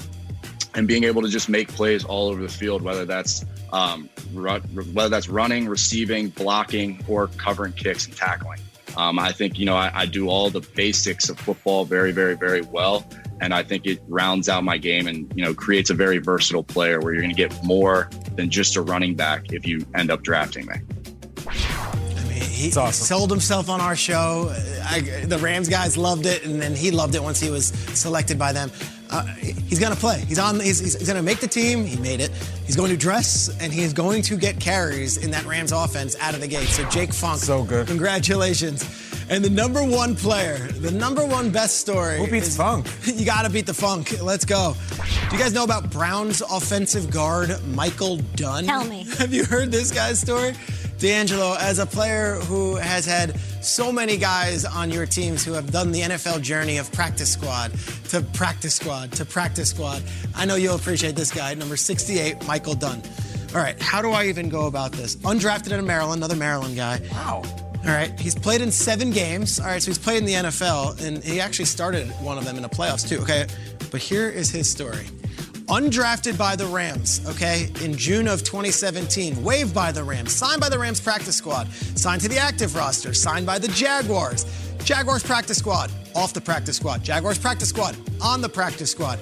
and 0.75 0.87
being 0.87 1.03
able 1.03 1.21
to 1.21 1.29
just 1.29 1.49
make 1.49 1.67
plays 1.67 2.03
all 2.03 2.29
over 2.29 2.41
the 2.41 2.49
field, 2.49 2.81
whether 2.81 3.05
that's 3.05 3.45
um, 3.71 4.09
ru- 4.33 4.59
whether 4.93 5.09
that's 5.09 5.29
running, 5.29 5.67
receiving, 5.67 6.29
blocking, 6.29 7.03
or 7.07 7.27
covering 7.27 7.73
kicks 7.73 8.05
and 8.05 8.15
tackling. 8.15 8.59
Um, 8.95 9.17
I 9.17 9.31
think, 9.31 9.57
you 9.57 9.65
know, 9.65 9.75
I, 9.75 9.91
I 9.93 10.05
do 10.05 10.29
all 10.29 10.49
the 10.49 10.61
basics 10.75 11.29
of 11.29 11.39
football 11.39 11.83
very, 11.83 12.11
very, 12.11 12.35
very 12.35 12.61
well. 12.61 13.05
And 13.41 13.53
I 13.53 13.63
think 13.63 13.87
it 13.87 13.99
rounds 14.07 14.47
out 14.49 14.63
my 14.63 14.77
game 14.77 15.07
and, 15.07 15.31
you 15.35 15.43
know, 15.43 15.53
creates 15.53 15.89
a 15.89 15.95
very 15.95 16.19
versatile 16.19 16.63
player 16.63 16.99
where 16.99 17.11
you're 17.13 17.23
going 17.23 17.35
to 17.35 17.37
get 17.37 17.63
more 17.63 18.09
than 18.35 18.51
just 18.51 18.75
a 18.75 18.81
running 18.81 19.15
back 19.15 19.51
if 19.51 19.65
you 19.65 19.85
end 19.95 20.11
up 20.11 20.21
drafting 20.21 20.67
me. 20.67 20.75
I 21.47 22.23
mean, 22.29 22.41
he 22.41 22.67
awesome. 22.67 22.91
sold 22.93 23.31
himself 23.31 23.67
on 23.67 23.81
our 23.81 23.95
show. 23.95 24.53
I, 24.85 25.01
the 25.25 25.39
Rams 25.39 25.69
guys 25.69 25.97
loved 25.97 26.27
it, 26.27 26.45
and 26.45 26.61
then 26.61 26.75
he 26.75 26.91
loved 26.91 27.15
it 27.15 27.23
once 27.23 27.39
he 27.39 27.49
was 27.49 27.67
selected 27.67 28.37
by 28.37 28.53
them. 28.53 28.71
Uh, 29.13 29.23
he's 29.35 29.79
gonna 29.79 29.95
play. 29.95 30.19
He's 30.27 30.39
on. 30.39 30.59
He's, 30.59 30.79
he's, 30.79 30.97
he's 30.97 31.07
gonna 31.07 31.21
make 31.21 31.39
the 31.39 31.47
team. 31.47 31.85
He 31.85 31.97
made 31.97 32.19
it. 32.19 32.31
He's 32.65 32.75
going 32.75 32.89
to 32.89 32.97
dress, 32.97 33.49
and 33.61 33.71
he 33.71 33.83
is 33.83 33.93
going 33.93 34.21
to 34.23 34.35
get 34.37 34.59
carries 34.59 35.17
in 35.17 35.29
that 35.31 35.45
Rams 35.45 35.71
offense 35.71 36.15
out 36.19 36.33
of 36.33 36.41
the 36.41 36.47
gate. 36.47 36.67
So 36.67 36.83
Jake 36.89 37.13
Funk, 37.13 37.39
So 37.39 37.63
good. 37.63 37.85
Congratulations. 37.87 38.83
And 39.29 39.43
the 39.45 39.49
number 39.49 39.81
one 39.83 40.15
player, 40.15 40.57
the 40.57 40.91
number 40.91 41.25
one 41.25 41.49
best 41.51 41.77
story. 41.79 42.17
Who 42.17 42.27
beats 42.27 42.47
is- 42.47 42.57
Funk? 42.57 42.87
You 43.05 43.25
gotta 43.25 43.49
beat 43.49 43.65
the 43.67 43.73
Funk. 43.73 44.21
Let's 44.21 44.45
go. 44.45 44.75
Do 45.29 45.35
you 45.35 45.41
guys 45.41 45.53
know 45.53 45.63
about 45.63 45.89
Browns 45.91 46.41
offensive 46.41 47.09
guard 47.11 47.55
Michael 47.67 48.17
Dunn? 48.35 48.65
Tell 48.65 48.83
me. 48.85 49.05
Have 49.19 49.33
you 49.33 49.45
heard 49.45 49.71
this 49.71 49.91
guy's 49.91 50.19
story? 50.19 50.53
D'Angelo, 50.97 51.55
as 51.59 51.79
a 51.79 51.85
player 51.85 52.35
who 52.35 52.75
has 52.77 53.05
had 53.05 53.37
so 53.63 53.91
many 53.91 54.17
guys 54.17 54.65
on 54.65 54.91
your 54.91 55.05
teams 55.05 55.45
who 55.45 55.53
have 55.53 55.71
done 55.71 55.91
the 55.91 56.01
NFL 56.01 56.41
journey 56.41 56.77
of 56.77 56.91
practice 56.91 57.31
squad 57.31 57.71
to 58.09 58.21
practice 58.21 58.75
squad 58.75 59.11
to 59.13 59.25
practice 59.25 59.69
squad, 59.69 60.03
I 60.35 60.45
know 60.45 60.55
you'll 60.55 60.75
appreciate 60.75 61.15
this 61.15 61.31
guy, 61.31 61.53
number 61.53 61.77
68, 61.77 62.45
Michael 62.45 62.75
Dunn. 62.75 63.01
All 63.55 63.61
right, 63.61 63.79
how 63.81 64.01
do 64.01 64.11
I 64.11 64.25
even 64.25 64.49
go 64.49 64.67
about 64.67 64.91
this? 64.91 65.15
Undrafted 65.17 65.71
out 65.71 65.79
of 65.79 65.85
Maryland, 65.85 66.19
another 66.19 66.35
Maryland 66.35 66.75
guy. 66.75 67.01
Wow. 67.11 67.43
All 67.85 67.89
right, 67.89 68.17
he's 68.19 68.35
played 68.35 68.61
in 68.61 68.71
seven 68.71 69.11
games. 69.11 69.59
All 69.59 69.67
right, 69.67 69.81
so 69.81 69.91
he's 69.91 69.97
played 69.97 70.17
in 70.17 70.25
the 70.25 70.33
NFL, 70.33 71.05
and 71.05 71.23
he 71.23 71.39
actually 71.39 71.65
started 71.65 72.07
one 72.21 72.37
of 72.37 72.45
them 72.45 72.55
in 72.55 72.63
the 72.63 72.69
playoffs 72.69 73.07
too. 73.07 73.19
Okay, 73.19 73.45
but 73.91 74.01
here 74.01 74.29
is 74.29 74.49
his 74.49 74.69
story. 74.69 75.05
Undrafted 75.67 76.37
by 76.37 76.57
the 76.57 76.65
Rams, 76.65 77.21
okay, 77.25 77.69
in 77.81 77.95
June 77.95 78.27
of 78.27 78.43
2017, 78.43 79.41
waived 79.43 79.73
by 79.73 79.93
the 79.93 80.03
Rams, 80.03 80.33
signed 80.33 80.59
by 80.59 80.67
the 80.67 80.77
Rams 80.77 80.99
practice 80.99 81.37
squad, 81.37 81.71
signed 81.71 82.21
to 82.21 82.27
the 82.27 82.37
active 82.37 82.75
roster, 82.75 83.13
signed 83.13 83.45
by 83.45 83.57
the 83.57 83.69
Jaguars. 83.69 84.45
Jaguars 84.83 85.23
practice 85.23 85.57
squad, 85.57 85.89
off 86.15 86.33
the 86.33 86.41
practice 86.41 86.75
squad. 86.75 87.01
Jaguars 87.01 87.37
practice 87.37 87.69
squad, 87.69 87.95
on 88.21 88.41
the 88.41 88.49
practice 88.49 88.91
squad. 88.91 89.19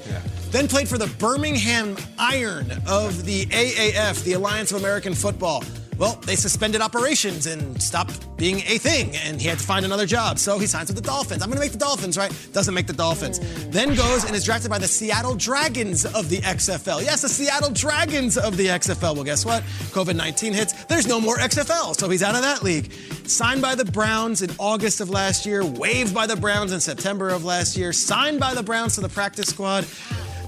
Then 0.50 0.68
played 0.68 0.88
for 0.88 0.98
the 0.98 1.08
Birmingham 1.20 1.96
Iron 2.18 2.72
of 2.88 3.24
the 3.24 3.46
AAF, 3.46 4.24
the 4.24 4.34
Alliance 4.34 4.72
of 4.72 4.80
American 4.80 5.14
Football. 5.14 5.64
Well, 5.98 6.16
they 6.26 6.36
suspended 6.36 6.82
operations 6.82 7.46
and 7.46 7.82
stopped 7.82 8.36
being 8.36 8.58
a 8.60 8.80
thing, 8.80 9.16
and 9.18 9.40
he 9.40 9.48
had 9.48 9.60
to 9.60 9.64
find 9.64 9.86
another 9.86 10.08
job. 10.08 10.40
So 10.40 10.58
he 10.58 10.66
signs 10.66 10.88
with 10.88 10.96
the 10.96 11.04
Dolphins. 11.04 11.44
I'm 11.44 11.50
going 11.50 11.58
to 11.58 11.64
make 11.64 11.74
the 11.74 11.78
Dolphins, 11.78 12.18
right? 12.18 12.36
Doesn't 12.54 12.74
make 12.74 12.88
the 12.88 12.94
Dolphins. 12.94 13.40
Then 13.70 13.94
goes 13.94 14.24
and 14.24 14.36
is 14.36 14.44
drafted 14.44 14.72
by 14.72 14.80
the 14.80 14.88
Seattle 14.88 15.36
Dragons 15.36 16.06
of 16.06 16.30
the 16.30 16.38
XFL. 16.38 17.04
Yes, 17.04 17.22
the 17.22 17.30
Seattle 17.30 17.70
Dragons 17.70 18.38
of 18.38 18.58
the 18.58 18.68
XFL. 18.68 19.14
Well, 19.14 19.24
guess 19.24 19.46
what? 19.46 19.62
COVID 19.92 20.16
19 20.16 20.54
hits. 20.54 20.86
There's 20.86 21.08
no 21.08 21.22
more 21.22 21.38
XFL, 21.38 21.96
so 21.96 22.10
he's 22.10 22.24
out 22.24 22.34
of 22.34 22.42
that 22.42 22.64
league. 22.64 22.92
Signed 23.26 23.62
by 23.62 23.76
the 23.76 23.86
Browns 23.86 24.42
in 24.42 24.50
August 24.58 25.02
of 25.02 25.10
last 25.10 25.46
year, 25.46 25.64
waived 25.64 26.16
by 26.16 26.26
the 26.26 26.36
Browns 26.36 26.72
in 26.72 26.80
September 26.80 27.30
of 27.30 27.46
last 27.46 27.78
year, 27.78 27.94
signed 27.94 28.40
by 28.40 28.56
the 28.56 28.64
Browns 28.64 28.96
to 28.96 29.02
the 29.02 29.10
practice 29.10 29.50
squad 29.50 29.86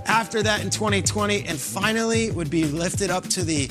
after 0.07 0.41
that 0.43 0.63
in 0.63 0.69
2020, 0.69 1.45
and 1.45 1.59
finally 1.59 2.31
would 2.31 2.49
be 2.49 2.65
lifted 2.65 3.09
up 3.09 3.27
to 3.29 3.43
the 3.43 3.69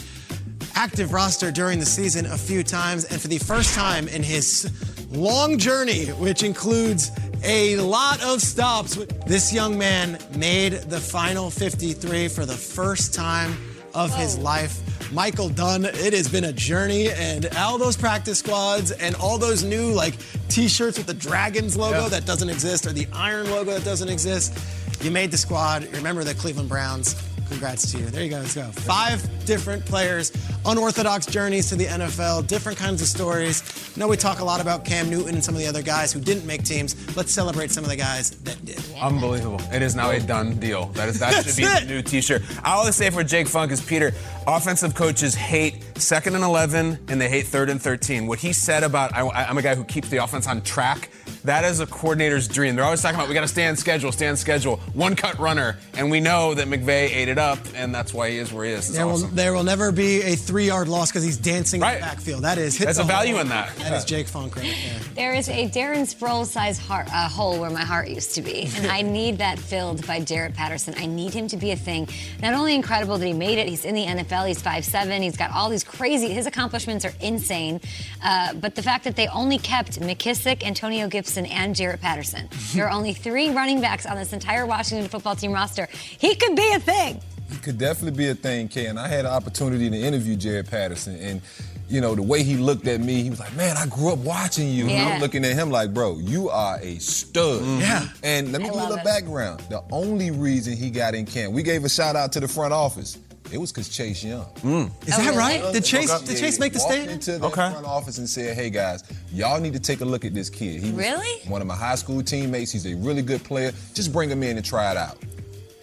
active 0.74 1.12
roster 1.12 1.50
during 1.50 1.78
the 1.78 1.86
season 1.86 2.26
a 2.26 2.36
few 2.38 2.62
times, 2.62 3.04
and 3.04 3.20
for 3.20 3.28
the 3.28 3.38
first 3.38 3.74
time 3.74 4.08
in 4.08 4.22
his 4.22 4.70
long 5.10 5.58
journey, 5.58 6.06
which 6.06 6.42
includes 6.42 7.10
a 7.44 7.76
lot 7.76 8.22
of 8.22 8.40
stops, 8.40 8.96
this 9.26 9.52
young 9.52 9.76
man 9.76 10.18
made 10.36 10.72
the 10.74 11.00
final 11.00 11.50
53 11.50 12.28
for 12.28 12.46
the 12.46 12.54
first 12.54 13.12
time 13.14 13.56
of 13.94 14.14
his 14.16 14.38
life. 14.38 14.80
Michael 15.12 15.50
Dunn, 15.50 15.84
it 15.84 16.14
has 16.14 16.28
been 16.28 16.44
a 16.44 16.52
journey, 16.52 17.10
and 17.10 17.46
all 17.58 17.76
those 17.76 17.96
practice 17.96 18.38
squads 18.38 18.90
and 18.92 19.14
all 19.16 19.36
those 19.38 19.62
new 19.62 19.92
like 19.92 20.14
T-shirts 20.48 20.96
with 20.96 21.06
the 21.06 21.14
Dragons 21.14 21.76
logo 21.76 22.02
Yeah. 22.04 22.08
that 22.08 22.24
doesn't 22.24 22.48
exist 22.48 22.86
or 22.86 22.92
the 22.92 23.06
Iron 23.12 23.50
logo 23.50 23.72
that 23.72 23.84
doesn't 23.84 24.08
exist. 24.08 24.56
You 25.02 25.10
made 25.10 25.30
the 25.30 25.36
squad. 25.36 25.86
Remember 25.92 26.24
the 26.24 26.32
Cleveland 26.34 26.68
Browns. 26.68 27.16
Congrats 27.52 27.92
to 27.92 27.98
you. 27.98 28.06
There 28.06 28.24
you 28.24 28.30
go. 28.30 28.38
Let's 28.38 28.54
go. 28.54 28.64
Five 28.64 29.22
different 29.44 29.84
players, 29.84 30.32
unorthodox 30.64 31.26
journeys 31.26 31.68
to 31.68 31.76
the 31.76 31.84
NFL, 31.84 32.46
different 32.46 32.78
kinds 32.78 33.02
of 33.02 33.08
stories. 33.08 33.62
I 33.94 34.00
know 34.00 34.08
we 34.08 34.16
talk 34.16 34.40
a 34.40 34.44
lot 34.44 34.60
about 34.60 34.86
Cam 34.86 35.10
Newton 35.10 35.34
and 35.34 35.44
some 35.44 35.54
of 35.54 35.60
the 35.60 35.66
other 35.66 35.82
guys 35.82 36.12
who 36.14 36.20
didn't 36.20 36.46
make 36.46 36.64
teams. 36.64 37.14
Let's 37.14 37.30
celebrate 37.30 37.70
some 37.70 37.84
of 37.84 37.90
the 37.90 37.96
guys 37.96 38.30
that 38.30 38.64
did. 38.64 38.82
Unbelievable. 38.98 39.60
It 39.70 39.82
is 39.82 39.94
now 39.94 40.10
a 40.10 40.18
done 40.18 40.58
deal. 40.58 40.86
That 40.94 41.10
is 41.10 41.18
that 41.20 41.44
should 41.44 41.56
be 41.56 41.64
it. 41.64 41.80
the 41.86 41.94
new 41.94 42.02
t-shirt. 42.02 42.42
I 42.64 42.72
always 42.72 42.96
say 42.96 43.10
for 43.10 43.22
Jake 43.22 43.48
Funk 43.48 43.70
is 43.70 43.84
Peter, 43.84 44.12
offensive 44.46 44.94
coaches 44.94 45.34
hate 45.34 45.84
second 46.02 46.34
and 46.34 46.44
11 46.44 46.98
and 47.08 47.20
they 47.20 47.28
hate 47.28 47.46
third 47.46 47.70
and 47.70 47.80
13. 47.80 48.26
What 48.26 48.38
he 48.38 48.52
said 48.52 48.82
about 48.82 49.14
I, 49.14 49.22
I'm 49.44 49.58
a 49.58 49.62
guy 49.62 49.74
who 49.74 49.84
keeps 49.84 50.08
the 50.08 50.18
offense 50.18 50.46
on 50.46 50.62
track. 50.62 51.10
That 51.44 51.64
is 51.64 51.80
a 51.80 51.86
coordinator's 51.86 52.46
dream. 52.46 52.76
They're 52.76 52.84
always 52.84 53.02
talking 53.02 53.16
about 53.16 53.28
we 53.28 53.34
got 53.34 53.40
to 53.40 53.48
stay 53.48 53.66
on 53.66 53.74
schedule, 53.76 54.12
stay 54.12 54.28
on 54.28 54.36
schedule, 54.36 54.76
one 54.94 55.16
cut 55.16 55.38
runner, 55.38 55.76
and 55.94 56.08
we 56.10 56.20
know 56.20 56.54
that 56.54 56.68
McVay 56.68 57.10
ate 57.10 57.28
it 57.28 57.38
up, 57.38 57.58
and 57.74 57.92
that's 57.92 58.14
why 58.14 58.30
he 58.30 58.38
is 58.38 58.52
where 58.52 58.64
he 58.64 58.72
is. 58.72 58.88
It's 58.88 58.96
There 58.96 59.06
will, 59.06 59.18
there 59.18 59.52
will 59.52 59.64
never 59.64 59.90
be 59.90 60.22
a 60.22 60.36
three-yard 60.36 60.86
loss 60.88 61.10
because 61.10 61.24
he's 61.24 61.38
dancing 61.38 61.82
in 61.82 61.94
the 61.94 62.00
backfield. 62.00 62.42
That 62.42 62.58
is 62.58 62.76
hit 62.76 62.84
There's 62.84 62.98
the 62.98 63.02
a 63.02 63.06
value 63.06 63.38
in 63.38 63.48
that. 63.48 63.74
That 63.76 63.92
is 63.92 64.04
Jake 64.04 64.28
Funk 64.28 64.54
right 64.54 64.64
there. 64.64 65.14
There 65.14 65.34
is 65.34 65.48
a 65.48 65.68
Darren 65.68 66.02
Sproles 66.02 66.46
size 66.46 66.78
heart, 66.78 67.08
uh, 67.12 67.28
hole 67.28 67.58
where 67.58 67.70
my 67.70 67.84
heart 67.84 68.08
used 68.08 68.36
to 68.36 68.42
be, 68.42 68.68
and 68.76 68.86
I 68.86 69.02
need 69.02 69.38
that 69.38 69.58
filled 69.58 70.06
by 70.06 70.20
Jaret 70.20 70.54
Patterson. 70.54 70.94
I 70.96 71.06
need 71.06 71.34
him 71.34 71.48
to 71.48 71.56
be 71.56 71.72
a 71.72 71.76
thing. 71.76 72.08
Not 72.40 72.54
only 72.54 72.76
incredible 72.76 73.18
that 73.18 73.26
he 73.26 73.32
made 73.32 73.58
it, 73.58 73.68
he's 73.68 73.84
in 73.84 73.96
the 73.96 74.04
NFL, 74.04 74.46
he's 74.46 74.62
5'7, 74.62 75.22
he's 75.22 75.36
got 75.36 75.50
all 75.50 75.68
these 75.68 75.84
crazy, 75.92 76.28
his 76.28 76.46
accomplishments 76.46 77.04
are 77.04 77.12
insane. 77.20 77.80
Uh, 78.24 78.54
but 78.54 78.74
the 78.74 78.82
fact 78.82 79.04
that 79.04 79.16
they 79.16 79.28
only 79.28 79.58
kept 79.58 80.00
McKissic, 80.00 80.62
Antonio 80.64 81.08
Gibson, 81.08 81.46
and 81.46 81.74
Jaret 81.74 82.00
Patterson. 82.00 82.48
There 82.72 82.86
are 82.86 82.90
only 82.90 83.12
three 83.12 83.50
running 83.50 83.80
backs 83.82 84.06
on 84.06 84.16
this 84.16 84.32
entire 84.32 84.64
Washington 84.64 85.06
football 85.08 85.36
team 85.36 85.52
roster. 85.52 85.88
He 85.92 86.34
could 86.34 86.56
be 86.56 86.72
a 86.72 86.78
thing. 86.80 87.20
He 87.50 87.58
could 87.58 87.76
definitely 87.76 88.16
be 88.16 88.28
a 88.30 88.34
thing, 88.34 88.68
Kay. 88.68 88.86
And 88.86 88.98
I 88.98 89.08
had 89.08 89.26
the 89.26 89.30
opportunity 89.30 89.90
to 89.90 89.96
interview 89.96 90.36
Jaret 90.36 90.70
Patterson. 90.70 91.16
And, 91.16 91.42
you 91.90 92.00
know, 92.00 92.14
the 92.14 92.22
way 92.22 92.42
he 92.42 92.56
looked 92.56 92.86
at 92.86 93.00
me, 93.00 93.22
he 93.22 93.28
was 93.28 93.40
like, 93.40 93.54
man, 93.54 93.76
I 93.76 93.86
grew 93.86 94.10
up 94.12 94.20
watching 94.20 94.68
you. 94.70 94.88
And 94.88 95.12
I'm 95.14 95.20
looking 95.20 95.44
at 95.44 95.52
him 95.54 95.70
like, 95.70 95.92
bro, 95.92 96.18
you 96.18 96.48
are 96.48 96.78
a 96.80 96.98
stud. 96.98 97.62
Yeah. 97.78 98.08
And 98.22 98.52
let 98.52 98.62
me 98.62 98.68
I 98.68 98.70
give 98.70 98.74
you 98.76 98.80
a 98.80 98.88
little 98.88 98.98
it. 98.98 99.04
background. 99.04 99.60
The 99.68 99.82
only 99.90 100.30
reason 100.30 100.74
he 100.74 100.88
got 100.88 101.14
in 101.14 101.26
camp, 101.26 101.52
we 101.52 101.62
gave 101.62 101.84
a 101.84 101.90
shout 101.90 102.16
out 102.16 102.32
to 102.32 102.40
the 102.40 102.48
front 102.48 102.72
office. 102.72 103.18
It 103.52 103.60
was 103.60 103.70
because 103.70 103.88
Chase 103.90 104.24
Young. 104.24 104.46
Mm. 104.62 104.90
Is 105.06 105.14
Oh, 105.14 105.22
that 105.24 105.34
right? 105.36 105.72
Did 105.74 105.84
Chase, 105.84 106.10
did 106.22 106.38
Chase 106.38 106.58
make 106.58 106.72
the 106.72 106.78
walked 106.78 106.92
stand? 106.92 107.10
into 107.10 107.38
the 107.38 107.46
Okay. 107.48 107.70
front 107.70 107.84
office 107.84 108.16
and 108.16 108.26
said, 108.28 108.56
"Hey 108.56 108.70
guys, 108.70 109.04
y'all 109.30 109.60
need 109.60 109.74
to 109.74 109.78
take 109.78 110.00
a 110.00 110.04
look 110.06 110.24
at 110.24 110.32
this 110.32 110.48
kid. 110.48 110.82
He 110.82 110.90
Really? 110.90 111.40
one 111.48 111.60
of 111.60 111.66
my 111.66 111.76
high 111.76 111.96
school 111.96 112.22
teammates. 112.22 112.72
He's 112.72 112.86
a 112.86 112.94
really 112.94 113.20
good 113.20 113.44
player. 113.44 113.72
Just 113.92 114.10
bring 114.10 114.30
him 114.30 114.42
in 114.42 114.56
and 114.56 114.64
try 114.64 114.90
it 114.90 114.96
out." 114.96 115.18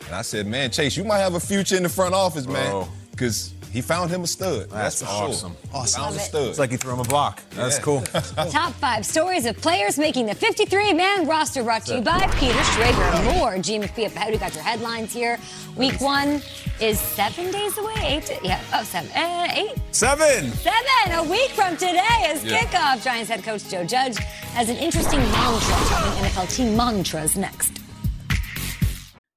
And 0.08 0.16
I 0.16 0.24
said, 0.24 0.48
"Man, 0.48 0.72
Chase, 0.72 0.98
you 0.98 1.04
might 1.04 1.20
have 1.20 1.36
a 1.36 1.40
future 1.40 1.76
in 1.78 1.84
the 1.84 1.90
front 1.90 2.16
office, 2.16 2.48
man, 2.48 2.86
because 3.12 3.52
he 3.72 3.82
found 3.82 4.10
him 4.10 4.24
a 4.24 4.28
stud. 4.28 4.70
That's 4.70 5.00
That's, 5.00 5.02
for 5.02 5.08
awesome. 5.08 5.52
sure. 5.54 5.70
Awesome. 5.74 6.02
Found 6.02 6.16
Love 6.16 6.22
a 6.24 6.26
stud. 6.26 6.48
It's 6.50 6.60
like 6.60 6.72
you 6.72 6.78
threw 6.78 6.94
him 6.94 7.00
a 7.00 7.04
block. 7.04 7.42
That's 7.52 7.80
cool. 7.80 8.02
Top 8.02 8.74
five 8.74 9.06
stories 9.06 9.46
of 9.46 9.58
players 9.58 9.98
making 10.00 10.26
the 10.26 10.36
53 10.36 10.94
man 10.94 11.28
roster 11.28 11.64
brought 11.64 11.86
to 11.86 11.96
you 11.96 12.02
by 12.02 12.20
Peter 12.38 12.54
Schrager. 12.60 13.36
More 13.38 13.54
GMFB 13.54 14.08
up 14.08 14.16
ahead. 14.16 14.32
We 14.34 14.38
got 14.40 14.54
your 14.56 14.64
headlines 14.64 15.14
here. 15.14 15.38
Week 15.76 16.00
one 16.02 16.42
is 16.82 17.00
seven 17.00 17.52
days 17.52 17.78
away. 17.78 17.94
Eight, 18.02 18.32
yeah, 18.44 18.62
oh, 18.74 18.84
seven, 18.84 19.10
uh, 19.16 19.48
eight, 19.54 19.76
Seven. 19.92 20.52
seven. 20.52 21.14
A 21.14 21.24
week 21.24 21.50
from 21.52 21.76
today 21.78 22.00
is 22.28 22.44
kickoff. 22.44 23.04
Giants 23.04 23.30
head 23.30 23.44
coach 23.44 23.68
Joe 23.70 23.84
Judge 23.86 24.18
has 24.18 24.70
an 24.70 24.78
interesting 24.78 25.20
mantra. 25.20 25.76
Talking 25.76 26.24
NFL 26.24 26.56
team 26.56 26.76
mantras 26.76 27.38
next. 27.38 27.80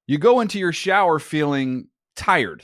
You 0.07 0.17
go 0.17 0.41
into 0.41 0.59
your 0.59 0.73
shower 0.73 1.17
feeling 1.19 1.87
tired, 2.15 2.63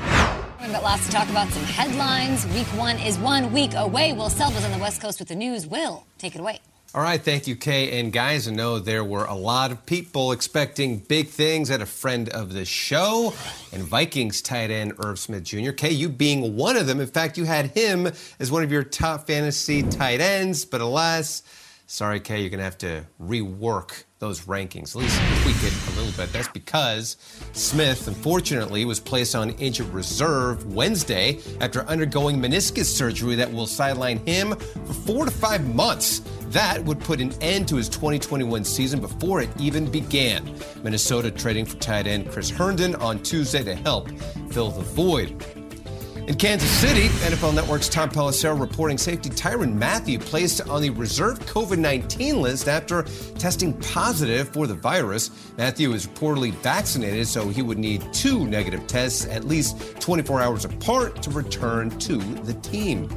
Got 0.61 0.83
lots 0.83 1.05
to 1.07 1.11
talk 1.11 1.29
about, 1.29 1.49
some 1.49 1.63
headlines. 1.63 2.45
Week 2.47 2.67
one 2.67 2.97
is 2.99 3.17
one 3.17 3.51
week 3.51 3.73
away. 3.73 4.13
Will 4.13 4.29
Selva's 4.29 4.63
on 4.63 4.71
the 4.71 4.77
West 4.77 5.01
Coast 5.01 5.19
with 5.19 5.27
the 5.27 5.35
news. 5.35 5.67
Will, 5.67 6.05
take 6.17 6.33
it 6.33 6.39
away. 6.39 6.59
All 6.93 7.01
right, 7.01 7.21
thank 7.21 7.45
you, 7.45 7.55
Kay. 7.55 7.99
And 7.99 8.13
guys, 8.13 8.47
I 8.47 8.51
know 8.51 8.79
there 8.79 9.03
were 9.03 9.25
a 9.25 9.33
lot 9.33 9.71
of 9.71 9.85
people 9.85 10.31
expecting 10.31 10.99
big 10.99 11.27
things 11.27 11.69
at 11.71 11.81
a 11.81 11.85
friend 11.85 12.29
of 12.29 12.53
the 12.53 12.63
show 12.63 13.33
and 13.73 13.83
Vikings 13.83 14.41
tight 14.41 14.71
end 14.71 14.93
Irv 15.03 15.19
Smith 15.19 15.43
Jr. 15.43 15.71
Kay, 15.71 15.91
you 15.91 16.07
being 16.07 16.55
one 16.55 16.77
of 16.77 16.87
them. 16.87 17.01
In 17.01 17.07
fact, 17.07 17.37
you 17.37 17.43
had 17.43 17.67
him 17.67 18.07
as 18.39 18.51
one 18.51 18.63
of 18.63 18.71
your 18.71 18.83
top 18.83 19.27
fantasy 19.27 19.83
tight 19.83 20.21
ends, 20.21 20.63
but 20.63 20.79
alas, 20.79 21.43
sorry, 21.85 22.19
Kay, 22.19 22.41
you're 22.41 22.49
going 22.49 22.59
to 22.59 22.63
have 22.63 22.77
to 22.77 23.05
rework 23.21 24.03
those 24.21 24.41
rankings, 24.45 24.95
at 24.95 25.01
least 25.01 25.19
tweak 25.41 25.57
it 25.63 25.73
a 25.91 25.99
little 25.99 26.13
bit. 26.15 26.31
That's 26.31 26.47
because 26.47 27.17
Smith, 27.51 28.07
unfortunately, 28.07 28.85
was 28.85 28.99
placed 28.99 29.35
on 29.35 29.49
injured 29.51 29.87
reserve 29.87 30.73
Wednesday 30.73 31.39
after 31.59 31.81
undergoing 31.81 32.39
meniscus 32.39 32.85
surgery 32.85 33.35
that 33.35 33.51
will 33.51 33.67
sideline 33.67 34.25
him 34.25 34.55
for 34.55 34.93
four 34.93 35.25
to 35.25 35.31
five 35.31 35.67
months. 35.75 36.19
That 36.51 36.83
would 36.85 36.99
put 36.99 37.19
an 37.19 37.33
end 37.41 37.67
to 37.69 37.77
his 37.77 37.89
2021 37.89 38.63
season 38.63 39.01
before 39.01 39.41
it 39.41 39.49
even 39.59 39.89
began. 39.89 40.55
Minnesota 40.83 41.31
trading 41.31 41.65
for 41.65 41.77
tight 41.77 42.07
end 42.07 42.29
Chris 42.29 42.49
Herndon 42.49 42.95
on 42.95 43.23
Tuesday 43.23 43.63
to 43.63 43.75
help 43.75 44.09
fill 44.51 44.69
the 44.69 44.81
void. 44.81 45.60
In 46.27 46.35
Kansas 46.35 46.69
City, 46.69 47.07
NFL 47.25 47.55
Network's 47.55 47.89
Tom 47.89 48.07
Pelissero 48.09 48.59
reporting 48.59 48.97
safety 48.99 49.29
Tyrann 49.29 49.73
Mathieu 49.73 50.19
placed 50.19 50.61
on 50.61 50.83
the 50.83 50.91
reserve 50.91 51.39
COVID 51.39 51.79
19 51.79 52.39
list 52.39 52.67
after 52.67 53.03
testing 53.39 53.73
positive 53.79 54.47
for 54.49 54.67
the 54.67 54.75
virus. 54.75 55.31
Mathieu 55.57 55.93
is 55.93 56.05
reportedly 56.05 56.53
vaccinated, 56.53 57.27
so 57.27 57.49
he 57.49 57.63
would 57.63 57.79
need 57.79 58.01
two 58.13 58.45
negative 58.45 58.85
tests 58.85 59.25
at 59.25 59.45
least 59.45 59.99
24 59.99 60.41
hours 60.41 60.63
apart 60.63 61.23
to 61.23 61.31
return 61.31 61.89
to 61.99 62.17
the 62.17 62.53
team. 62.53 63.09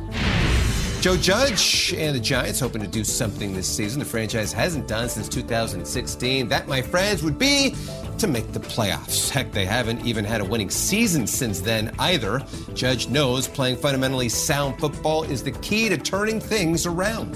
Joe 1.04 1.18
Judge 1.18 1.92
and 1.98 2.16
the 2.16 2.18
Giants 2.18 2.58
hoping 2.60 2.80
to 2.80 2.88
do 2.88 3.04
something 3.04 3.52
this 3.52 3.68
season 3.68 3.98
the 3.98 4.06
franchise 4.06 4.54
hasn't 4.54 4.88
done 4.88 5.10
since 5.10 5.28
2016. 5.28 6.48
That, 6.48 6.66
my 6.66 6.80
friends, 6.80 7.22
would 7.22 7.38
be 7.38 7.74
to 8.16 8.26
make 8.26 8.50
the 8.54 8.60
playoffs. 8.60 9.28
Heck, 9.28 9.52
they 9.52 9.66
haven't 9.66 10.06
even 10.06 10.24
had 10.24 10.40
a 10.40 10.46
winning 10.46 10.70
season 10.70 11.26
since 11.26 11.60
then 11.60 11.94
either. 11.98 12.42
Judge 12.72 13.08
knows 13.08 13.46
playing 13.46 13.76
fundamentally 13.76 14.30
sound 14.30 14.80
football 14.80 15.24
is 15.24 15.42
the 15.42 15.50
key 15.50 15.90
to 15.90 15.98
turning 15.98 16.40
things 16.40 16.86
around. 16.86 17.34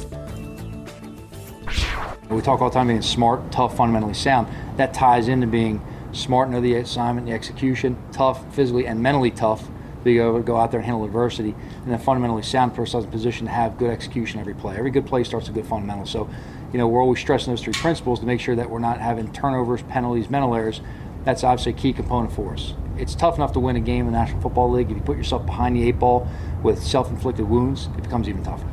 We 2.31 2.41
talk 2.41 2.62
all 2.62 2.71
the 2.71 2.75
time 2.75 2.87
being 2.87 3.03
smart, 3.03 3.53
tough, 3.53 3.77
fundamentally 3.77 4.14
sound. 4.14 4.49
That 4.79 4.95
ties 4.95 5.29
into 5.29 5.47
being 5.47 5.87
smart, 6.12 6.49
know 6.49 6.62
the 6.62 6.77
assignment, 6.77 7.27
the 7.27 7.35
execution, 7.35 7.99
tough, 8.12 8.43
physically 8.55 8.87
and 8.87 8.99
mentally 9.03 9.31
tough 9.31 9.69
be 10.05 10.18
able 10.18 10.38
to 10.38 10.42
go 10.42 10.57
out 10.57 10.70
there 10.70 10.80
and 10.80 10.86
handle 10.86 11.05
adversity, 11.05 11.55
and 11.82 11.92
then 11.92 11.99
fundamentally 11.99 12.42
sound 12.42 12.78
ourselves 12.78 13.05
in 13.05 13.11
position 13.11 13.46
to 13.46 13.53
have 13.53 13.78
good 13.78 13.90
execution 13.90 14.40
every 14.40 14.55
play. 14.55 14.76
Every 14.76 14.90
good 14.90 15.07
play 15.07 15.24
starts 15.24 15.49
with 15.49 15.57
good 15.57 15.66
fundamentals. 15.66 16.11
So, 16.11 16.28
you 16.72 16.78
know, 16.78 16.86
we're 16.86 17.03
always 17.03 17.20
stressing 17.20 17.53
those 17.53 17.62
three 17.62 17.72
principles 17.72 18.20
to 18.20 18.26
make 18.26 18.40
sure 18.40 18.55
that 18.57 18.70
we're 18.70 18.78
not 18.78 19.01
having 19.01 19.32
turnovers, 19.32 19.82
penalties, 19.82 20.30
mental 20.30 20.55
errors. 20.55 20.80
That's 21.24 21.44
obviously 21.44 21.72
a 21.72 21.76
key 21.76 21.92
component 21.92 22.32
for 22.32 22.55
us. 22.55 22.74
It's 22.96 23.14
tough 23.14 23.36
enough 23.36 23.53
to 23.53 23.61
win 23.61 23.76
a 23.76 23.80
game 23.80 24.07
in 24.07 24.12
the 24.12 24.18
National 24.18 24.40
Football 24.40 24.70
League. 24.72 24.90
If 24.90 24.96
you 24.96 25.03
put 25.03 25.16
yourself 25.16 25.46
behind 25.46 25.76
the 25.76 25.86
eight 25.86 25.99
ball 25.99 26.28
with 26.62 26.82
self-inflicted 26.82 27.49
wounds, 27.49 27.88
it 27.96 28.03
becomes 28.03 28.28
even 28.28 28.42
tougher. 28.42 28.66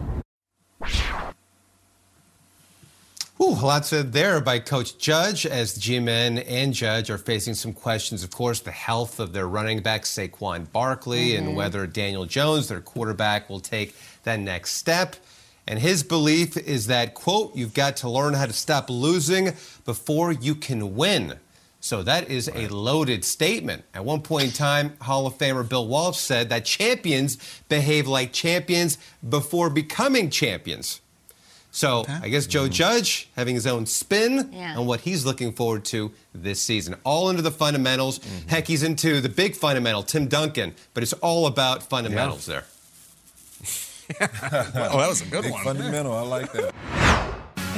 Ooh, 3.45 3.49
a 3.49 3.61
lot 3.61 3.85
said 3.85 4.11
there 4.11 4.41
by 4.41 4.57
Coach 4.57 4.97
Judge 4.97 5.45
as 5.45 5.77
G-Men 5.77 6.39
and 6.39 6.73
Judge 6.73 7.11
are 7.11 7.19
facing 7.19 7.53
some 7.53 7.73
questions. 7.73 8.23
Of 8.23 8.31
course, 8.31 8.59
the 8.59 8.71
health 8.71 9.19
of 9.19 9.33
their 9.33 9.47
running 9.47 9.81
back, 9.81 10.01
Saquon 10.01 10.71
Barkley, 10.71 11.33
mm-hmm. 11.33 11.49
and 11.49 11.55
whether 11.55 11.85
Daniel 11.85 12.25
Jones, 12.25 12.69
their 12.69 12.81
quarterback, 12.81 13.47
will 13.47 13.59
take 13.59 13.93
that 14.23 14.39
next 14.39 14.71
step. 14.71 15.15
And 15.67 15.77
his 15.77 16.01
belief 16.01 16.57
is 16.57 16.87
that, 16.87 17.13
quote, 17.13 17.55
you've 17.55 17.75
got 17.75 17.97
to 17.97 18.09
learn 18.09 18.33
how 18.33 18.47
to 18.47 18.53
stop 18.53 18.89
losing 18.89 19.53
before 19.85 20.31
you 20.31 20.55
can 20.55 20.95
win. 20.95 21.35
So 21.79 22.01
that 22.01 22.31
is 22.31 22.49
a 22.51 22.67
loaded 22.69 23.23
statement. 23.23 23.83
At 23.93 24.05
one 24.05 24.23
point 24.23 24.45
in 24.45 24.51
time, 24.53 24.97
Hall 25.01 25.27
of 25.27 25.37
Famer 25.37 25.69
Bill 25.69 25.87
Walsh 25.87 26.17
said 26.17 26.49
that 26.49 26.65
champions 26.65 27.37
behave 27.69 28.07
like 28.07 28.33
champions 28.33 28.97
before 29.29 29.69
becoming 29.69 30.31
champions. 30.31 30.99
So 31.75 31.99
okay. 31.99 32.19
I 32.23 32.29
guess 32.29 32.47
Joe 32.47 32.69
Judge 32.69 33.27
having 33.35 33.53
his 33.53 33.67
own 33.67 33.85
spin 33.85 34.49
yeah. 34.53 34.77
on 34.77 34.85
what 34.85 35.01
he's 35.01 35.25
looking 35.25 35.51
forward 35.51 35.83
to 35.85 36.09
this 36.33 36.61
season. 36.61 36.95
All 37.03 37.29
into 37.29 37.41
the 37.41 37.51
fundamentals. 37.51 38.19
Mm-hmm. 38.19 38.47
Heck, 38.47 38.65
he's 38.65 38.81
into 38.81 39.19
the 39.19 39.27
big 39.27 39.57
fundamental, 39.57 40.01
Tim 40.01 40.27
Duncan, 40.27 40.73
but 40.93 41.03
it's 41.03 41.11
all 41.11 41.47
about 41.47 41.83
fundamentals 41.83 42.47
yeah. 42.47 42.61
there. 44.19 44.29
well, 44.73 44.97
that 44.99 45.09
was 45.09 45.21
a 45.21 45.25
good 45.25 45.43
big 45.43 45.51
one. 45.51 45.65
Fundamental, 45.65 46.13
I 46.13 46.21
like 46.21 46.53
that. 46.53 46.73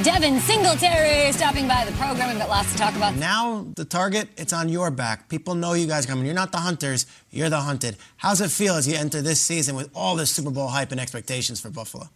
Devin 0.04 0.38
Singletary 0.38 1.32
stopping 1.32 1.66
by 1.66 1.84
the 1.84 1.90
program. 1.96 2.28
We've 2.28 2.38
got 2.38 2.48
lots 2.48 2.70
to 2.70 2.78
talk 2.78 2.94
about. 2.94 3.16
Now 3.16 3.66
the 3.74 3.84
target, 3.84 4.28
it's 4.36 4.52
on 4.52 4.68
your 4.68 4.92
back. 4.92 5.28
People 5.28 5.56
know 5.56 5.72
you 5.72 5.88
guys 5.88 6.06
coming. 6.06 6.24
You're 6.24 6.36
not 6.36 6.52
the 6.52 6.58
hunters, 6.58 7.06
you're 7.32 7.50
the 7.50 7.62
hunted. 7.62 7.96
How's 8.18 8.40
it 8.40 8.52
feel 8.52 8.74
as 8.74 8.86
you 8.86 8.94
enter 8.94 9.22
this 9.22 9.40
season 9.40 9.74
with 9.74 9.90
all 9.92 10.14
this 10.14 10.30
Super 10.30 10.52
Bowl 10.52 10.68
hype 10.68 10.92
and 10.92 11.00
expectations 11.00 11.60
for 11.60 11.70
Buffalo? 11.70 12.10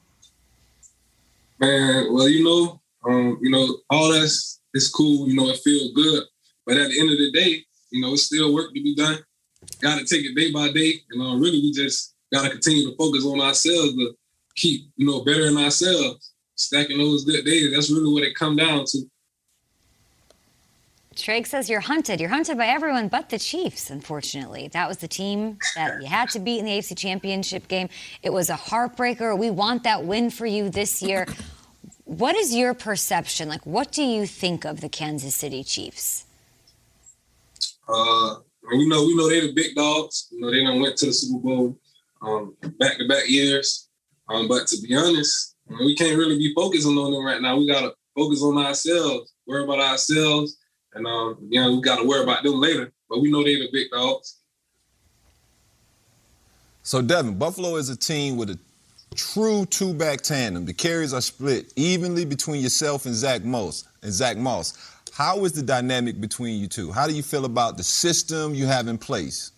Man, 1.63 2.13
well, 2.13 2.29
you 2.29 2.43
know, 2.43 2.81
um, 3.09 3.39
you 3.41 3.49
know, 3.49 3.79
all 3.89 4.11
that's 4.11 4.61
it's 4.75 4.91
cool. 4.91 5.29
You 5.29 5.37
know, 5.37 5.49
it 5.49 5.61
feels 5.63 5.93
good. 5.93 6.25
But 6.67 6.77
at 6.77 6.91
the 6.91 6.99
end 6.99 7.11
of 7.11 7.19
the 7.19 7.31
day, 7.31 7.65
you 7.91 8.01
know, 8.01 8.15
it's 8.15 8.25
still 8.25 8.53
work 8.53 8.75
to 8.75 8.83
be 8.83 8.97
done. 8.97 9.19
Got 9.81 10.01
to 10.01 10.05
take 10.05 10.25
it 10.25 10.35
day 10.35 10.51
by 10.51 10.73
day, 10.73 10.95
and 11.11 11.23
uh, 11.23 11.37
really, 11.37 11.61
we 11.61 11.73
just 11.73 12.17
got 12.33 12.43
to 12.43 12.51
continue 12.51 12.91
to 12.91 12.97
focus 12.97 13.25
on 13.25 13.41
ourselves 13.41 13.95
to 13.95 14.13
keep, 14.57 14.91
you 14.97 15.07
know, 15.07 15.23
bettering 15.25 15.57
ourselves, 15.57 16.33
stacking 16.57 16.99
those 16.99 17.25
good 17.25 17.45
days. 17.45 17.73
That's 17.73 17.93
really 17.93 18.13
what 18.13 18.25
it 18.25 18.35
come 18.35 18.57
down 18.57 18.85
to. 18.87 19.03
Treg 21.15 21.47
says 21.47 21.69
you're 21.69 21.81
hunted. 21.81 22.21
You're 22.21 22.31
hunted 22.31 22.57
by 22.57 22.67
everyone 22.67 23.09
but 23.09 23.29
the 23.29 23.39
Chiefs, 23.39 23.91
unfortunately. 23.91 24.69
That 24.73 24.89
was 24.89 24.99
the 24.99 25.09
team 25.09 25.59
that 25.77 26.01
you 26.01 26.09
had 26.09 26.31
to 26.31 26.39
beat 26.39 26.59
in 26.59 26.65
the 26.65 26.73
AFC 26.73 26.97
Championship 26.97 27.69
game. 27.69 27.89
It 28.23 28.33
was 28.33 28.49
a 28.51 28.57
heartbreaker. 28.57 29.37
We 29.39 29.51
want 29.51 29.85
that 29.85 30.05
win 30.05 30.31
for 30.31 30.47
you 30.47 30.71
this 30.71 31.03
year. 31.03 31.27
What 32.13 32.37
is 32.37 32.55
your 32.55 32.75
perception? 32.75 33.49
Like, 33.49 33.65
what 33.65 33.91
do 33.91 34.03
you 34.03 34.27
think 34.27 34.67
of 34.67 34.83
the 34.83 34.91
Kansas 34.91 35.35
City 35.35 35.65
Chiefs? 35.65 36.27
Uh, 37.89 38.35
we 38.71 38.87
know 38.87 39.07
we 39.07 39.17
know 39.17 39.31
they're 39.31 39.47
the 39.47 39.55
big 39.55 39.75
dogs. 39.75 40.29
You 40.31 40.41
know 40.41 40.51
they 40.51 40.63
done 40.63 40.83
went 40.83 40.99
to 40.99 41.07
the 41.07 41.13
Super 41.15 41.43
Bowl 41.43 41.79
um, 42.21 42.55
back 42.79 42.99
to 42.99 43.09
back 43.09 43.31
years. 43.31 43.89
Um, 44.29 44.47
but 44.47 44.67
to 44.67 44.81
be 44.83 44.95
honest, 44.95 45.57
we 45.71 45.97
can't 45.97 46.19
really 46.19 46.37
be 46.37 46.53
focusing 46.55 46.99
on 46.99 47.13
them 47.13 47.25
right 47.25 47.41
now. 47.41 47.57
We 47.57 47.67
gotta 47.67 47.95
focus 48.15 48.43
on 48.43 48.59
ourselves, 48.59 49.33
worry 49.47 49.65
about 49.65 49.81
ourselves, 49.81 50.59
and 50.93 51.07
um, 51.07 51.39
you 51.49 51.63
know, 51.63 51.77
we 51.77 51.81
got 51.81 51.97
to 51.97 52.07
worry 52.07 52.25
about 52.25 52.43
them 52.43 52.61
later. 52.61 52.93
But 53.09 53.23
we 53.23 53.31
know 53.31 53.43
they're 53.43 53.59
the 53.59 53.71
big 53.73 53.91
dogs. 53.91 54.37
So, 56.83 57.01
Devin, 57.01 57.39
Buffalo 57.39 57.77
is 57.77 57.89
a 57.89 57.97
team 57.97 58.37
with 58.37 58.51
a 58.51 58.59
true 59.13 59.67
two-back 59.67 60.21
tandem. 60.23 60.65
The 60.65 60.73
carries 60.73 61.13
are 61.15 61.21
split 61.21 61.73
evenly 61.77 62.25
between 62.25 62.63
yourself 62.63 63.07
and 63.07 63.15
Zach 63.15 63.45
Moss. 63.45 63.85
And 64.03 64.13
Zach 64.13 64.37
Moss. 64.37 64.77
How 65.13 65.45
is 65.45 65.53
the 65.53 65.63
dynamic 65.63 66.21
between 66.21 66.61
you 66.61 66.67
two? 66.67 66.91
How 66.91 67.07
do 67.07 67.13
you 67.13 67.23
feel 67.23 67.45
about 67.45 67.77
the 67.77 67.83
system 67.83 68.55
you 68.55 68.67
have 68.67 68.89
in 68.89 68.99
place? 68.99 69.53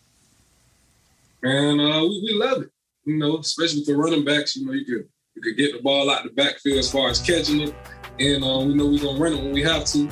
And 1.42 1.80
uh, 1.80 2.00
we, 2.00 2.20
we 2.22 2.34
love 2.34 2.62
it. 2.62 2.70
You 3.04 3.18
know, 3.18 3.38
especially 3.38 3.80
with 3.80 3.86
the 3.86 3.96
running 3.96 4.24
backs. 4.24 4.56
You 4.56 4.66
know, 4.66 4.72
you 4.72 4.84
could 4.84 5.08
you 5.34 5.42
could 5.42 5.56
get 5.56 5.72
the 5.72 5.82
ball 5.82 6.10
out 6.10 6.24
the 6.24 6.30
backfield 6.30 6.78
as 6.78 6.90
far 6.90 7.10
as 7.10 7.20
catching 7.20 7.60
it, 7.60 7.74
and 8.18 8.42
uh, 8.42 8.64
we 8.66 8.74
know 8.74 8.86
we're 8.86 9.02
gonna 9.02 9.18
run 9.18 9.34
it 9.34 9.42
when 9.42 9.52
we 9.52 9.62
have 9.62 9.84
to. 9.86 10.08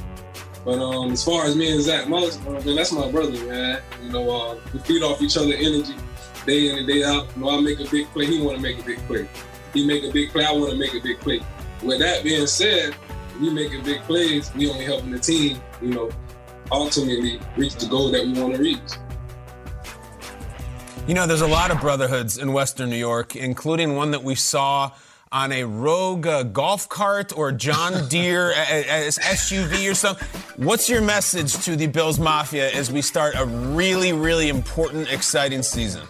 But 0.65 0.79
um, 0.79 1.13
as 1.13 1.25
far 1.25 1.47
as 1.47 1.57
me 1.57 1.73
and 1.73 1.83
Zach 1.83 2.09
Moss, 2.09 2.39
uh, 2.47 2.51
man, 2.51 2.77
that's 2.77 2.93
my 2.93 3.11
brother, 3.11 3.33
man. 3.47 3.81
You 4.05 4.11
know, 4.11 4.31
uh, 4.31 4.57
we 4.73 4.79
feed 4.81 5.03
off 5.03 5.23
each 5.23 5.37
other 5.37 5.55
energy 5.55 5.95
day 6.47 6.71
in 6.71 6.79
and 6.79 6.87
day 6.87 7.05
out. 7.05 7.27
You 7.35 7.43
know, 7.43 7.51
I 7.51 7.61
make 7.61 7.81
a 7.81 7.91
big 7.91 8.07
play, 8.09 8.27
he 8.27 8.41
want 8.41 8.57
to 8.57 8.63
make 8.63 8.79
a 8.79 8.83
big 8.83 8.99
play. 9.07 9.29
He 9.73 9.87
make 9.87 10.05
a 10.05 10.11
big 10.11 10.31
play, 10.31 10.45
I 10.45 10.53
want 10.53 10.71
to 10.71 10.77
make 10.77 10.95
a 10.95 11.01
big 11.01 11.19
play. 11.21 11.41
With 11.83 12.01
that 12.01 12.23
being 12.25 12.47
said, 12.47 12.95
we 13.41 13.51
making 13.51 13.83
big 13.83 14.01
plays, 14.03 14.53
we 14.55 14.71
only 14.71 14.85
helping 14.85 15.11
the 15.11 15.19
team, 15.19 15.61
you 15.81 15.89
know, 15.89 16.11
ultimately 16.71 17.41
reach 17.57 17.75
the 17.77 17.87
goal 17.87 18.11
that 18.11 18.25
we 18.25 18.41
want 18.41 18.55
to 18.55 18.61
reach. 18.61 18.79
You 21.07 21.15
know, 21.15 21.27
there's 21.27 21.41
a 21.41 21.49
lot 21.49 21.73
of 21.73 21.81
brotherhoods 21.81 22.39
in 22.39 22.53
Western 22.53 22.89
New 22.89 22.97
York, 22.97 23.35
including 23.35 23.97
one 23.97 24.13
that 24.13 24.23
we 24.23 24.37
saw 24.37 24.93
on 25.33 25.51
a 25.51 25.65
rogue 25.65 26.27
uh, 26.27 26.43
golf 26.45 26.89
cart 26.89 27.37
or 27.37 27.51
John 27.51 28.09
Deere 28.09 28.53
as 28.53 29.19
SUV 29.19 29.91
or 29.91 29.95
something. 29.95 30.29
What's 30.57 30.89
your 30.89 31.01
message 31.01 31.55
to 31.65 31.75
the 31.75 31.87
Bills 31.87 32.21
Mafia 32.21 32.71
as 32.71 32.93
we 32.93 33.03
start 33.03 33.35
a 33.37 33.47
really, 33.47 34.13
really 34.13 34.49
important, 34.49 35.11
exciting 35.11 35.63
season? 35.63 36.07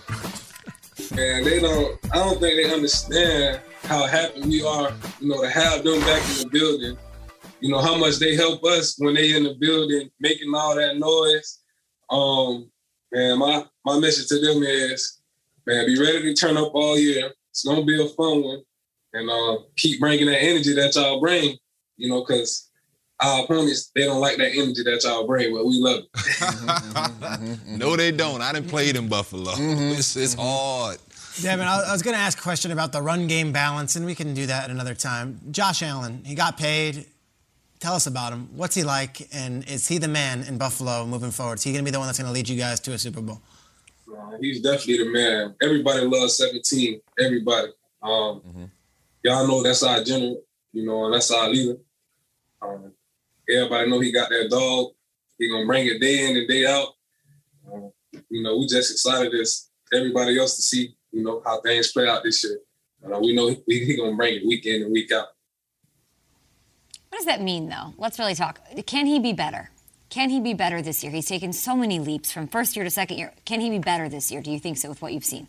Man, 1.15 1.45
they 1.45 1.61
don't. 1.61 1.99
I 2.11 2.17
don't 2.17 2.41
think 2.41 2.57
they 2.57 2.73
understand 2.73 3.61
how 3.83 4.07
happy 4.07 4.41
we 4.41 4.65
are, 4.65 4.93
you 5.21 5.29
know, 5.29 5.43
to 5.43 5.51
have 5.51 5.85
them 5.85 6.01
back 6.01 6.23
in 6.31 6.43
the 6.43 6.49
building. 6.51 6.97
You 7.61 7.71
know 7.71 7.81
how 7.81 7.99
much 7.99 8.17
they 8.17 8.35
help 8.35 8.65
us 8.65 8.99
when 8.99 9.15
they 9.15 9.37
in 9.37 9.45
the 9.45 9.55
building 9.55 10.11
making 10.21 10.55
all 10.55 10.75
that 10.75 10.97
noise. 10.97 11.61
Um, 12.09 12.71
man, 13.13 13.39
my 13.39 13.65
my 13.85 13.99
message 13.99 14.29
to 14.29 14.41
them 14.41 14.63
is 14.63 15.21
man, 15.67 15.85
be 15.85 16.01
ready 16.01 16.23
to 16.23 16.35
turn 16.35 16.57
up 16.57 16.75
all 16.75 16.99
year. 16.99 17.31
It's 17.51 17.63
gonna 17.63 17.85
be 17.85 18.03
a 18.03 18.09
fun 18.09 18.43
one, 18.43 18.63
and 19.13 19.29
uh, 19.29 19.65
keep 19.77 20.01
bringing 20.01 20.27
that 20.27 20.43
energy 20.43 20.73
that 20.75 20.95
y'all 20.95 21.21
bring. 21.21 21.59
You 21.99 22.09
know, 22.09 22.25
because 22.27 22.71
our 23.23 23.45
opponents 23.45 23.91
they 23.95 24.05
don't 24.05 24.21
like 24.21 24.37
that 24.39 24.53
energy 24.53 24.83
that 24.85 25.03
y'all 25.05 25.27
bring, 25.27 25.55
but 25.55 25.65
we 25.65 25.79
love 25.79 26.05
it. 26.05 27.59
no, 27.79 27.97
they 27.97 28.11
don't. 28.13 28.41
I 28.41 28.53
didn't 28.53 28.69
play 28.69 28.91
in 28.91 29.09
Buffalo. 29.09 29.53
It's, 29.93 30.17
it's 30.17 30.35
hard. 30.35 30.99
Devin, 31.41 31.67
I 31.67 31.83
I 31.89 31.93
was 31.93 32.03
going 32.03 32.15
to 32.15 32.21
ask 32.21 32.39
a 32.39 32.43
question 32.43 32.73
about 32.73 32.93
the 32.93 33.01
run 33.01 33.27
game 33.27 33.53
balance, 33.53 33.97
and 33.97 34.05
we 34.05 34.15
can 34.15 34.35
do 34.35 34.47
that 34.47 34.71
another 34.71 34.95
time. 34.95 35.41
Josh 35.51 35.83
Allen, 35.83 36.23
he 36.25 36.35
got 36.35 36.57
paid. 36.59 37.07
Tell 37.81 37.95
us 37.95 38.07
about 38.07 38.33
him. 38.33 38.49
What's 38.55 38.75
he 38.75 38.85
like, 38.85 39.29
and 39.33 39.69
is 39.69 39.89
he 39.89 39.99
the 39.99 40.09
man 40.09 40.45
in 40.45 40.57
Buffalo 40.59 41.05
moving 41.07 41.31
forward? 41.31 41.59
Is 41.59 41.65
he 41.65 41.73
going 41.73 41.85
to 41.85 41.89
be 41.89 41.93
the 41.93 41.99
one 41.99 42.07
that's 42.07 42.19
going 42.19 42.29
to 42.29 42.33
lead 42.33 42.49
you 42.49 42.57
guys 42.57 42.81
to 42.81 42.93
a 42.93 42.99
Super 42.99 43.21
Bowl? 43.21 43.41
Uh, 44.09 44.37
he's 44.41 44.61
definitely 44.61 44.99
the 45.05 45.11
man. 45.11 45.55
Everybody 45.63 46.05
loves 46.07 46.37
17. 46.37 47.01
Everybody. 47.19 47.69
Um, 48.03 48.71
Y'all 49.25 49.47
know 49.47 49.63
that's 49.63 49.83
our 49.83 50.03
general, 50.03 50.43
you 50.73 50.85
know, 50.85 51.05
and 51.05 51.15
that's 51.15 51.31
our 51.31 51.49
leader. 51.49 51.79
Um, 52.61 52.93
everybody 53.49 53.91
know 53.91 54.01
he 54.01 54.13
got 54.13 54.29
that 54.31 54.49
dog. 54.51 54.93
He 55.39 55.49
gonna 55.49 55.67
bring 55.67 55.87
it 55.87 56.01
day 56.01 56.29
in 56.29 56.37
and 56.37 56.49
day 56.49 56.67
out. 56.67 56.89
Um, 57.73 57.93
you 58.29 58.43
know, 58.43 58.59
we 58.59 58.67
just 58.67 58.93
excited 58.93 59.35
as 59.35 59.71
everybody 59.93 60.39
else 60.39 60.57
to 60.57 60.63
see, 60.63 60.95
you 61.11 61.23
know, 61.23 61.43
how 61.45 61.61
things 61.61 61.93
play 61.93 62.09
out 62.09 62.23
this 62.23 62.45
year. 62.45 62.59
Uh, 63.05 63.19
we 63.19 63.35
know 63.35 63.49
he, 63.49 63.85
he 63.85 63.97
gonna 63.97 64.17
bring 64.17 64.37
it 64.37 64.47
week 64.47 64.67
in 64.67 64.83
and 64.83 64.93
week 64.93 65.11
out. 65.13 65.29
What 67.09 67.19
does 67.19 67.27
that 67.27 67.43
mean, 67.43 67.69
though? 67.69 67.95
Let's 67.99 68.19
really 68.19 68.35
talk. 68.35 68.61
Can 68.87 69.07
he 69.07 69.19
be 69.19 69.33
better? 69.33 69.71
Can 70.09 70.31
he 70.31 70.41
be 70.41 70.55
better 70.55 70.83
this 70.83 71.03
year? 71.03 71.11
He's 71.11 71.27
taken 71.27 71.53
so 71.53 71.75
many 71.75 71.99
leaps 71.99 72.31
from 72.31 72.47
first 72.47 72.77
year 72.77 72.85
to 72.85 72.91
second 72.91 73.19
year. 73.19 73.33
Can 73.45 73.61
he 73.61 73.71
be 73.71 73.79
better 73.79 74.09
this 74.09 74.31
year? 74.31 74.43
Do 74.43 74.51
you 74.51 74.59
think 74.59 74.77
so 74.77 74.89
with 74.89 75.01
what 75.03 75.13
you've 75.13 75.25
seen? 75.25 75.49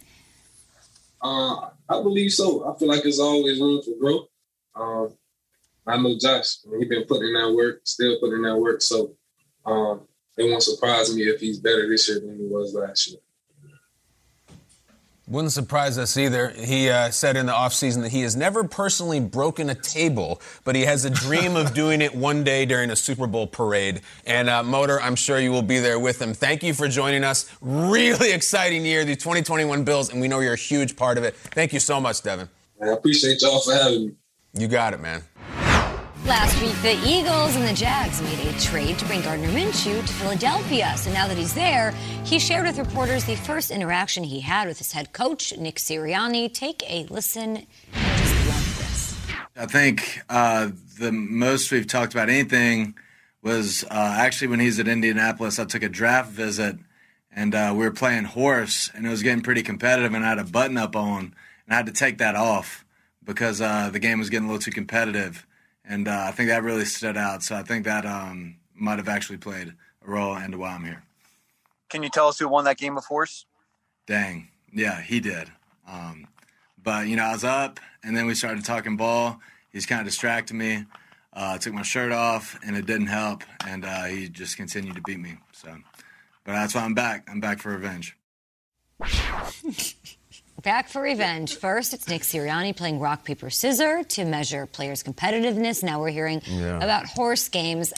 Uh, 1.22 1.70
I 1.89 2.02
believe 2.02 2.32
so. 2.32 2.70
I 2.70 2.78
feel 2.78 2.88
like 2.88 3.04
there's 3.04 3.20
always 3.20 3.60
room 3.60 3.82
for 3.82 3.91
growth. 4.00 4.28
Um, 4.76 5.14
I 5.86 5.98
know 5.98 6.18
Josh. 6.20 6.58
I 6.66 6.72
mean, 6.72 6.82
he 6.82 6.86
been 6.88 7.06
putting 7.06 7.30
in 7.30 7.34
that 7.34 7.54
work, 7.54 7.82
still 7.84 8.20
putting 8.20 8.38
in 8.38 8.42
that 8.44 8.58
work. 8.58 8.82
So 8.82 9.16
um, 9.66 10.02
it 10.38 10.44
won't 10.44 10.64
surprise 10.64 11.14
me 11.14 11.24
if 11.24 11.40
he's 11.40 11.60
better 11.60 11.88
this 11.90 12.08
year 12.10 12.20
than 12.20 12.38
he 12.38 12.46
was 12.46 12.74
last 12.74 13.10
year. 13.10 13.20
Wouldn't 15.26 15.54
surprise 15.54 15.98
us 15.98 16.18
either. 16.18 16.50
He 16.50 16.90
uh, 16.90 17.10
said 17.10 17.38
in 17.38 17.46
the 17.46 17.54
offseason 17.54 18.02
that 18.02 18.12
he 18.12 18.24
has 18.24 18.36
never 18.36 18.66
personally 18.66 19.22
broken 19.22 19.70
a 19.70 19.76
table, 19.76 20.42
but 20.66 20.76
he 20.76 20.82
has 20.82 21.06
a 21.06 21.10
dream 21.10 21.56
of 21.56 21.74
doing 21.74 22.02
it 22.02 22.14
one 22.14 22.44
day 22.44 22.66
during 22.66 22.92
a 22.92 22.96
Super 22.96 23.26
Bowl 23.26 23.48
parade. 23.48 24.02
And 24.26 24.50
uh, 24.50 24.64
Motor, 24.64 25.00
I'm 25.02 25.16
sure 25.16 25.40
you 25.40 25.52
will 25.52 25.62
be 25.62 25.80
there 25.80 25.98
with 25.98 26.22
him. 26.22 26.34
Thank 26.34 26.62
you 26.62 26.74
for 26.74 26.90
joining 26.90 27.24
us. 27.24 27.50
Really 27.62 28.32
exciting 28.34 28.86
year, 28.86 29.06
the 29.06 29.16
2021 29.16 29.86
Bills, 29.86 30.12
and 30.12 30.20
we 30.20 30.28
know 30.28 30.42
you're 30.42 30.54
a 30.54 30.58
huge 30.58 30.98
part 30.98 31.18
of 31.18 31.24
it. 31.24 31.38
Thank 31.38 31.72
you 31.72 31.80
so 31.80 32.02
much, 32.02 32.22
Devin. 32.22 32.50
I 32.84 32.88
appreciate 32.90 33.42
y'all 33.42 33.62
for 33.62 33.74
having 33.74 34.08
me. 34.08 34.14
You 34.56 34.68
got 34.68 34.94
it, 34.94 35.00
man. 35.00 35.24
Last 36.26 36.62
week, 36.62 36.74
the 36.82 36.98
Eagles 37.06 37.58
and 37.58 37.68
the 37.68 37.74
Jags 37.74 38.22
made 38.22 38.40
a 38.48 38.58
trade 38.58 38.98
to 38.98 39.06
bring 39.06 39.22
Gardner 39.22 39.50
Minshew 39.50 40.00
to 40.08 40.14
Philadelphia. 40.14 40.94
So 40.96 41.12
now 41.12 41.28
that 41.28 41.38
he's 41.38 41.54
there, 41.54 41.92
he 42.24 42.40
shared 42.40 42.66
with 42.66 42.78
reporters 42.78 43.26
the 43.26 43.36
first 43.36 43.72
interaction 43.72 44.24
he 44.24 44.40
had 44.40 44.70
with 44.70 44.78
his 44.78 44.94
head 44.94 45.12
coach, 45.12 45.54
Nick 45.58 45.76
Sirianni. 45.76 46.54
Take 46.54 46.82
a 46.90 47.06
listen. 47.10 47.68
I 49.56 49.66
think 49.68 50.22
uh, 50.30 50.72
the 50.98 51.12
most 51.12 51.74
we've 51.74 51.88
talked 51.88 52.14
about 52.14 52.30
anything 52.30 52.96
was 53.42 53.84
uh, 53.92 54.16
actually 54.18 54.48
when 54.48 54.62
he's 54.62 54.80
at 54.80 54.88
Indianapolis. 54.88 55.60
I 55.60 55.66
took 55.66 55.84
a 55.84 55.90
draft 55.90 56.32
visit 56.32 56.78
and 57.36 57.54
uh, 57.54 57.74
we 57.76 57.84
were 57.84 57.92
playing 57.92 58.24
horse, 58.26 58.90
and 58.94 59.06
it 59.06 59.10
was 59.10 59.24
getting 59.24 59.42
pretty 59.42 59.64
competitive, 59.64 60.14
and 60.14 60.24
I 60.24 60.30
had 60.30 60.40
a 60.40 60.44
button 60.44 60.78
up 60.78 60.96
on, 60.96 61.36
and 61.66 61.74
I 61.74 61.76
had 61.76 61.88
to 61.88 61.92
take 61.92 62.20
that 62.20 62.36
off 62.36 62.86
because 63.24 63.60
uh, 63.60 63.90
the 63.92 64.00
game 64.00 64.20
was 64.20 64.30
getting 64.30 64.48
a 64.48 64.52
little 64.52 64.62
too 64.62 64.72
competitive, 64.72 65.46
and 65.86 66.08
uh, 66.08 66.26
I 66.28 66.32
think 66.32 66.50
that 66.50 66.64
really 66.64 66.86
stood 66.86 67.18
out. 67.18 67.44
So 67.44 67.56
I 67.56 67.64
think 67.64 67.86
that 67.86 68.06
um, 68.06 68.56
might 68.74 69.00
have 69.00 69.10
actually 69.10 69.38
played 69.38 69.74
a 70.06 70.10
role 70.10 70.36
into 70.36 70.58
why 70.58 70.72
I'm 70.72 70.84
here. 70.84 71.04
Can 71.90 72.04
you 72.04 72.10
tell 72.10 72.28
us 72.28 72.40
who 72.40 72.48
won 72.48 72.66
that 72.66 72.78
game 72.78 72.98
of 72.98 73.06
horse? 73.06 73.46
Dang. 74.08 74.50
Yeah, 74.74 75.00
he 75.02 75.20
did. 75.20 75.52
Um, 75.88 76.28
but, 76.82 77.08
you 77.08 77.16
know, 77.16 77.24
I 77.24 77.34
was 77.34 77.44
up, 77.44 77.80
and 78.04 78.18
then 78.18 78.26
we 78.26 78.34
started 78.34 78.66
talking 78.66 78.98
ball. 78.98 79.40
He's 79.72 79.86
kind 79.86 80.02
of 80.02 80.08
distracted 80.08 80.56
me. 80.56 80.86
Uh, 81.36 81.54
I 81.54 81.58
took 81.58 81.74
my 81.74 81.84
shirt 81.84 82.12
off, 82.12 82.60
and 82.66 82.76
it 82.76 82.86
didn't 82.86 83.08
help, 83.08 83.44
and 83.66 83.86
uh, 83.86 84.04
he 84.04 84.30
just 84.30 84.58
continued 84.58 84.96
to 84.96 85.02
beat 85.02 85.20
me. 85.20 85.38
So, 85.52 85.76
but 86.44 86.54
that's 86.54 86.76
why 86.76 86.82
I'm 86.82 86.94
back. 86.94 87.28
I'm 87.30 87.40
back 87.40 87.60
for 87.60 87.72
revenge. 87.72 88.18
Back 90.64 90.88
for 90.88 91.01
revenge. 91.01 91.57
First, 91.57 91.93
it's 91.93 92.07
Nick 92.07 92.22
Sirianni 92.22 92.74
playing 92.74 92.99
rock, 93.01 93.26
paper, 93.26 93.49
scissors 93.49 94.05
to 94.09 94.24
measure 94.24 94.66
players' 94.66 95.03
competitiveness. 95.03 95.84
Now 95.84 95.99
we're 95.99 96.09
hearing 96.11 96.41
Yeah. 96.47 96.78
about 96.78 97.05
horse 97.05 97.49
games. 97.49 97.91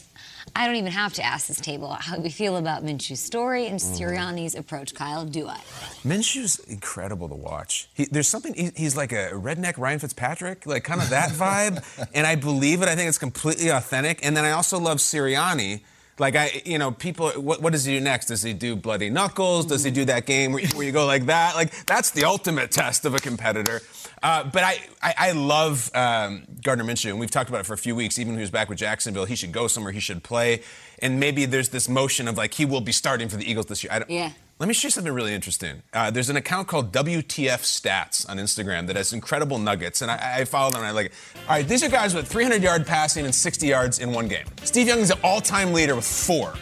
I 0.55 0.65
don't 0.65 0.75
even 0.77 0.91
have 0.91 1.13
to 1.13 1.23
ask 1.23 1.45
this 1.45 1.59
table 1.59 1.89
how 1.93 2.17
we 2.17 2.31
feel 2.31 2.57
about 2.57 2.83
Minshew's 2.83 3.19
story 3.19 3.67
and 3.67 3.79
mm-hmm. 3.79 3.93
Sirianni's 4.03 4.55
approach. 4.55 4.95
Kyle, 4.95 5.25
do 5.25 5.47
I? 5.47 5.59
Minshew's 6.03 6.57
incredible 6.57 7.29
to 7.29 7.35
watch. 7.35 7.87
He, 7.93 8.05
there's 8.05 8.27
something, 8.27 8.55
he, 8.55 8.71
he's 8.75 8.97
like 8.97 9.11
a 9.11 9.29
redneck 9.33 9.77
Ryan 9.77 9.99
Fitzpatrick, 9.99 10.65
like 10.65 10.83
kind 10.83 11.01
of 11.03 11.11
that 11.11 11.29
vibe. 11.33 11.83
and 12.15 12.25
I 12.25 12.33
believe 12.35 12.81
it. 12.81 12.87
I 12.87 12.95
think 12.95 13.09
it's 13.09 13.19
completely 13.19 13.69
authentic. 13.69 14.25
And 14.25 14.35
then 14.35 14.43
I 14.43 14.51
also 14.51 14.79
love 14.79 14.97
Sirianni. 14.97 15.81
Like, 16.17 16.35
I, 16.37 16.61
you 16.65 16.77
know, 16.77 16.91
people, 16.91 17.29
what, 17.31 17.61
what 17.61 17.73
does 17.73 17.83
he 17.83 17.97
do 17.97 18.03
next? 18.03 18.27
Does 18.27 18.41
he 18.41 18.53
do 18.53 18.75
bloody 18.75 19.09
knuckles? 19.09 19.65
Does 19.65 19.83
he 19.83 19.91
do 19.91 20.05
that 20.05 20.25
game 20.25 20.53
where 20.53 20.61
you, 20.63 20.69
where 20.69 20.85
you 20.85 20.93
go 20.93 21.05
like 21.05 21.25
that? 21.25 21.55
Like, 21.55 21.85
that's 21.85 22.11
the 22.11 22.23
ultimate 22.23 22.71
test 22.71 23.03
of 23.03 23.13
a 23.13 23.19
competitor. 23.19 23.81
Uh, 24.23 24.45
but 24.45 24.63
I, 24.63 24.79
I, 25.03 25.13
I 25.17 25.31
love 25.33 25.91
um, 25.93 26.45
Gardner 26.63 26.85
Minshew, 26.85 27.09
and 27.09 27.19
we've 27.19 27.29
talked 27.29 27.49
about 27.49 27.59
it 27.59 27.65
for 27.65 27.73
a 27.73 27.77
few 27.77 27.95
weeks. 27.95 28.17
Even 28.17 28.33
when 28.33 28.39
he 28.39 28.43
was 28.43 28.49
back 28.49 28.69
with 28.69 28.77
Jacksonville, 28.77 29.25
he 29.25 29.35
should 29.35 29.51
go 29.51 29.67
somewhere, 29.67 29.91
he 29.91 29.99
should 29.99 30.23
play. 30.23 30.61
And 30.99 31.19
maybe 31.19 31.45
there's 31.45 31.69
this 31.69 31.89
motion 31.89 32.29
of 32.29 32.37
like, 32.37 32.53
he 32.53 32.63
will 32.63 32.81
be 32.81 32.93
starting 32.93 33.27
for 33.27 33.35
the 33.35 33.49
Eagles 33.49 33.65
this 33.65 33.83
year. 33.83 33.91
I 33.91 33.99
don't, 33.99 34.09
Yeah. 34.09 34.31
Let 34.57 34.67
me 34.67 34.73
show 34.73 34.85
you 34.85 34.91
something 34.91 35.11
really 35.11 35.33
interesting. 35.33 35.83
Uh, 35.91 36.09
there's 36.09 36.29
an 36.29 36.37
account 36.37 36.69
called 36.69 36.93
WTF 36.93 37.59
Stats 37.61 38.27
on 38.29 38.37
Instagram 38.37 38.87
that 38.87 38.95
has 38.95 39.11
incredible 39.11 39.59
nuggets, 39.59 40.01
and 40.01 40.09
I, 40.09 40.37
I 40.39 40.45
follow 40.45 40.71
them 40.71 40.79
and 40.79 40.87
I 40.87 40.91
like 40.91 41.07
it. 41.07 41.13
All 41.41 41.55
right, 41.55 41.67
these 41.67 41.83
are 41.83 41.89
guys 41.89 42.13
with 42.13 42.25
300 42.25 42.63
yard 42.63 42.87
passing 42.87 43.25
and 43.25 43.35
60 43.35 43.67
yards 43.67 43.99
in 43.99 44.13
one 44.13 44.29
game. 44.29 44.45
Steve 44.63 44.87
Young 44.87 44.99
is 44.99 45.09
the 45.09 45.19
all 45.23 45.41
time 45.41 45.73
leader 45.73 45.93
with 45.93 46.05
four. 46.05 46.53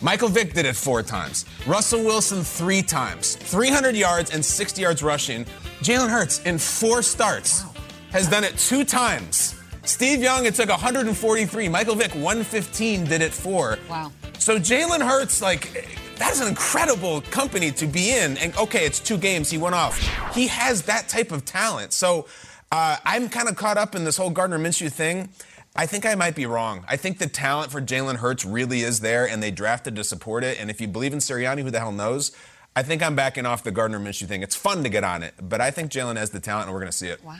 Michael 0.00 0.28
Vick 0.28 0.54
did 0.54 0.64
it 0.64 0.76
four 0.76 1.02
times. 1.02 1.44
Russell 1.66 2.04
Wilson 2.04 2.44
three 2.44 2.82
times. 2.82 3.34
300 3.34 3.96
yards 3.96 4.30
and 4.32 4.44
60 4.44 4.82
yards 4.82 5.02
rushing. 5.02 5.44
Jalen 5.80 6.10
Hurts 6.10 6.40
in 6.42 6.58
four 6.58 7.02
starts 7.02 7.64
has 8.10 8.28
done 8.28 8.44
it 8.44 8.56
two 8.58 8.84
times. 8.84 9.56
Steve 9.82 10.20
Young, 10.20 10.46
it 10.46 10.54
took 10.54 10.68
143. 10.68 11.68
Michael 11.68 11.96
Vick, 11.96 12.14
115, 12.14 13.04
did 13.04 13.22
it 13.22 13.32
four. 13.32 13.78
Wow. 13.90 14.12
So 14.38 14.56
Jalen 14.56 15.04
Hurts, 15.04 15.42
like, 15.42 16.03
that 16.16 16.32
is 16.32 16.40
an 16.40 16.48
incredible 16.48 17.20
company 17.22 17.70
to 17.72 17.86
be 17.86 18.16
in. 18.16 18.36
And 18.38 18.56
okay, 18.56 18.86
it's 18.86 19.00
two 19.00 19.18
games. 19.18 19.50
He 19.50 19.58
went 19.58 19.74
off. 19.74 19.98
He 20.34 20.48
has 20.48 20.82
that 20.82 21.08
type 21.08 21.32
of 21.32 21.44
talent. 21.44 21.92
So 21.92 22.26
uh, 22.72 22.96
I'm 23.04 23.28
kind 23.28 23.48
of 23.48 23.56
caught 23.56 23.78
up 23.78 23.94
in 23.94 24.04
this 24.04 24.16
whole 24.16 24.30
Gardner 24.30 24.58
Minshew 24.58 24.90
thing. 24.90 25.30
I 25.76 25.86
think 25.86 26.06
I 26.06 26.14
might 26.14 26.36
be 26.36 26.46
wrong. 26.46 26.84
I 26.88 26.96
think 26.96 27.18
the 27.18 27.26
talent 27.26 27.72
for 27.72 27.80
Jalen 27.80 28.16
Hurts 28.16 28.44
really 28.44 28.82
is 28.82 29.00
there, 29.00 29.28
and 29.28 29.42
they 29.42 29.50
drafted 29.50 29.96
to 29.96 30.04
support 30.04 30.44
it. 30.44 30.60
And 30.60 30.70
if 30.70 30.80
you 30.80 30.86
believe 30.86 31.12
in 31.12 31.18
Sirianni, 31.18 31.62
who 31.62 31.70
the 31.70 31.80
hell 31.80 31.90
knows? 31.90 32.30
I 32.76 32.82
think 32.82 33.02
I'm 33.02 33.16
backing 33.16 33.46
off 33.46 33.64
the 33.64 33.72
Gardner 33.72 33.98
Minshew 33.98 34.26
thing. 34.26 34.42
It's 34.42 34.56
fun 34.56 34.82
to 34.84 34.88
get 34.88 35.04
on 35.04 35.22
it, 35.22 35.34
but 35.40 35.60
I 35.60 35.70
think 35.70 35.90
Jalen 35.90 36.16
has 36.16 36.30
the 36.30 36.40
talent, 36.40 36.66
and 36.66 36.74
we're 36.74 36.80
going 36.80 36.92
to 36.92 36.96
see 36.96 37.08
it. 37.08 37.24
Wow. 37.24 37.36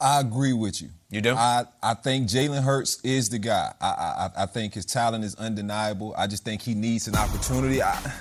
I 0.00 0.20
agree 0.20 0.52
with 0.52 0.80
you. 0.82 0.90
You 1.10 1.20
do? 1.20 1.34
I, 1.34 1.64
I 1.82 1.94
think 1.94 2.28
Jalen 2.28 2.62
Hurts 2.62 3.00
is 3.02 3.28
the 3.28 3.38
guy. 3.38 3.72
I, 3.80 3.86
I 4.36 4.42
I 4.42 4.46
think 4.46 4.74
his 4.74 4.86
talent 4.86 5.24
is 5.24 5.34
undeniable. 5.34 6.14
I 6.16 6.28
just 6.28 6.44
think 6.44 6.62
he 6.62 6.74
needs 6.74 7.08
an 7.08 7.16
opportunity. 7.16 7.82
I 7.82 8.12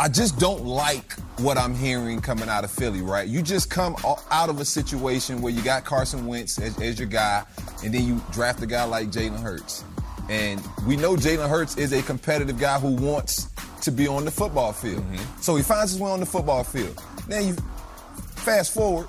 I 0.00 0.08
just 0.08 0.40
don't 0.40 0.64
like 0.64 1.12
what 1.38 1.56
I'm 1.56 1.76
hearing 1.76 2.20
coming 2.20 2.48
out 2.48 2.64
of 2.64 2.72
Philly. 2.72 3.02
Right? 3.02 3.28
You 3.28 3.40
just 3.40 3.70
come 3.70 3.94
out 4.32 4.48
of 4.48 4.58
a 4.58 4.64
situation 4.64 5.42
where 5.42 5.52
you 5.52 5.62
got 5.62 5.84
Carson 5.84 6.26
Wentz 6.26 6.58
as, 6.58 6.76
as 6.80 6.98
your 6.98 7.08
guy, 7.08 7.44
and 7.84 7.94
then 7.94 8.04
you 8.04 8.20
draft 8.32 8.60
a 8.62 8.66
guy 8.66 8.82
like 8.84 9.08
Jalen 9.08 9.40
Hurts. 9.40 9.84
And 10.28 10.60
we 10.86 10.96
know 10.96 11.14
Jalen 11.16 11.48
Hurts 11.48 11.76
is 11.76 11.92
a 11.92 12.02
competitive 12.02 12.58
guy 12.58 12.80
who 12.80 12.96
wants 12.96 13.48
to 13.82 13.92
be 13.92 14.08
on 14.08 14.24
the 14.24 14.30
football 14.30 14.72
field. 14.72 15.04
Mm-hmm. 15.04 15.40
So 15.40 15.54
he 15.54 15.62
finds 15.62 15.92
his 15.92 16.00
way 16.00 16.10
on 16.10 16.18
the 16.18 16.26
football 16.26 16.64
field. 16.64 17.00
Then 17.28 17.48
you 17.48 17.56
fast 18.34 18.74
forward, 18.74 19.06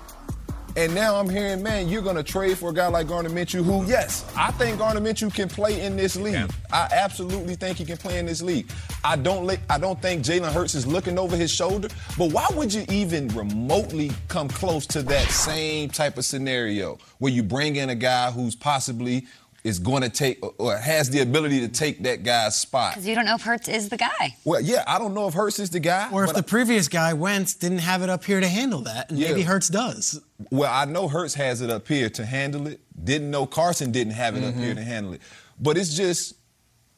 and 0.77 0.93
now 0.93 1.15
I'm 1.15 1.29
hearing, 1.29 1.63
man, 1.63 1.87
you're 1.87 2.01
going 2.01 2.17
to 2.17 2.23
trade 2.23 2.57
for 2.57 2.69
a 2.69 2.73
guy 2.73 2.87
like 2.87 3.07
Gardner 3.07 3.29
Minshew, 3.29 3.63
who, 3.63 3.85
yes, 3.85 4.25
I 4.35 4.51
think 4.51 4.79
Gardner 4.79 4.99
Minshew 5.01 5.33
can 5.33 5.47
play 5.47 5.81
in 5.81 5.95
this 5.95 6.15
league. 6.17 6.49
I 6.71 6.89
absolutely 6.91 7.55
think 7.55 7.77
he 7.77 7.85
can 7.85 7.97
play 7.97 8.19
in 8.19 8.25
this 8.25 8.41
league. 8.41 8.69
I 9.03 9.15
don't, 9.15 9.45
li- 9.45 9.59
I 9.69 9.77
don't 9.77 10.01
think 10.01 10.25
Jalen 10.25 10.51
Hurts 10.51 10.75
is 10.75 10.85
looking 10.85 11.17
over 11.17 11.37
his 11.37 11.49
shoulder. 11.51 11.87
But 12.17 12.31
why 12.31 12.47
would 12.53 12.73
you 12.73 12.85
even 12.89 13.29
remotely 13.29 14.11
come 14.27 14.49
close 14.49 14.85
to 14.87 15.01
that 15.03 15.29
same 15.29 15.89
type 15.89 16.17
of 16.17 16.25
scenario 16.25 16.97
where 17.19 17.31
you 17.31 17.43
bring 17.43 17.77
in 17.77 17.89
a 17.89 17.95
guy 17.95 18.31
who's 18.31 18.55
possibly 18.55 19.27
is 19.65 19.79
going 19.79 20.03
to 20.03 20.09
take 20.09 20.39
or 20.59 20.77
has 20.77 21.09
the 21.09 21.21
ability 21.21 21.59
to 21.59 21.67
take 21.67 22.03
that 22.03 22.21
guy's 22.21 22.55
spot. 22.55 22.93
Because 22.93 23.07
you 23.07 23.15
don't 23.15 23.25
know 23.25 23.33
if 23.33 23.41
Hurts 23.41 23.67
is 23.67 23.89
the 23.89 23.97
guy. 23.97 24.37
Well, 24.45 24.61
yeah, 24.61 24.83
I 24.85 24.99
don't 24.99 25.15
know 25.15 25.27
if 25.27 25.33
Hurts 25.33 25.57
is 25.57 25.71
the 25.71 25.79
guy. 25.79 26.07
Or 26.11 26.23
if 26.23 26.29
but 26.29 26.35
the 26.35 26.43
previous 26.43 26.87
guy 26.87 27.13
Wentz 27.13 27.55
didn't 27.55 27.79
have 27.79 28.03
it 28.03 28.09
up 28.09 28.23
here 28.23 28.39
to 28.39 28.47
handle 28.47 28.81
that, 28.81 29.09
and 29.09 29.17
Yeah. 29.17 29.29
maybe 29.29 29.41
Hurts 29.41 29.67
does. 29.69 30.21
Well, 30.51 30.71
I 30.71 30.85
know 30.85 31.07
Hurts 31.07 31.33
has 31.33 31.61
it 31.61 31.71
up 31.71 31.87
here 31.87 32.11
to 32.11 32.25
handle 32.25 32.67
it. 32.67 32.79
Didn't 33.03 33.31
know 33.31 33.47
Carson 33.47 33.91
didn't 33.91 34.13
have 34.13 34.37
it 34.37 34.43
up 34.43 34.53
mm-hmm. 34.53 34.63
here 34.63 34.75
to 34.75 34.83
handle 34.83 35.13
it. 35.13 35.21
But 35.59 35.79
it's 35.79 35.95
just 35.95 36.35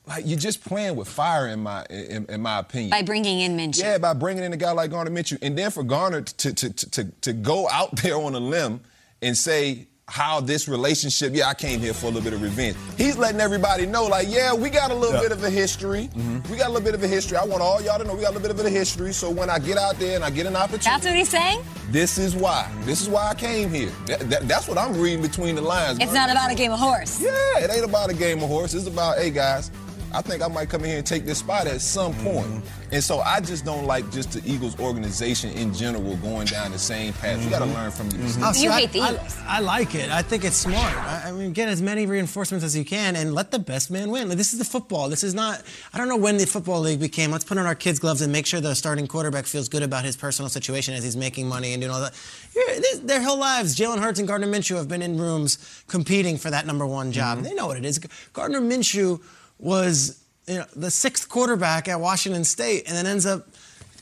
like 0.06 0.28
you're 0.28 0.38
just 0.38 0.62
playing 0.66 0.98
with 0.98 1.08
fire 1.08 1.48
in 1.48 1.62
my 1.62 1.86
in, 1.90 2.26
in 2.26 2.42
my 2.42 2.60
opinion. 2.60 2.90
By 2.90 3.02
bringing 3.02 3.40
in 3.40 3.56
Minshew. 3.56 3.80
Yeah, 3.80 3.98
by 3.98 4.14
bringing 4.14 4.44
in 4.44 4.52
a 4.52 4.58
guy 4.58 4.72
like 4.72 4.92
Gardner 4.92 5.18
Minshew, 5.18 5.38
and 5.42 5.58
then 5.58 5.72
for 5.72 5.84
Gardner 5.84 6.22
to 6.22 6.54
to 6.54 6.74
to 6.74 6.90
to, 6.92 7.04
to 7.22 7.34
go 7.34 7.70
out 7.70 7.96
there 8.04 8.18
on 8.18 8.36
a 8.36 8.40
limb 8.42 8.82
and 9.22 9.38
say 9.38 9.88
how 10.10 10.40
this 10.40 10.68
relationship. 10.70 11.34
Yeah, 11.36 11.50
I 11.50 11.54
came 11.54 11.82
here 11.82 11.94
for 11.94 12.06
a 12.06 12.10
little 12.10 12.22
bit 12.22 12.32
of 12.34 12.42
revenge. 12.42 12.78
He's 12.98 13.18
letting 13.18 13.42
everybody 13.42 13.86
know, 13.86 14.06
like, 14.06 14.28
yeah, 14.30 14.54
we 14.54 14.70
got 14.70 14.90
a 14.90 14.94
little 14.96 15.16
Yeah. 15.16 15.22
bit 15.22 15.32
of 15.34 15.44
a 15.44 15.50
history. 15.50 16.10
Mm-hmm. 16.16 16.50
We 16.50 16.58
got 16.58 16.68
a 16.68 16.70
little 16.72 16.86
bit 16.86 16.96
of 16.96 17.04
a 17.04 17.08
history. 17.08 17.36
I 17.38 17.44
want 17.44 17.62
all 17.62 17.82
y'all 17.82 17.98
to 18.00 18.06
know 18.06 18.16
we 18.16 18.22
got 18.22 18.32
a 18.32 18.40
little 18.40 18.56
bit 18.56 18.62
of 18.62 18.66
a 18.66 18.70
history. 18.70 19.12
So 19.14 19.30
when 19.30 19.50
I 19.50 19.60
get 19.60 19.78
out 19.78 20.00
there 20.00 20.16
and 20.16 20.24
I 20.24 20.30
get 20.30 20.46
an 20.46 20.56
opportunity, 20.56 20.86
That's 20.90 21.06
what 21.06 21.16
he's 21.16 21.28
saying? 21.30 21.62
this 21.92 22.18
is 22.18 22.36
why. 22.36 22.72
This 22.86 23.02
is 23.02 23.10
why 23.10 23.28
I 23.28 23.36
came 23.36 23.70
here. 23.70 23.92
That- 24.06 24.30
that- 24.30 24.48
that's 24.48 24.68
what 24.70 24.78
I'm 24.78 24.98
reading 24.98 25.22
between 25.22 25.56
the 25.56 25.62
lines. 25.62 26.00
It's 26.00 26.14
not 26.14 26.30
about 26.30 26.52
a 26.52 26.56
game 26.56 26.72
of 26.72 26.80
horse. 26.80 27.20
Yeah, 27.20 27.32
it 27.60 27.70
ain't 27.70 27.84
about 27.84 28.10
a 28.10 28.14
game 28.14 28.42
of 28.42 28.48
horse. 28.48 28.74
It's 28.74 28.88
about, 28.88 29.18
hey 29.18 29.30
guys, 29.30 29.72
I 30.14 30.22
think 30.22 30.42
I 30.42 30.48
might 30.48 30.70
come 30.70 30.82
in 30.82 30.88
here 30.88 30.98
and 30.98 31.06
take 31.06 31.26
this 31.26 31.40
spot 31.40 31.68
at 31.68 31.82
some 31.82 32.14
point. 32.16 32.48
Mm-hmm. 32.48 32.94
And 32.94 33.04
so 33.04 33.20
I 33.20 33.42
just 33.42 33.66
don't 33.66 33.86
like 33.86 34.10
just 34.12 34.32
the 34.32 34.42
Eagles 34.50 34.80
organization 34.80 35.52
in 35.52 35.74
general 35.74 36.16
going 36.18 36.48
down 36.48 36.72
the 36.72 36.80
same 36.80 37.14
path. 37.14 37.44
You 37.44 37.50
got 37.50 37.60
to 37.60 37.66
mm-hmm. 37.66 37.74
learn 37.74 37.92
from 37.92 38.10
these. 38.10 38.38
Oh, 38.42 38.52
see, 38.54 38.64
You 38.64 38.72
I- 38.72 38.82
hate 38.82 38.92
the 38.94 39.02
I, 39.02 39.12
Eagles. 39.12 39.38
I 39.46 39.60
like 39.60 39.96
it. 39.96 40.10
I 40.10 40.22
think 40.22 40.46
it's 40.46 40.56
smart. 40.56 40.96
I, 40.96 41.24
I 41.28 41.32
mean, 41.34 41.52
get 41.52 41.68
as 41.68 41.82
many 41.82 42.06
reinforcements 42.06 42.64
as 42.64 42.76
you 42.78 42.86
can 42.86 43.16
and 43.16 43.34
let 43.34 43.52
the 43.52 43.60
best 43.60 43.92
man 43.92 44.10
win. 44.10 44.30
Like, 44.30 44.38
this 44.38 44.54
is 44.54 44.60
the 44.60 44.66
football. 44.66 45.10
This 45.10 45.24
is 45.24 45.34
not. 45.34 45.62
I 45.94 45.98
don't 45.98 46.08
know 46.08 46.18
when 46.18 46.38
the 46.38 46.46
football 46.46 46.80
league 46.80 47.00
became. 47.00 47.32
Let's 47.32 47.44
put 47.44 47.58
on 47.58 47.66
our 47.66 47.76
kids' 47.76 48.00
gloves 48.00 48.22
and 48.22 48.32
make 48.32 48.46
sure 48.46 48.62
the 48.62 48.76
starting 48.76 49.08
quarterback 49.08 49.46
feels 49.46 49.68
good 49.68 49.84
about 49.84 50.06
his 50.06 50.16
personal 50.16 50.50
situation 50.50 50.94
as 50.94 51.04
he's 51.04 51.18
making 51.18 51.48
money 51.50 51.74
and 51.74 51.82
doing 51.82 51.94
all 51.94 52.02
that. 52.02 52.14
This, 52.54 53.00
their 53.00 53.22
whole 53.22 53.38
lives, 53.38 53.76
Jalen 53.76 54.00
Hurts 54.00 54.20
and 54.20 54.28
Gardner 54.28 54.48
Minshew 54.48 54.78
have 54.78 54.88
been 54.88 55.02
in 55.02 55.18
rooms 55.20 55.84
competing 55.88 56.38
for 56.38 56.50
that 56.50 56.66
number 56.66 56.86
one 56.86 57.12
job. 57.12 57.38
Mm-hmm. 57.38 57.48
They 57.48 57.54
know 57.54 57.68
what 57.68 57.78
it 57.78 57.86
is. 57.86 58.00
Gardner 58.34 58.62
Minshew 58.62 59.22
was 59.60 60.24
you 60.48 60.56
know, 60.56 60.66
the 60.76 60.92
sixth 60.92 61.30
quarterback 61.30 61.88
at 61.88 62.00
Washington 62.00 62.44
State 62.44 62.88
and 62.88 62.96
then 62.96 63.06
ends 63.06 63.26
up 63.26 63.48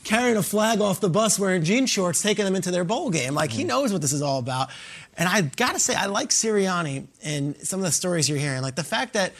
carrying 0.04 0.36
a 0.36 0.42
flag 0.42 0.80
off 0.80 1.00
the 1.00 1.10
bus 1.10 1.38
wearing 1.38 1.64
jean 1.64 1.86
shorts, 1.86 2.22
taking 2.22 2.44
them 2.44 2.54
into 2.54 2.70
their 2.70 2.84
bowl 2.84 3.10
game. 3.10 3.34
Like 3.34 3.50
he 3.50 3.62
mm-hmm. 3.62 3.68
knows 3.68 3.92
what 3.92 4.00
this 4.00 4.12
is 4.12 4.22
all 4.22 4.38
about. 4.38 4.70
And 5.18 5.28
I 5.28 5.42
gotta 5.42 5.80
say, 5.80 5.94
I 5.94 6.06
like 6.06 6.30
Sirianni 6.30 7.06
and 7.24 7.56
some 7.56 7.80
of 7.80 7.84
the 7.84 7.92
stories 7.92 8.28
you're 8.28 8.38
hearing. 8.38 8.62
Like 8.62 8.76
the 8.76 8.84
fact 8.84 9.14
that 9.14 9.32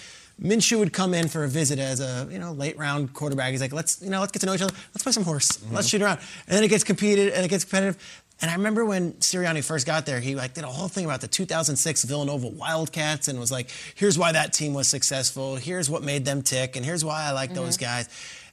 Minshew 0.42 0.78
would 0.78 0.92
come 0.92 1.14
in 1.14 1.28
for 1.28 1.44
a 1.44 1.48
visit 1.48 1.78
as 1.78 2.00
a 2.00 2.28
you 2.30 2.38
know 2.38 2.52
late 2.52 2.76
round 2.76 3.14
quarterback. 3.14 3.52
He's 3.52 3.60
like, 3.60 3.72
let's 3.72 4.02
you 4.02 4.10
know 4.10 4.20
let's 4.20 4.32
get 4.32 4.40
to 4.40 4.46
know 4.46 4.54
each 4.54 4.60
other. 4.60 4.74
Let's 4.92 5.02
play 5.02 5.12
some 5.12 5.24
horse. 5.24 5.62
Let's 5.70 5.86
mm-hmm. 5.86 5.98
shoot 5.98 6.02
around. 6.02 6.18
And 6.46 6.56
then 6.56 6.64
it 6.64 6.68
gets 6.68 6.84
competed 6.84 7.32
and 7.32 7.44
it 7.44 7.48
gets 7.48 7.64
competitive. 7.64 8.22
And 8.42 8.50
I 8.50 8.54
remember 8.54 8.84
when 8.84 9.14
Sirianni 9.14 9.64
first 9.64 9.86
got 9.86 10.04
there, 10.04 10.20
he 10.20 10.34
like 10.34 10.52
did 10.52 10.64
a 10.64 10.68
whole 10.68 10.88
thing 10.88 11.06
about 11.06 11.22
the 11.22 11.28
2006 11.28 12.04
Villanova 12.04 12.48
Wildcats 12.48 13.28
and 13.28 13.40
was 13.40 13.50
like, 13.50 13.70
here's 13.94 14.18
why 14.18 14.32
that 14.32 14.52
team 14.52 14.74
was 14.74 14.88
successful. 14.88 15.56
Here's 15.56 15.88
what 15.88 16.02
made 16.02 16.24
them 16.26 16.42
tick, 16.42 16.76
and 16.76 16.84
here's 16.84 17.04
why 17.04 17.24
I 17.24 17.30
like 17.32 17.50
mm-hmm. 17.50 17.64
those 17.64 17.76
guys. 17.78 18.08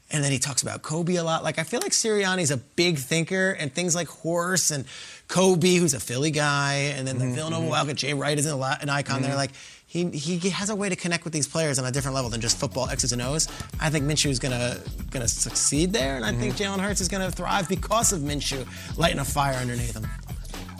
And 0.09 0.23
then 0.23 0.31
he 0.31 0.39
talks 0.39 0.61
about 0.61 0.83
Kobe 0.83 1.15
a 1.15 1.23
lot. 1.23 1.43
Like 1.43 1.59
I 1.59 1.63
feel 1.63 1.81
like 1.81 1.91
Sirianni's 1.91 2.51
a 2.51 2.57
big 2.57 2.97
thinker, 2.97 3.51
and 3.51 3.73
things 3.73 3.93
like 3.93 4.07
horse 4.07 4.71
and 4.71 4.85
Kobe, 5.27 5.75
who's 5.75 5.93
a 5.93 5.99
Philly 5.99 6.31
guy, 6.31 6.93
and 6.95 7.05
then 7.05 7.17
the 7.17 7.25
mm-hmm, 7.25 7.35
Villanova 7.35 7.63
mm-hmm. 7.63 7.71
Wildcat, 7.71 7.95
Jay 7.97 8.13
Wright 8.13 8.37
is 8.37 8.45
an, 8.45 8.59
li- 8.59 8.77
an 8.79 8.89
icon 8.89 9.21
there. 9.21 9.35
Like 9.35 9.51
he 9.93 10.09
he 10.09 10.49
has 10.49 10.71
a 10.71 10.75
way 10.75 10.89
to 10.89 10.95
connect 10.95 11.23
with 11.23 11.33
these 11.33 11.47
players 11.47 11.77
on 11.77 11.85
a 11.85 11.91
different 11.91 12.15
level 12.15 12.31
than 12.31 12.41
just 12.41 12.57
football 12.57 12.89
X's 12.89 13.11
and 13.11 13.21
O's. 13.21 13.47
I 13.79 13.91
think 13.91 14.05
Minshew 14.05 14.31
is 14.31 14.39
gonna 14.39 14.79
gonna 15.11 15.27
succeed 15.27 15.93
there, 15.93 16.15
and 16.15 16.25
I 16.25 16.33
think 16.33 16.55
Jalen 16.55 16.79
Hurts 16.79 16.99
is 16.99 17.07
gonna 17.07 17.29
thrive 17.29 17.69
because 17.69 18.11
of 18.11 18.21
Minshew 18.21 18.65
lighting 18.97 19.19
a 19.19 19.25
fire 19.25 19.53
underneath 19.53 19.95
him. 19.95 20.07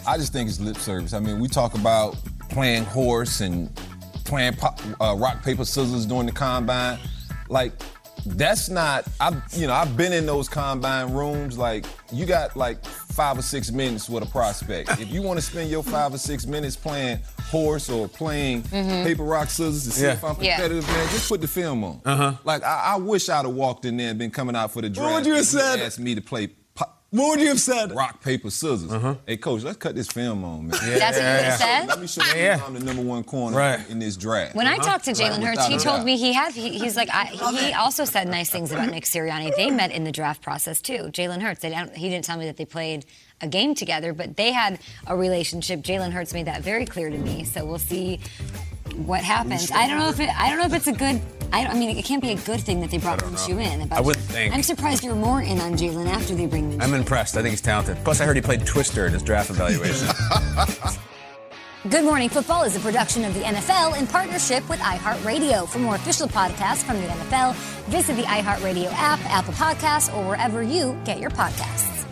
I 0.07 0.17
just 0.17 0.33
think 0.33 0.49
it's 0.49 0.59
lip 0.59 0.77
service. 0.77 1.13
I 1.13 1.19
mean, 1.19 1.39
we 1.39 1.47
talk 1.47 1.75
about 1.75 2.17
playing 2.49 2.85
horse 2.85 3.41
and 3.41 3.69
playing 4.25 4.53
pop, 4.53 4.81
uh, 4.99 5.15
rock 5.15 5.43
paper 5.43 5.63
scissors 5.63 6.07
during 6.07 6.25
the 6.25 6.31
combine. 6.31 6.97
Like 7.49 7.73
that's 8.25 8.69
not. 8.69 9.05
I've 9.19 9.41
you 9.53 9.67
know 9.67 9.73
I've 9.73 9.95
been 9.97 10.13
in 10.13 10.25
those 10.25 10.47
combine 10.49 11.13
rooms. 11.13 11.57
Like 11.57 11.85
you 12.11 12.25
got 12.25 12.55
like 12.55 12.83
five 12.85 13.37
or 13.37 13.41
six 13.41 13.71
minutes 13.71 14.09
with 14.09 14.23
a 14.23 14.25
prospect. 14.27 14.89
if 14.99 15.11
you 15.11 15.21
want 15.21 15.37
to 15.39 15.45
spend 15.45 15.69
your 15.69 15.83
five 15.83 16.13
or 16.13 16.17
six 16.17 16.45
minutes 16.45 16.75
playing 16.75 17.19
horse 17.49 17.89
or 17.89 18.07
playing 18.07 18.63
paper 18.63 19.23
rock 19.23 19.49
scissors 19.49 19.83
to 19.85 19.91
see 19.91 20.05
Yeah. 20.05 20.13
if 20.13 20.23
I'm 20.23 20.35
Yeah. 20.41 20.55
competitive, 20.55 20.87
man, 20.87 21.09
just 21.09 21.29
put 21.29 21.41
the 21.41 21.47
film 21.47 21.83
on. 21.83 22.01
Uh-huh. 22.05 22.33
Like 22.43 22.63
I, 22.63 22.93
I 22.93 22.95
wish 22.97 23.29
I'd 23.29 23.45
have 23.45 23.53
walked 23.53 23.85
in 23.85 23.97
there 23.97 24.09
and 24.09 24.17
been 24.17 24.31
coming 24.31 24.55
out 24.55 24.71
for 24.71 24.81
the 24.81 24.89
draft. 24.89 25.11
What 25.11 25.15
would 25.17 25.25
you 25.27 25.35
have 25.35 25.45
said? 25.45 25.79
Asked 25.79 25.99
me 25.99 26.15
to 26.15 26.21
play. 26.21 26.49
Pop, 27.13 27.19
What 27.19 27.29
would 27.29 27.41
you 27.41 27.49
have 27.49 27.59
said? 27.59 27.91
rock, 27.95 28.21
paper, 28.23 28.49
scissors. 28.49 28.91
Uh-huh. 28.91 29.15
Hey, 29.25 29.37
coach, 29.37 29.63
let's 29.63 29.77
cut 29.77 29.95
this 29.95 30.07
film 30.07 30.43
on, 30.43 30.67
man. 30.67 30.69
That's 30.71 31.17
what 31.17 31.25
you 31.25 31.31
would 31.31 31.43
have 31.45 31.59
said? 31.59 31.87
Let 31.87 31.99
me 32.01 32.07
show 32.07 32.23
you 32.25 32.41
Yeah. 32.41 32.61
I'm 32.65 32.73
the 32.73 32.79
number 32.79 33.01
one 33.03 33.23
corner 33.23 33.55
Right. 33.57 33.89
in 33.89 33.99
this 33.99 34.17
draft. 34.17 34.55
When 34.55 34.67
I 34.67 34.75
uh-huh. 34.75 34.83
talked 34.83 35.05
to 35.05 35.11
Jalen 35.11 35.37
Right, 35.43 35.57
Hurts, 35.57 35.67
he 35.67 35.77
told 35.77 35.97
doubt. 35.99 36.05
me 36.05 36.17
he 36.17 36.33
had. 36.33 36.53
He, 36.53 36.77
he's 36.79 36.95
like, 36.95 37.09
I, 37.11 37.25
he 37.25 37.73
also 37.73 38.05
said 38.05 38.27
nice 38.27 38.49
things 38.49 38.71
about 38.71 38.89
Nick 38.89 39.03
Sirianni. 39.05 39.55
They 39.55 39.69
met 39.69 39.91
in 39.91 40.03
the 40.03 40.11
draft 40.11 40.41
process 40.41 40.81
too. 40.81 41.09
Jalen 41.11 41.41
Hurts. 41.41 41.61
They 41.61 41.69
don't, 41.69 41.95
he 41.95 42.09
didn't 42.09 42.25
tell 42.25 42.37
me 42.37 42.45
that 42.45 42.57
they 42.57 42.65
played 42.65 43.05
a 43.41 43.47
game 43.47 43.75
together, 43.75 44.13
but 44.13 44.35
they 44.37 44.51
had 44.51 44.79
a 45.07 45.15
relationship. 45.15 45.81
Jalen 45.81 46.11
Hurts 46.11 46.33
made 46.33 46.47
that 46.47 46.61
very 46.61 46.85
clear 46.85 47.09
to 47.09 47.17
me. 47.17 47.43
So 47.43 47.65
we'll 47.65 47.77
see 47.77 48.19
what 48.95 49.21
happens. 49.23 49.71
I 49.71 49.87
don't 49.87 49.99
know 49.99 50.09
if 50.09 50.19
it. 50.19 50.29
I 50.39 50.49
don't 50.49 50.59
know 50.59 50.65
if 50.65 50.73
it's 50.73 50.87
a 50.87 50.93
good. 50.93 51.21
I, 51.51 51.63
don't- 51.63 51.75
I 51.75 51.79
mean, 51.79 51.95
it 51.97 52.03
can't 52.03 52.21
be 52.21 52.31
a 52.31 52.35
good 52.35 52.61
thing 52.61 52.81
that 52.81 52.89
they 52.89 52.97
brought 52.97 53.19
Minshew 53.19 53.61
in. 53.63 53.81
About 53.81 53.97
I 53.97 54.01
wouldn't 54.01 54.25
think. 54.25 54.53
I'm 54.55 54.63
surprised 54.63 55.03
you're 55.03 55.13
more 55.15 55.41
in 55.41 55.59
on 55.59 55.73
Jalen 55.73 56.07
after 56.07 56.33
they 56.33 56.45
bring 56.47 56.71
Minshew. 56.71 56.81
I'm 56.83 56.93
impressed. 56.95 57.37
I 57.37 57.41
think 57.41 57.51
he's 57.51 57.61
talented. 57.61 57.97
Plus, 58.03 58.21
I 58.21 58.25
heard 58.25 58.35
he 58.35 58.41
played 58.41 58.65
Twister 58.65 59.05
in 59.05 59.13
his 59.13 59.21
draft 59.21 59.49
evaluation. 59.51 60.07
Good 61.89 62.05
Morning 62.05 62.29
Football 62.29 62.63
is 62.63 62.77
a 62.77 62.79
production 62.79 63.25
of 63.25 63.33
the 63.33 63.41
NFL 63.41 63.99
in 63.99 64.07
partnership 64.07 64.67
with 64.69 64.79
iHeartRadio. 64.79 65.67
For 65.67 65.79
more 65.79 65.95
official 65.95 66.29
podcasts 66.29 66.81
from 66.81 66.95
the 67.01 67.07
NFL, 67.07 67.53
visit 67.87 68.15
the 68.15 68.23
iHeartRadio 68.23 68.89
app, 68.93 69.19
Apple 69.25 69.53
Podcasts, 69.53 70.15
or 70.15 70.25
wherever 70.29 70.63
you 70.63 70.97
get 71.03 71.19
your 71.19 71.29
podcasts. 71.31 72.05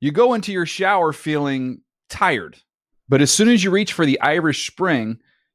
You 0.00 0.12
go 0.12 0.34
into 0.34 0.52
your 0.52 0.66
shower 0.66 1.12
feeling 1.14 1.80
tired, 2.10 2.58
but 3.08 3.22
as 3.22 3.30
soon 3.32 3.48
as 3.48 3.64
you 3.64 3.70
reach 3.70 3.94
for 3.94 4.04
the 4.04 4.20
Irish 4.20 4.66
Spring, 4.66 5.18